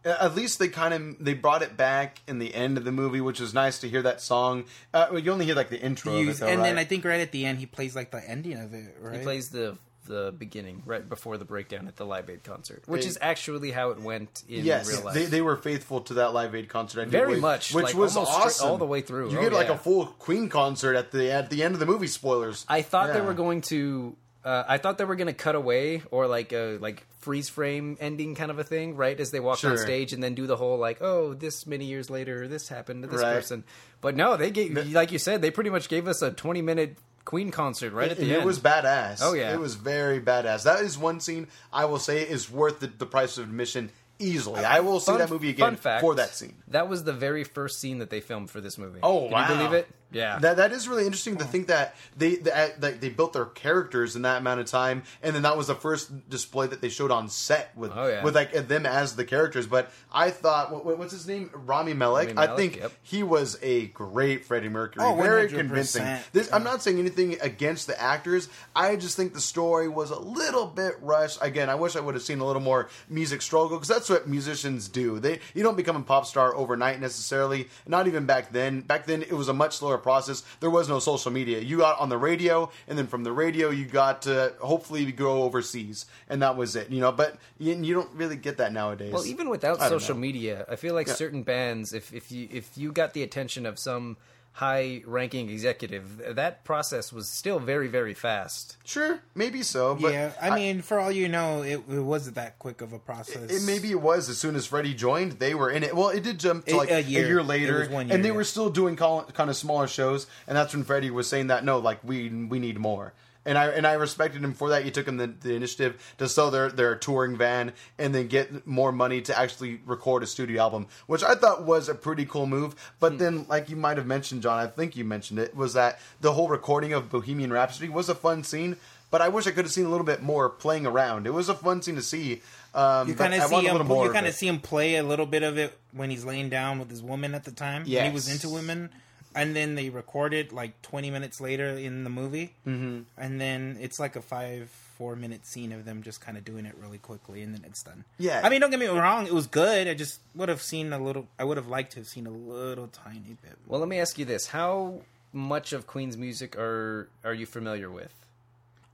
[0.08, 3.22] At least they kind of they brought it back in the end of the movie,
[3.22, 4.66] which was nice to hear that song.
[4.94, 7.04] Uh, you only hear like the intro of it, Use- though, and then I think
[7.06, 8.96] right at the end he plays like the ending of it.
[9.02, 9.18] Right?
[9.18, 13.02] He plays the the beginning right before the breakdown at the Live Aid concert, which
[13.02, 15.14] They- is actually how it went in yes, real life.
[15.16, 17.02] they, they were faithful to that Live Aid concert.
[17.02, 19.32] I think, Very which- much, which like, was almost straight- awesome all the way through.
[19.32, 19.74] You Oh, get like yeah.
[19.74, 22.08] a full Queen concert at the at the end of the movie.
[22.08, 22.66] Spoilers.
[22.70, 24.16] I thought they were going to.
[24.44, 27.98] Uh, I thought they were going to cut away or like a like freeze frame
[28.00, 29.20] ending kind of a thing, right?
[29.20, 32.10] As they walked on stage and then do the whole like, oh, this many years
[32.10, 33.34] later, this happened to this Right.
[33.34, 33.66] person.
[34.00, 36.98] But no, they gave, like you said, they pretty much gave us a twenty minute
[37.26, 38.46] Queen concert right at and the it end.
[38.46, 39.20] was badass.
[39.22, 39.52] Oh, yeah.
[39.54, 40.64] it was very badass.
[40.64, 44.64] That is one scene I will say is worth the, the price of admission easily.
[44.64, 46.56] I will see Fun- that movie again fact, for that scene.
[46.70, 49.00] That was the very first scene that they filmed for this movie.
[49.04, 49.42] Oh Can wow!
[49.50, 49.88] you believe it?
[50.12, 50.40] Yeah.
[50.40, 53.46] that that is really interesting to think that they that, uh, that they built their
[53.46, 56.90] characters in that amount of time, and then that was the first display that they
[56.90, 58.24] showed on set with Oh, yeah.
[58.24, 59.68] with like them as the characters.
[59.68, 62.30] But I thought, what, what's his name, Rami Malek?
[62.36, 62.92] Rami I think yep.
[63.04, 65.56] he was a great Freddie Mercury, Oh, very 100%.
[65.58, 66.06] convincing.
[66.32, 68.48] This, I'm not saying anything against the actors.
[68.76, 71.38] I just think the story was a little bit rushed.
[71.42, 74.28] Again, I wish I would have seen a little more music struggle because that's what
[74.28, 75.20] musicians do.
[75.20, 77.68] They you don't become a pop star overnight necessarily.
[77.86, 78.82] Not even back then.
[78.82, 80.44] Back then it was a much slower process.
[80.60, 81.60] There was no social media.
[81.60, 85.44] You got on the radio, and then from the radio you got to hopefully go
[85.44, 86.90] overseas, and that was it.
[86.90, 89.14] You know, but you, you don't really get that nowadays.
[89.14, 90.22] Well, even without social know.
[90.22, 93.80] media, I feel like certain bands, if if you if you got the attention of
[93.80, 94.18] some
[94.58, 98.76] high ranking executive, that process was still very very fast.
[98.84, 99.94] sure, maybe so.
[99.96, 102.98] But yeah, I mean, for all you know, it, it wasn't that quick of a
[103.00, 103.52] process.
[103.52, 105.96] It maybe it was as soon as Freddie joined, they were in it.
[105.96, 107.28] Well, it did jump to It- like a a year.
[107.28, 108.36] year, It later, was one year, and they yeah.
[108.36, 110.26] were still doing call, kind of smaller shows.
[110.48, 113.14] And that's when Freddie was saying that no, like we we need more.
[113.48, 114.84] And I and I respected him for that.
[114.84, 118.68] He took him the, the initiative to sell their their touring van and then get
[118.68, 122.46] more money to actually record a studio album, which I thought was a pretty cool
[122.46, 122.76] move.
[123.00, 123.18] But Hmm.
[123.18, 126.34] then, like you might have mentioned, John, I think you mentioned it was that the
[126.34, 128.76] whole recording of Bohemian Rhapsody was a fun scene.
[129.10, 131.26] But I wish I could have seen a little bit more playing around.
[131.28, 132.42] It was a fun scene to see.
[132.76, 133.78] Um, You kind of see him.
[133.90, 136.78] You kind of see him play a little bit of it when he's laying down
[136.78, 137.84] with his woman at the time.
[137.86, 138.90] When he was into women,
[139.38, 143.02] and then they record it like twenty minutes later in the movie, mm-hmm.
[143.18, 146.66] and then it's like a five four minute scene of them just kind of doing
[146.66, 148.04] it really quickly, and then it's done.
[148.18, 148.42] Yeah.
[148.44, 149.88] I mean, don't get me wrong, it was good.
[149.88, 151.28] I just would have seen a little.
[151.38, 153.58] I would have liked to have seen a little tiny bit.
[153.68, 157.92] Well, let me ask you this: How much of Queen's music are are you familiar
[157.92, 158.14] with?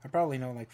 [0.04, 0.68] I probably know like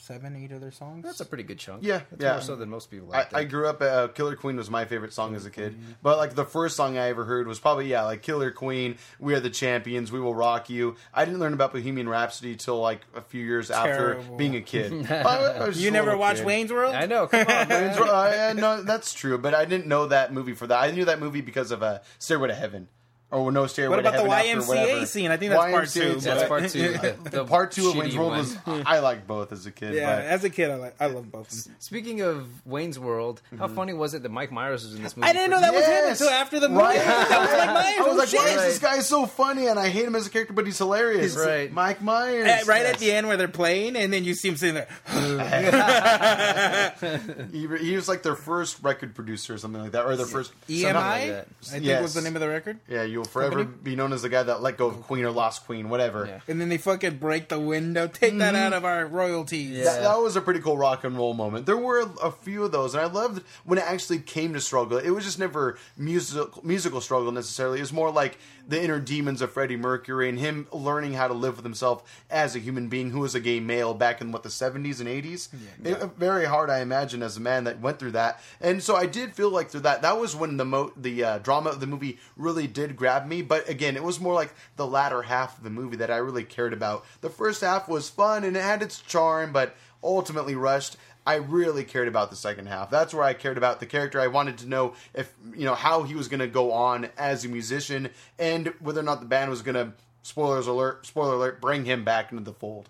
[0.00, 1.04] seven, eight other songs.
[1.04, 1.82] That's a pretty good chunk.
[1.82, 2.32] Yeah, That's yeah.
[2.32, 3.12] More so than most people.
[3.12, 3.80] I, Like I grew up.
[3.82, 6.96] Uh, Killer Queen was my favorite song as a kid, but like the first song
[6.98, 8.96] I ever heard was probably yeah, like Killer Queen.
[9.18, 10.10] We are the champions.
[10.12, 10.96] We will rock you.
[11.12, 15.06] I didn't learn about Bohemian Rhapsody till like a few years after being a kid.
[15.10, 16.46] I- I you never watched kid.
[16.46, 16.94] Wayne's World?
[16.94, 17.26] I know.
[17.26, 17.68] Come on.
[17.68, 20.78] Wayne's World- uh, yeah, no, that's true, but I didn't know that movie for that.
[20.82, 22.88] I knew that movie because of uh, Stairway to Heaven.
[23.30, 25.30] Or no Stairway What to about the Heaven after YMCA scene?
[25.30, 26.20] I think that's part two, too.
[26.20, 26.92] That's part two.
[26.92, 28.38] The, the Part two of Wayne's World one.
[28.38, 28.56] was
[28.86, 29.92] I liked both as a kid.
[29.94, 31.68] Yeah, but as a kid, I like I love both.
[31.78, 33.74] Speaking of Wayne's World, how mm-hmm.
[33.74, 35.28] funny was it that Mike Myers was in this movie?
[35.28, 36.80] I didn't know for- that was him until after the movie.
[36.80, 36.96] Right.
[37.04, 37.98] that was like Myers.
[37.98, 38.56] I was oh, like, why shit.
[38.56, 39.66] is this guy so funny?
[39.66, 41.36] And I hate him as a character, but he's hilarious.
[41.36, 41.70] Right.
[41.70, 42.48] Mike Myers.
[42.48, 42.94] At- right Yes.
[42.94, 44.88] at the end where they're playing, and then you see him sitting there.
[47.52, 50.52] He, he was like their first record producer or something like that, or their first
[50.68, 52.02] EMI, like I think Yes.
[52.02, 52.78] was the name of the record.
[52.88, 53.78] Yeah, you'll forever Company?
[53.82, 56.26] be known as the guy that let go of Queen or lost Queen, whatever.
[56.26, 56.40] Yeah.
[56.46, 58.06] And then they fucking break the window.
[58.06, 59.76] Take that out of our royalties.
[59.76, 59.84] Yeah.
[59.84, 61.66] That, that was a pretty cool rock and roll moment.
[61.66, 64.60] There were a, a few of those, and I loved when it actually came to
[64.60, 64.98] struggle.
[64.98, 67.78] It was just never musical musical struggle necessarily.
[67.78, 68.38] It was more like
[68.68, 72.54] the inner demons of Freddie Mercury and him learning how to live with himself as
[72.54, 75.48] a human being who was a gay male back in what the seventies and eighties.
[75.80, 78.40] Very hard, I imagine, as a man that went through that.
[78.60, 81.38] And so I did feel like through that, that was when the mo- the uh,
[81.38, 83.42] drama of the movie really did grab me.
[83.42, 86.44] But again, it was more like the latter half of the movie that I really
[86.44, 87.04] cared about.
[87.20, 90.96] The first half was fun and it had its charm, but ultimately rushed.
[91.26, 92.90] I really cared about the second half.
[92.90, 94.18] That's where I cared about the character.
[94.18, 97.44] I wanted to know if you know how he was going to go on as
[97.44, 101.60] a musician and whether or not the band was going to spoilers alert spoiler alert
[101.60, 102.88] bring him back into the fold.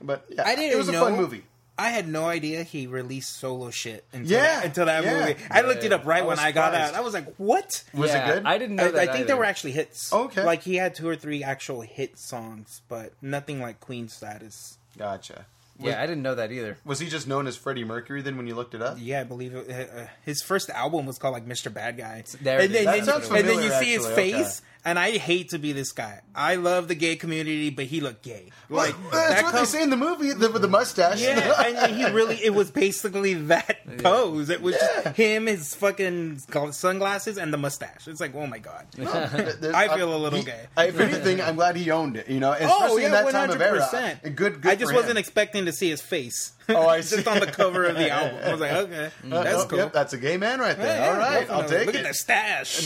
[0.00, 1.44] But yeah, I didn't it was a fun movie.
[1.78, 5.18] I had no idea he released solo shit until, Yeah, until that yeah.
[5.20, 5.36] movie.
[5.50, 6.94] I looked it up right I when was I got surprised.
[6.94, 6.98] out.
[6.98, 7.82] I was like, what?
[7.94, 8.46] Was Yeah, it good?
[8.46, 9.08] I didn't know I, that.
[9.08, 10.12] I think there were actually hits.
[10.12, 10.44] Okay.
[10.44, 14.76] Like he had two or three actual hit songs, but nothing like Queen status.
[14.98, 15.46] Gotcha.
[15.78, 16.78] Yeah, I didn't know that either.
[16.84, 18.98] Was he just known as Freddie Mercury then when you looked it up?
[19.00, 19.68] Yeah, I believe it.
[19.70, 21.72] Uh, his first album was called like Mr.
[21.72, 22.22] Bad Guy.
[22.40, 22.84] There and then.
[22.84, 24.32] That and, sounds and then you familiar, see his actually.
[24.32, 24.66] face, Okay.
[24.84, 26.20] and I hate to be this guy.
[26.34, 28.50] I love the gay community, but he looked gay.
[28.68, 31.20] Like That's that what com- they say in the movie the, with the mustache.
[31.20, 34.50] Yeah, and he really, it was basically that pose.
[34.50, 36.40] It was just him, his fucking
[36.72, 38.08] sunglasses, and the mustache.
[38.08, 38.86] It's like, oh my god.
[38.92, 40.66] There's- I feel a little he- gay.
[40.78, 42.28] If anything, I'm glad he owned it.
[42.28, 43.78] You know, especially Oh yeah, in that one time of hundred era.
[43.84, 44.20] percent.
[44.24, 45.16] And Good, good I just wasn't him.
[45.18, 46.52] expecting to see his face.
[46.68, 47.24] Oh, I just see.
[47.26, 48.40] on the cover of the album.
[48.44, 49.78] I was like, okay, Uh, that's oh, cool.
[49.78, 50.98] Yep, that's a gay man right there.
[51.00, 52.04] Yeah, All right, I'll take Look it.
[52.04, 52.84] at the stash.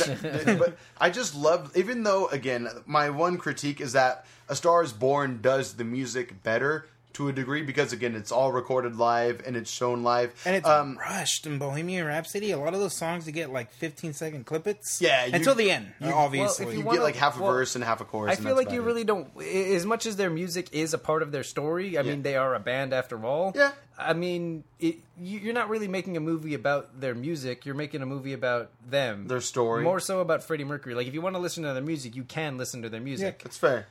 [0.59, 4.93] but I just love, even though again, my one critique is that A Star Is
[4.93, 9.57] Born does the music better to a degree because again, it's all recorded live and
[9.57, 10.33] it's shown live.
[10.45, 12.51] And it's um, rushed in Bohemian Rhapsody.
[12.53, 15.01] A lot of those songs you get like 15 second clippets.
[15.01, 16.65] Yeah, you- until the end, you, obviously.
[16.67, 18.31] well, if you wanna- get like half a well, verse and half a chorus.
[18.31, 19.29] I and feel that's like you about really don't.
[19.43, 22.55] As much as their music is a part of their story, I mean, they are
[22.55, 23.53] a band after all.
[23.55, 23.73] Yeah.
[23.99, 27.65] I mean, it, you- you're not really making a movie about their music.
[27.65, 29.83] You're making a movie about them, Their story.
[29.85, 30.95] More so about Freddie Mercury.
[30.95, 33.37] Like, if you want to listen to their music, you can listen to their music.
[33.39, 33.87] yeah, That's fair.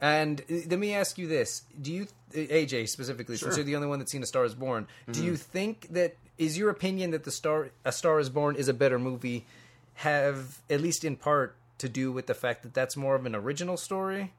[0.00, 3.88] And uh, let me ask you this: Do you, AJ specifically, since you're the only
[3.88, 5.24] one that's seen *A Star Is Born*, do Mm-hmm.
[5.24, 8.74] you think that is your opinion that the star *A Star Is Born* is a
[8.74, 9.46] better movie?
[9.98, 13.34] Have at least in part to do with the fact that that's more of an
[13.36, 14.32] original story,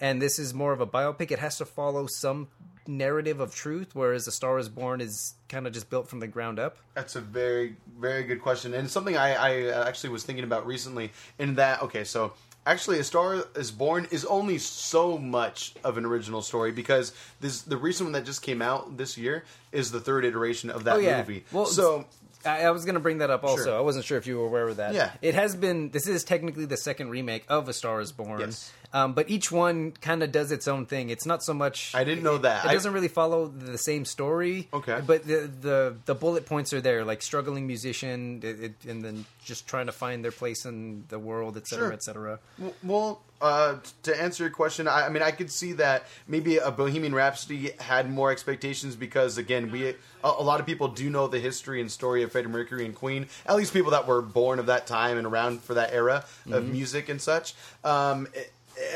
[0.00, 1.30] and this is more of a biopic.
[1.30, 2.48] It has to follow some
[2.86, 6.26] narrative of truth, whereas *A Star Is Born* is kind of just built from the
[6.26, 6.78] ground up.
[6.94, 11.12] That's a very, very good question, and something I, I actually was thinking about recently.
[11.38, 12.32] In that, okay, so
[12.66, 17.62] actually, A Star Is Born is only so much of an original story because this
[17.62, 20.96] the recent one that just came out this year is the third iteration of that
[20.96, 21.18] Oh, yeah.
[21.18, 21.44] movie.
[21.52, 22.06] Well, so
[22.44, 23.64] I, I was going to bring that up also.
[23.64, 23.76] Sure.
[23.76, 24.94] I wasn't sure if you were aware of that.
[24.94, 25.10] Yeah.
[25.22, 28.40] It has been, this is technically the second remake of A Star is Born.
[28.40, 28.72] Yes.
[28.92, 31.10] Um, but each one kind of does its own thing.
[31.10, 31.94] It's not so much.
[31.94, 32.64] I didn't know it- that.
[32.64, 34.68] It I- doesn't really follow the same story.
[34.72, 35.00] Okay.
[35.06, 39.26] But the the, the bullet points are there, like struggling musician, it, it, and then
[39.44, 41.92] just trying to find their place in the world, et cetera, Sure.
[41.92, 42.38] et cetera.
[42.82, 46.70] Well, uh, to answer your question, I, I mean, I could see that maybe a
[46.70, 49.94] Bohemian Rhapsody had more expectations because, again, we a,
[50.24, 53.28] a lot of people do know the history and story of Freddie Mercury and Queen.
[53.46, 56.64] At least people that were born of that time and around for that era of
[56.66, 57.54] music and such.
[57.84, 58.26] Um,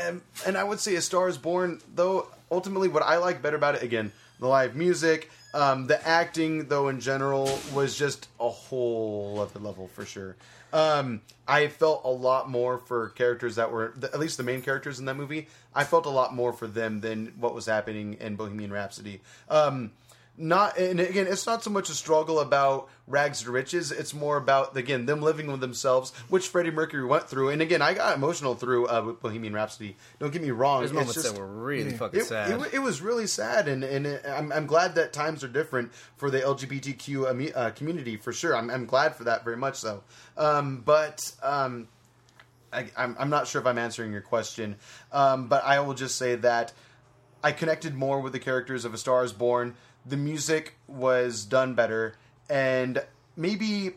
[0.01, 2.27] and, and I would say A Star Is Born, though.
[2.51, 5.31] Ultimately, what I like better about it, again, the live music.
[5.53, 10.35] Um, the acting, though, in general, was just a whole other level for sure.
[10.71, 14.99] Um, I felt a lot more for characters that were, at least the main characters
[14.99, 15.47] in that movie.
[15.75, 19.21] I felt a lot more for them than what was happening in Bohemian Rhapsody.
[19.49, 19.91] Um,
[20.35, 24.35] not and again it's not so much a struggle about rags to riches it's more
[24.35, 28.15] about again them living with themselves which freddie mercury went through and again i got
[28.17, 31.45] emotional through uh, with bohemian rhapsody don't get me wrong There's moments just- that were
[31.45, 32.49] really fucking it, sad.
[32.49, 35.93] It, it was really sad, and and it, I'm, I'm glad that times are different
[36.17, 38.55] for the LGBTQ ame- uh, community for sure.
[38.55, 40.03] I'm, I'm glad for that very much so.
[40.35, 41.87] Um, but um,
[42.71, 44.77] I, I'm, I'm not sure if I'm answering your question,
[45.11, 46.73] um, but I will just say that
[47.43, 49.75] I connected more with the characters of A Star Is Born.
[50.05, 52.15] The music was done better,
[52.49, 53.03] and
[53.37, 53.91] maybe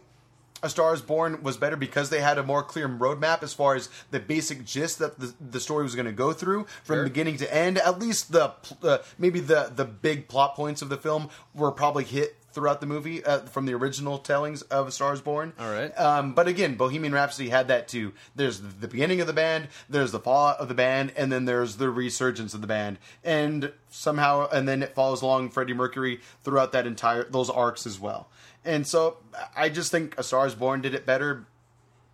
[0.62, 3.74] A Star Is Born was better because they had a more clear roadmap as far
[3.74, 7.04] as the basic gist that the, the story was going to go through from Sure.
[7.04, 7.78] beginning to end.
[7.78, 8.52] At least the
[8.82, 12.86] uh, maybe the the big plot points of the film were probably hit throughout the
[12.86, 15.52] movie uh, from the original tellings of A Star Is Born.
[15.58, 15.92] All right.
[16.00, 18.14] Um, but again, Bohemian Rhapsody had that too.
[18.34, 21.76] There's the beginning of the band, there's the fallout of the band, and then there's
[21.76, 22.98] the resurgence of the band.
[23.22, 28.00] And somehow, and then it follows along Freddie Mercury throughout that entire those arcs as
[28.00, 28.30] well.
[28.64, 29.18] And so,
[29.54, 31.44] I just think A Star Is Born did it better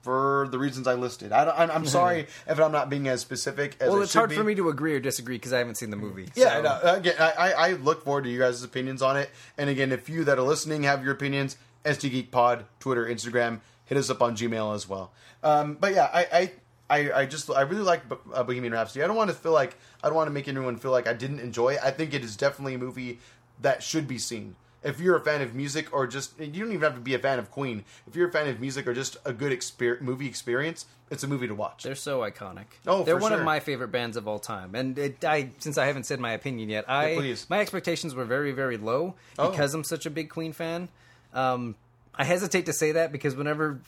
[0.02, 1.32] for the reasons I listed.
[1.32, 4.36] I I'm sorry if I'm not being as specific as well, it's hard be.
[4.36, 6.28] for me to agree or disagree because I haven't seen the movie.
[6.34, 9.30] Yeah, so- no, again, I, I I look forward to you guys' opinions on it.
[9.56, 13.60] And again, if you that are listening have your opinions, ST Geek Pod, Twitter, Instagram,
[13.84, 15.12] hit us up on Gmail as well.
[15.42, 16.50] Um, but yeah, I, I
[16.90, 18.02] I I just I really like
[18.34, 19.02] uh, Bohemian Rhapsody.
[19.02, 21.12] I don't want to feel like I don't want to make anyone feel like I
[21.14, 21.80] didn't enjoy it.
[21.82, 23.20] I think it is definitely a movie
[23.60, 24.56] that should be seen.
[24.84, 27.18] If you're a fan of music or just you don't even have to be a
[27.18, 27.84] fan of Queen.
[28.06, 31.28] If you're a fan of music or just a good exper- movie experience, it's a
[31.28, 31.82] movie to watch.
[31.84, 32.64] They're so iconic.
[32.86, 33.38] Oh, they're one sure.
[33.38, 34.74] of my favorite bands of all time.
[34.74, 37.46] And it, I, since I haven't said my opinion yet, I please.
[37.48, 39.50] my expectations were very, very low Oh.
[39.50, 40.88] because I'm such a big Queen fan.
[41.32, 41.76] Um,
[42.14, 43.80] I hesitate to say that because whenever,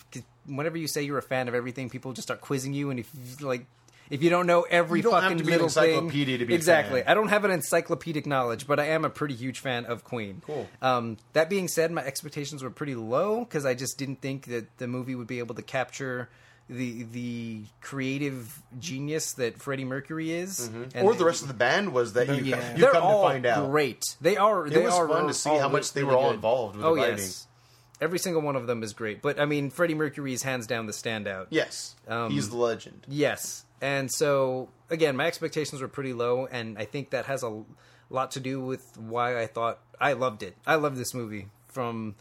[0.46, 3.42] whenever you say you're a fan of everything, people just start quizzing you, and if
[3.42, 3.66] like.
[4.10, 6.44] If you don't know every don't have fucking to be an little thing, encyclopedia to
[6.46, 7.00] be a exactly.
[7.00, 7.10] fan.
[7.10, 10.42] I don't have an encyclopedic knowledge, but I am a pretty huge fan of Queen.
[10.46, 10.68] Cool.
[10.82, 14.76] Um, that being said, my expectations were pretty low because I just didn't think that
[14.78, 16.28] the movie would be able to capture
[16.68, 21.04] the the creative genius that Freddie Mercury is, And Mm-hmm.
[21.06, 22.72] or the rest of the band was that you Yeah.
[22.74, 23.70] you They're come all to find out.
[23.70, 24.02] great.
[24.20, 24.68] They are.
[24.68, 26.36] They was are fun to see all how much they really were all good.
[26.36, 27.18] involved with oh the writing.
[27.18, 27.46] yes,
[28.00, 29.20] every single one of them is great.
[29.20, 31.48] But I mean, Freddie Mercury is hands down the standout.
[31.50, 33.04] Yes, Um, he's the legend.
[33.08, 33.64] Yes.
[33.84, 37.64] And so, again, my expectations were pretty low, and I think that has a
[38.08, 40.56] lot to do with why I thought I loved it.
[40.66, 41.48] I love this movie.
[41.68, 42.14] From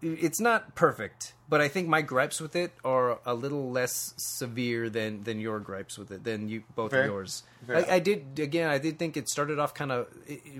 [0.00, 4.88] it's not perfect, but I think my gripes with it are a little less severe
[4.90, 7.02] than than your gripes with it than you both Fair.
[7.02, 7.42] of yours.
[7.66, 7.76] Fair.
[7.76, 8.68] I, I did again.
[8.70, 10.06] I did think it started off kind of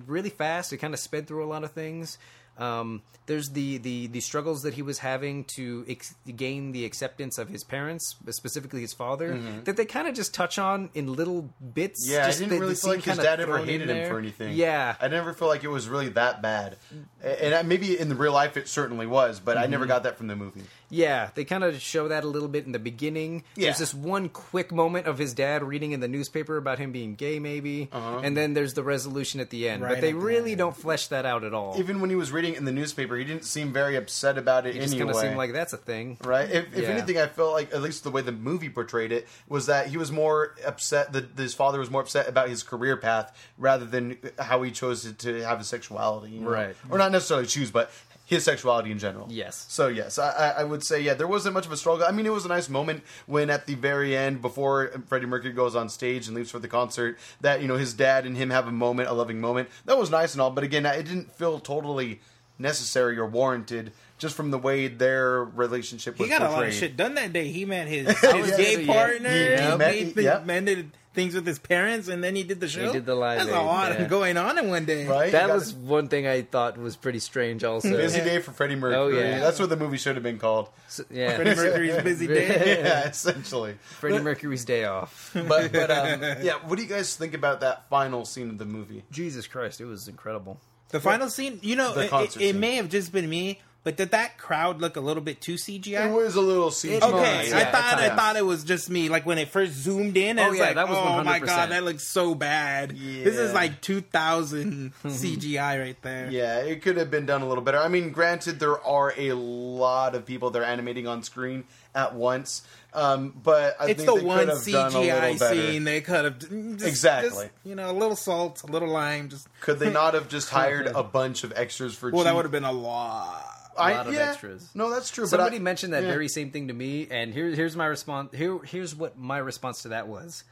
[0.07, 0.73] really fast.
[0.73, 2.19] It kind of sped through a lot of things.
[2.57, 7.37] Um, there's the, the the struggles that he was having to ex- gain the acceptance
[7.37, 11.51] of his parents, specifically his father, that they kind of just touch on in little
[11.75, 12.07] bits.
[12.07, 12.13] Mm-hmm.
[12.15, 14.55] Yeah, just I didn't really feel like his dad ever hated him for anything.
[14.55, 16.77] Yeah, I never feel like it was really that bad.
[17.25, 19.71] And maybe in the real life it certainly was, but I Mm-hmm.
[19.73, 20.63] never got that from the movie.
[20.91, 23.45] Yeah, they kind of show that a little bit in the beginning.
[23.57, 23.67] Yeah.
[23.67, 27.15] There's this one quick moment of his dad reading in the newspaper about him being
[27.15, 28.21] gay, maybe, uh-huh.
[28.23, 29.83] and then there's the resolution at the end.
[29.83, 31.75] Right but they at the really don't flesh that out at all.
[31.79, 34.77] Even when he was reading in the newspaper, he didn't seem very upset about it
[34.77, 36.17] it just kind of seemed like that's a thing.
[36.23, 36.51] Right.
[36.51, 36.89] If, if Yeah.
[36.91, 39.97] anything, I felt like at least the way the movie portrayed it was that he
[39.97, 41.13] was more upset.
[41.13, 45.03] That his father was more upset about his career path rather than how he chose
[45.03, 46.33] to, to have his sexuality.
[46.33, 46.51] you know?
[46.51, 46.77] Right.
[46.91, 47.91] Or not necessarily choose, but
[48.27, 49.27] his sexuality in general.
[49.31, 49.67] Yes.
[49.69, 52.07] So yes, I, I- I would say yeah, there wasn't much of a struggle.
[52.07, 55.53] I mean, it was a nice moment when at the very end, before Freddie Mercury
[55.53, 58.51] goes on stage and leaves for the concert, that you know his dad and him
[58.51, 59.69] have a moment, a loving moment.
[59.85, 62.21] That was nice and all, but again, it didn't feel totally
[62.59, 66.73] necessary or warranted just from the way their relationship was He got a lot of
[66.73, 67.49] shit done that day.
[67.49, 68.93] He met his, Yeah, gay yeah.
[68.93, 69.29] partner.
[69.29, 70.47] He- He, he met- made th- yep.
[70.47, 72.87] mended things with his parents, and then he did the show.
[72.87, 74.07] He did the Live That's Aid, a lot yeah.
[74.07, 75.07] going on in one day.
[75.07, 75.33] Right?
[75.33, 77.65] That You got was one thing I thought was pretty strange.
[77.65, 78.97] Also, Busy day for Freddie Mercury.
[78.97, 79.39] Oh, yeah.
[79.39, 80.69] That's what the movie should have been called.
[80.89, 82.81] So- yeah, Freddie Mercury's busy day.
[82.83, 83.77] yeah, essentially.
[83.83, 85.31] Freddie Mercury's day off.
[85.35, 88.65] But but um, yeah, what do you guys think about that final scene of the
[88.65, 89.05] movie?
[89.11, 90.61] Jesus Christ, it was incredible.
[90.91, 93.97] The final scene, you know, The it, it, it may have just been me, but
[93.97, 96.09] did that crowd look a little bit too CGI?
[96.09, 97.03] It was a little CGI.
[97.03, 99.09] Okay, Yeah, I thought I thought it was just me.
[99.09, 101.39] Like when it first zoomed in, I Oh, was yeah, like, that was "Oh my
[101.39, 101.47] 100%.
[101.47, 106.31] god, that looks so bad." This is like 2000 CGI right there.
[106.31, 107.79] Yeah, it could have been done a little better.
[107.79, 112.63] I mean, granted, there are a lot of people they're animating on screen at once,
[112.93, 115.55] um, but I It's think the they could one have done a little CGI better.
[115.71, 117.29] scene they could have just, Exactly.
[117.45, 119.29] just, you know, a little salt, a little lime.
[119.29, 122.11] Just Could they not have just hired a bunch of extras for?
[122.11, 123.54] well, that would have been a lot.
[123.79, 124.31] I- lot of yeah.
[124.31, 124.69] extras.
[124.75, 125.27] No, that's true.
[125.27, 126.11] Somebody but I, mentioned that yeah.
[126.11, 128.35] very same thing to me, and here, here's my response.
[128.35, 130.45] Here, here's what my response to that was.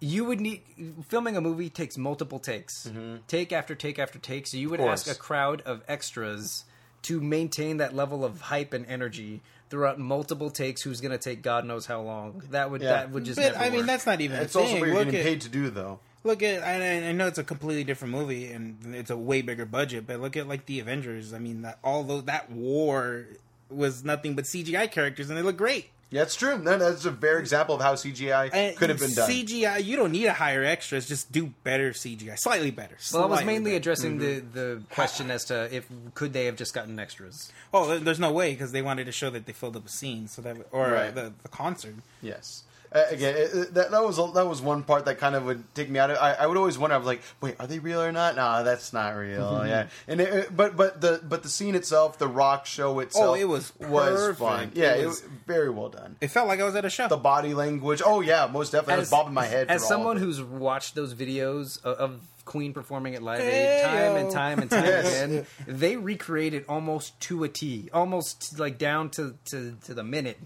[0.00, 0.62] you would need
[1.08, 3.18] filming a movie takes multiple takes, mm-hmm.
[3.28, 4.46] take after take after take.
[4.48, 6.64] So you would ask a crowd of extras
[7.02, 10.82] to maintain that level of hype and energy throughout multiple takes.
[10.82, 12.42] Who's going to take God knows how long?
[12.50, 12.94] That would Yeah.
[12.94, 13.36] that would just.
[13.38, 13.86] But never I mean, work.
[13.86, 14.40] that's not even.
[14.40, 14.80] It's a also thing.
[14.80, 16.00] what you're Look getting paid to do, though.
[16.24, 16.62] Look at.
[16.62, 20.20] I, I know it's a completely different movie and it's a way bigger budget, but
[20.20, 21.32] look at like the Avengers.
[21.34, 23.26] I mean, that although that war
[23.68, 25.88] was nothing but CGI characters and they look great.
[26.10, 26.58] Yeah, it's true.
[26.58, 29.30] That- That's a very example of how CGI And could have been done.
[29.30, 31.08] CGI, you don't need to hire extras.
[31.08, 32.98] Just do better CGI, slightly better.
[33.14, 33.76] Well, I was mainly better.
[33.78, 34.52] addressing the mm-hmm.
[34.52, 37.50] the question as to if could they have just gotten extras.
[37.72, 40.28] Oh, there's no way because they wanted to show that they filled up a scene,
[40.28, 41.14] so that or Right.
[41.14, 41.94] the, the concert.
[42.20, 42.64] Yes.
[42.94, 45.62] Uh, again, it, it- that, that was that was one part that kind of would
[45.74, 46.18] take me out of.
[46.18, 46.94] I, I would always wonder.
[46.94, 49.62] I was like, "Wait, are they real or not?" No, that's not real.
[49.66, 53.30] yeah, and it, it- but but the but the scene itself, the rock show itself,
[53.30, 54.38] Oh, it was was perfect.
[54.38, 54.72] fun.
[54.74, 56.16] Yeah, it was- was very well done.
[56.20, 57.08] It felt like I was at a show.
[57.08, 58.02] The body language.
[58.04, 58.94] Oh yeah, most definitely.
[58.94, 59.68] I was bobbing my head.
[59.70, 60.26] As for all someone of it.
[60.26, 64.58] who's watched those videos of, of Queen performing at Live Aid Hey, time and time
[64.58, 65.22] and time Yes.
[65.22, 70.38] again, they recreated almost to a T, almost like down to, to, to the minute.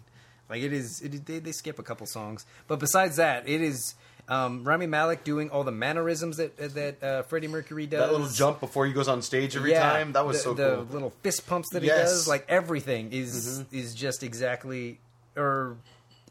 [0.48, 3.94] Like it is, it they, they skip a couple songs, but besides that, it is
[4.28, 8.00] um, Rami Malek doing all the mannerisms that that uh, Freddie Mercury does.
[8.00, 10.12] that little jump before he goes on stage every Yeah, time.
[10.12, 10.84] That was the, so the cool.
[10.90, 11.96] little fist pumps that he Yes.
[11.98, 12.04] Mm-hmm.
[12.06, 14.98] does, like everything is is just exactly,
[15.36, 15.76] or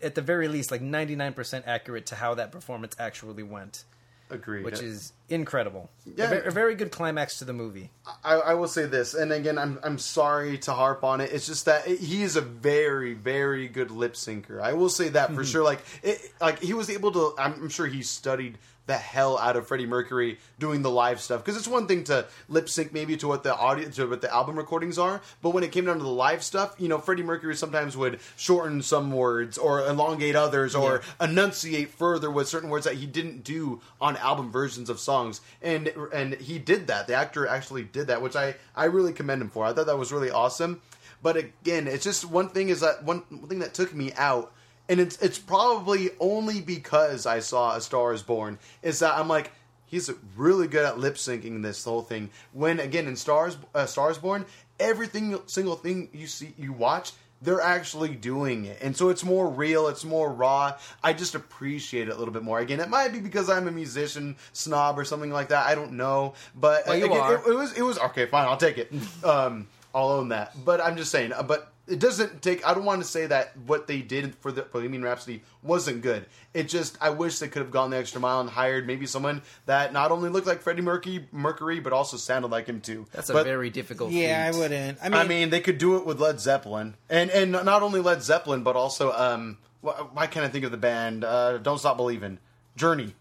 [0.01, 3.83] at the very least, like ninety nine percent accurate to how that performance actually went,
[4.29, 4.65] Agreed.
[4.65, 5.89] which is incredible.
[6.15, 6.25] Yeah.
[6.31, 7.91] a, ve- a very good climax to the movie.
[8.23, 11.31] I, I will say this, and again, I'm I'm sorry to harp on it.
[11.31, 14.59] It's just that it, he is a very very good lip syncer.
[14.61, 15.43] I will say that for Mm-hmm.
[15.51, 15.63] sure.
[15.63, 17.33] Like it, like he was able to.
[17.37, 18.57] I'm, I'm sure he studied
[18.87, 22.25] the hell out of Freddie Mercury doing the live stuff because it's one thing to
[22.47, 25.63] lip sync maybe to what the audio to what the album recordings are, but when
[25.63, 29.11] it came down to the live stuff, you know, Freddie Mercury sometimes would shorten some
[29.11, 34.17] words or elongate others or enunciate further with certain words that he didn't do on
[34.17, 37.07] album versions of songs, and and he did that.
[37.07, 39.65] The actor actually did that, which I I really commend him for.
[39.65, 40.81] I thought that was really awesome.
[41.23, 44.53] But again, it's just one thing is that one thing that took me out
[44.89, 49.27] and it's it's probably only because I saw A Star Is Born is that I'm
[49.27, 49.51] like
[49.85, 52.29] he's really good at lip syncing this whole thing.
[52.53, 54.45] When again in Stars uh, Stars Born,
[54.79, 57.11] everything single thing you see you watch.
[57.41, 59.87] They're actually doing it, and so it's more real.
[59.89, 60.73] It's more raw.
[61.03, 62.59] I just appreciate it a little bit more.
[62.59, 65.67] Again, it might be because I'm a musician snob or something like that.
[65.67, 67.11] I don't know, but Well, again.
[67.11, 68.25] It, it was it was okay.
[68.25, 68.91] Fine, I'll take it.
[69.23, 70.53] Um, I'll own that.
[70.63, 71.33] But I'm just saying.
[71.33, 72.67] uh, But it doesn't take.
[72.67, 76.25] I don't want to say that what they did for the Bohemian Rhapsody wasn't good.
[76.53, 79.41] It just I wish they could have gone the extra mile and hired maybe someone
[79.65, 83.05] that not only looked like Freddie Mercury, Mercury, but also sounded like him too.
[83.11, 84.11] That's a very difficult.
[84.11, 84.57] yeah, feat.
[84.57, 84.97] I wouldn't.
[85.01, 87.99] I mean, I mean, they could do it with Led Zeppelin, and and not only
[88.01, 91.23] Led Zeppelin, but also um, why can't I think of the band?
[91.23, 92.39] Uh, Don't Stop Believing,
[92.75, 93.13] Journey.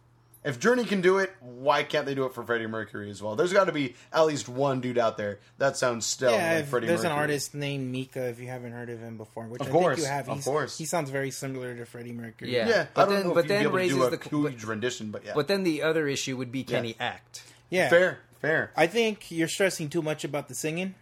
[0.45, 3.35] If Journey can do it, why can't they do it for Freddie Mercury as well?
[3.35, 6.67] There's got to be at least one dude out there that sounds stellar yeah, like
[6.67, 7.13] Freddie there's Mercury.
[7.15, 8.29] an artist named Mika.
[8.29, 10.45] If you haven't heard of him before, which Of I course, think you have, of
[10.45, 10.77] course.
[10.77, 12.53] he sounds very similar to Freddie Mercury.
[12.55, 12.69] Yeah.
[12.69, 14.05] Yeah, But I don't then- know but if you'd then be able to raises do
[14.05, 15.33] a the- huge rendition, but yeah.
[15.35, 16.89] But then the other issue would be can Yeah.
[16.91, 17.43] he act?
[17.71, 17.89] yeah.
[17.89, 20.95] fair, fair, I think you're stressing too much about the singing.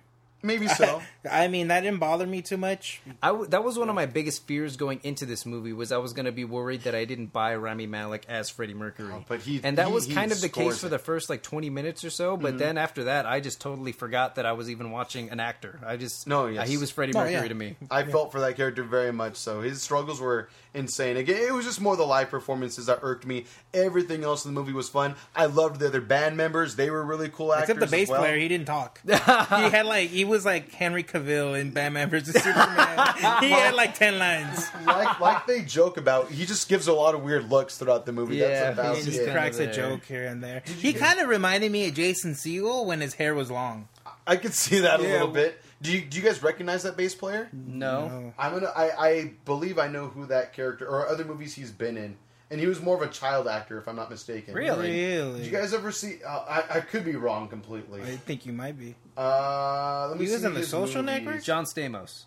[0.43, 1.01] Maybe so.
[1.31, 3.01] I mean, that didn't bother me too much.
[3.23, 5.98] I w- that was one of my biggest fears going into this movie was I
[5.98, 9.12] was going to be worried that I didn't buy Rami Malek as Freddie Mercury.
[9.14, 11.31] Oh, but he- and that he- was kind of the scores case for the first
[11.31, 12.36] like 20 minutes or so.
[12.36, 15.78] But then after that, I just totally forgot that I was even watching an actor.
[15.86, 16.69] I just No, uh, yes.
[16.69, 17.48] he was Freddie No, Mercury yeah.
[17.48, 17.77] to me.
[17.90, 19.60] I felt for that character very much so.
[19.60, 21.16] His struggles were insane.
[21.16, 23.44] Again, it was just more the live performances that irked me.
[23.74, 25.15] Everything else in the movie was fun.
[25.35, 27.70] I loved the other band members; they were really cool actors.
[27.70, 28.20] Except the bass as well.
[28.20, 29.01] player, he didn't talk.
[29.07, 33.15] he had like he was like Henry Cavill in Batman vs Superman.
[33.40, 34.66] he had like ten lines.
[34.86, 38.12] like like they joke about, he just gives a lot of weird looks throughout the
[38.12, 38.36] movie.
[38.36, 39.32] Yeah, That's about he's He just it.
[39.32, 40.62] cracks a joke here and there.
[40.78, 43.89] He kind of reminded me of Jason Segel when his hair was long.
[44.27, 45.61] I could see that a little bit.
[45.82, 47.48] Do you do you guys recognize that bass player?
[47.52, 48.72] No, I'm gonna.
[48.74, 52.16] I, I believe I know who that character or other movies he's been in,
[52.50, 54.54] and he was more of a child actor, if I'm not mistaken.
[54.54, 54.90] Really?
[54.90, 55.38] Really?
[55.38, 56.18] Did you guys ever see?
[56.24, 58.00] Uh, I I could be wrong completely.
[58.02, 58.94] I think you might be.
[59.16, 61.24] Uh, let me He was in The Social movies.
[61.24, 61.42] Network?
[61.42, 62.24] John Stamos.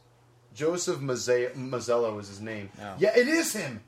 [0.53, 2.69] Joseph Mazze- Mazzello is his name.
[2.81, 2.93] Oh.
[2.99, 3.81] Yeah, it is him.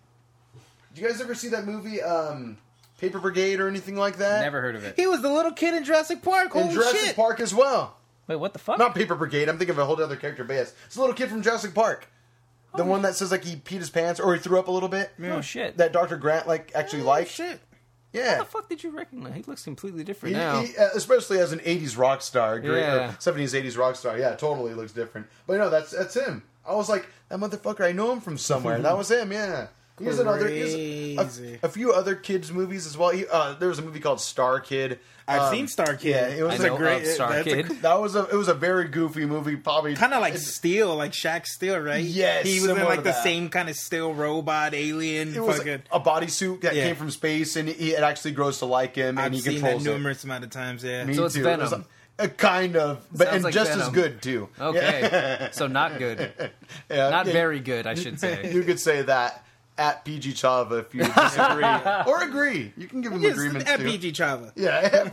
[0.93, 2.57] Did you guys ever see that movie, um,
[2.99, 4.41] Paper Brigade or anything like that?
[4.41, 4.95] Never heard of it.
[4.95, 6.55] He was the little kid in Jurassic Park.
[6.55, 7.15] In Holy Jurassic shit!
[7.15, 7.96] Park as well.
[8.27, 8.77] Wait, what the fuck?
[8.77, 9.47] Not Paper Brigade.
[9.49, 11.73] I'm thinking of a whole other character, but yes, it's a little kid from Jurassic
[11.73, 12.07] Park.
[12.75, 14.89] The one that says like he peed his pants or he threw up a little
[14.89, 15.09] bit.
[15.23, 15.77] Oh shit!
[15.77, 16.17] That Dr.
[16.17, 17.31] Grant like actually Oh, liked.
[17.31, 17.59] shit.
[18.13, 18.33] Yeah.
[18.37, 19.33] How the fuck did you recognize?
[19.35, 20.61] He looks completely different He, now.
[20.61, 23.09] he, uh, especially as an '80s rock star, great, Yeah.
[23.09, 25.27] or '70s '80s rock star, yeah, totally looks different.
[25.47, 26.43] But no, that's that's him.
[26.67, 27.83] I was like, that motherfucker.
[27.85, 28.75] I know him from somewhere.
[28.75, 29.31] and that was him.
[29.31, 29.67] Yeah,
[29.99, 30.47] Here's another.
[30.47, 33.09] Here's a, a few other kids movies as well.
[33.09, 34.99] He, uh, there was a movie called Star Kid.
[35.29, 36.09] I've Um, seen Star Kid.
[36.11, 37.01] Yeah, it was I a know great.
[37.01, 37.81] of Star that's a- Kid.
[37.81, 38.25] That was a.
[38.29, 39.55] It was a very goofy movie.
[39.55, 42.03] Probably Kind of like Steel, like Shaq Steel, right?
[42.03, 43.23] Yes, he was in like the that.
[43.23, 45.35] same kind of steel robot alien.
[45.35, 46.83] It was fucking, a bodysuit that Yeah.
[46.85, 49.55] came from space, and he, it actually grows to like him, and I've he seen
[49.55, 49.89] that controls it.
[49.89, 50.83] numerous amount of times.
[50.83, 51.45] Yeah, Me So it's too.
[51.47, 51.85] It was Venom.
[52.19, 54.47] a, a kind of, but Sounds and like just as good too.
[54.61, 56.31] Okay, so not good,
[56.89, 58.53] Yeah, not yeah, very good, I should say.
[58.53, 59.43] You could say that
[59.77, 61.63] at PG Chava if you disagree
[62.11, 62.73] or agree.
[62.77, 63.85] You can give him Yes, agreements at too.
[63.85, 64.51] PG Chava.
[64.55, 65.09] Yeah,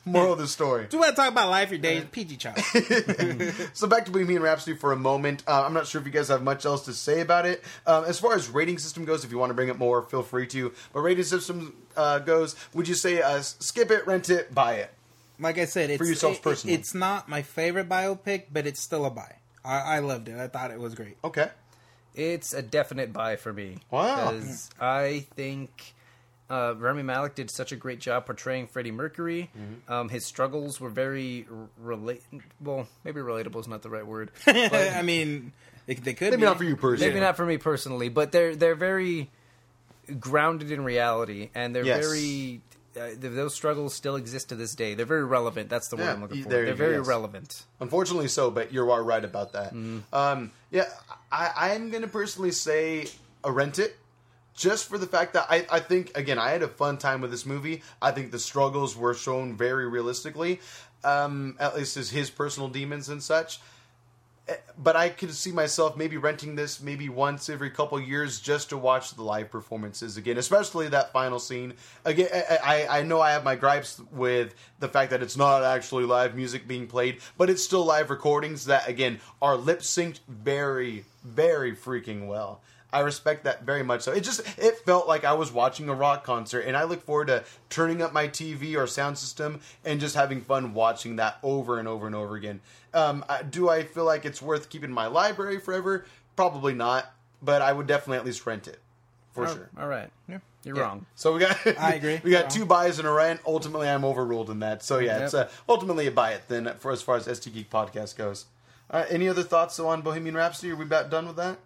[0.04, 0.86] moral of the story.
[0.88, 2.04] Do you want to talk about life, your days?
[2.10, 3.68] PG Chava.
[3.74, 5.42] So back to Bohemian Rhapsody for a moment.
[5.46, 7.62] Uh, I'm not sure if you guys have much else to say about it.
[7.86, 10.22] Um, as far as rating system goes, if you want to bring it more, feel
[10.22, 10.72] free to.
[10.92, 14.90] But rating system uh, goes, would you say uh, skip it, rent it, buy it?
[15.40, 16.74] like I said, it's yourselves it- personally.
[16.74, 19.36] it's not my favorite biopic, but it's still a buy.
[19.64, 20.36] I, I loved it.
[20.38, 21.16] I thought it was great.
[21.22, 21.48] Okay.
[22.14, 23.78] It's a definite buy for me.
[23.90, 24.32] Wow.
[24.32, 25.94] Because I think
[26.50, 29.50] uh, Rami Malek did such a great job portraying Freddie Mercury.
[29.56, 29.92] Mm-hmm.
[29.92, 31.46] Um, his struggles were very
[31.78, 32.22] relate.
[32.60, 34.30] Well, maybe relatable is not the right word.
[34.46, 35.52] I mean,
[35.86, 36.46] they, they could Maybe be.
[36.46, 37.08] not for you personally.
[37.12, 39.30] Maybe not for me personally, but they're they're very
[40.18, 42.04] grounded in reality, and they're Yes.
[42.04, 42.62] very.
[42.96, 44.94] Uh, th- those struggles still exist to this day.
[44.94, 45.68] They're very relevant.
[45.68, 46.48] That's the word Yeah, I'm looking for.
[46.48, 47.06] They're very yes.
[47.06, 47.64] relevant.
[47.80, 49.74] Unfortunately, so, but you are right about that.
[49.74, 49.98] Mm-hmm.
[50.12, 50.86] Um, yeah,
[51.30, 53.06] I, I am going to personally say
[53.44, 53.96] a rent it.
[54.54, 57.30] Just for the fact that I, I think again I had a fun time with
[57.30, 57.82] this movie.
[58.02, 60.58] I think the struggles were shown very realistically,
[61.04, 63.60] um, at least as his personal demons and such.
[64.78, 68.78] But I could see myself maybe renting this maybe once every couple years just to
[68.78, 71.74] watch the live performances again, especially that final scene.
[72.04, 76.04] Again, I, I know I have my gripes with the fact that it's not actually
[76.04, 81.04] live music being played, but it's still live recordings that again are lip synced very,
[81.24, 82.62] very freaking well.
[82.92, 84.00] I respect that very much.
[84.02, 87.02] So it just it felt like I was watching a rock concert, and I look
[87.04, 91.38] forward to turning up my TV or sound system and just having fun watching that
[91.42, 92.60] over and over and over again.
[92.94, 96.06] Um, do I feel like it's worth keeping my library forever?
[96.36, 97.12] Probably not,
[97.42, 98.78] but I would definitely at least rent it
[99.32, 99.68] for Oh, sure.
[99.78, 100.08] All right.
[100.26, 100.38] Yeah.
[100.64, 100.82] You're Yeah.
[100.82, 101.06] wrong.
[101.14, 102.20] So we got I agree.
[102.24, 102.50] we got Wrong.
[102.52, 103.40] two buys and a rent.
[103.46, 104.82] Ultimately, I'm overruled in that.
[104.82, 105.22] So yeah, Yep.
[105.24, 108.46] it's uh, ultimately a buy it then for as far as ST Geek podcast goes.
[108.90, 110.72] All right, any other thoughts on Bohemian Rhapsody?
[110.72, 111.58] Are we about done with that?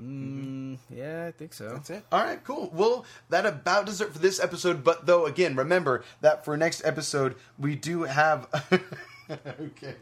[0.00, 1.68] Mm, yeah, I think so.
[1.70, 2.04] That's it.
[2.10, 2.70] All right, cool.
[2.72, 4.82] Well, that about does it for this episode.
[4.82, 8.48] But though, again, remember that for next episode we do have.
[9.30, 9.96] okay.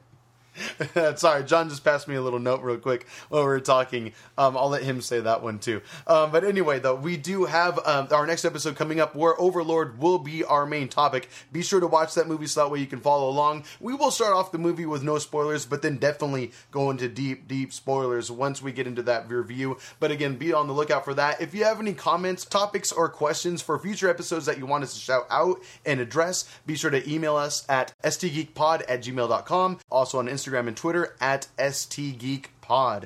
[1.16, 4.12] Sorry, John just passed me a little note real quick while we were talking.
[4.36, 5.82] Um, I'll let him say that one too.
[6.06, 9.98] Um, but anyway, though, we do have um, our next episode coming up where Overlord
[9.98, 11.28] will be our main topic.
[11.52, 13.64] Be sure to watch that movie so that way you can follow along.
[13.80, 17.48] We will start off the movie with no spoilers, but then definitely go into deep,
[17.48, 19.78] deep spoilers once we get into that review.
[20.00, 21.40] But again, be on the lookout for that.
[21.40, 24.94] If you have any comments, topics, or questions for future episodes that you want us
[24.94, 29.78] to shout out and address, be sure to email us at stgeekpod at gmail.com.
[29.90, 33.04] Also on Instagram and Twitter at stgeekpod.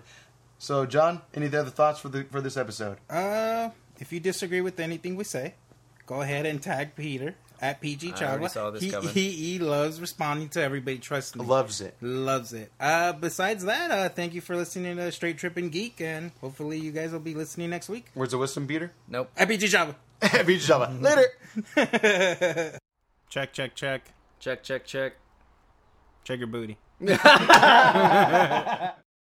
[0.58, 2.98] So, John, any other thoughts for the for this episode?
[3.10, 5.54] Uh, if you disagree with anything we say,
[6.06, 8.50] go ahead and tag Peter at PG I already Chava.
[8.50, 10.98] saw this he, he he loves responding to everybody.
[10.98, 11.96] Trust me, Loves it.
[12.00, 12.70] loves it.
[12.78, 16.92] Uh, besides that, uh, thank you for listening to Straight Trippin' Geek, and hopefully you
[16.92, 18.06] guys will be listening next week.
[18.14, 18.92] Words of wisdom, Peter.
[19.08, 19.30] Nope.
[19.36, 19.94] At PG Chava.
[20.46, 20.96] Beach Java.
[21.00, 21.26] Later.
[23.28, 24.02] Check, check, check.
[24.38, 25.14] Check, check, check.
[26.24, 26.76] Check your booty.
[27.00, 28.92] Yeah.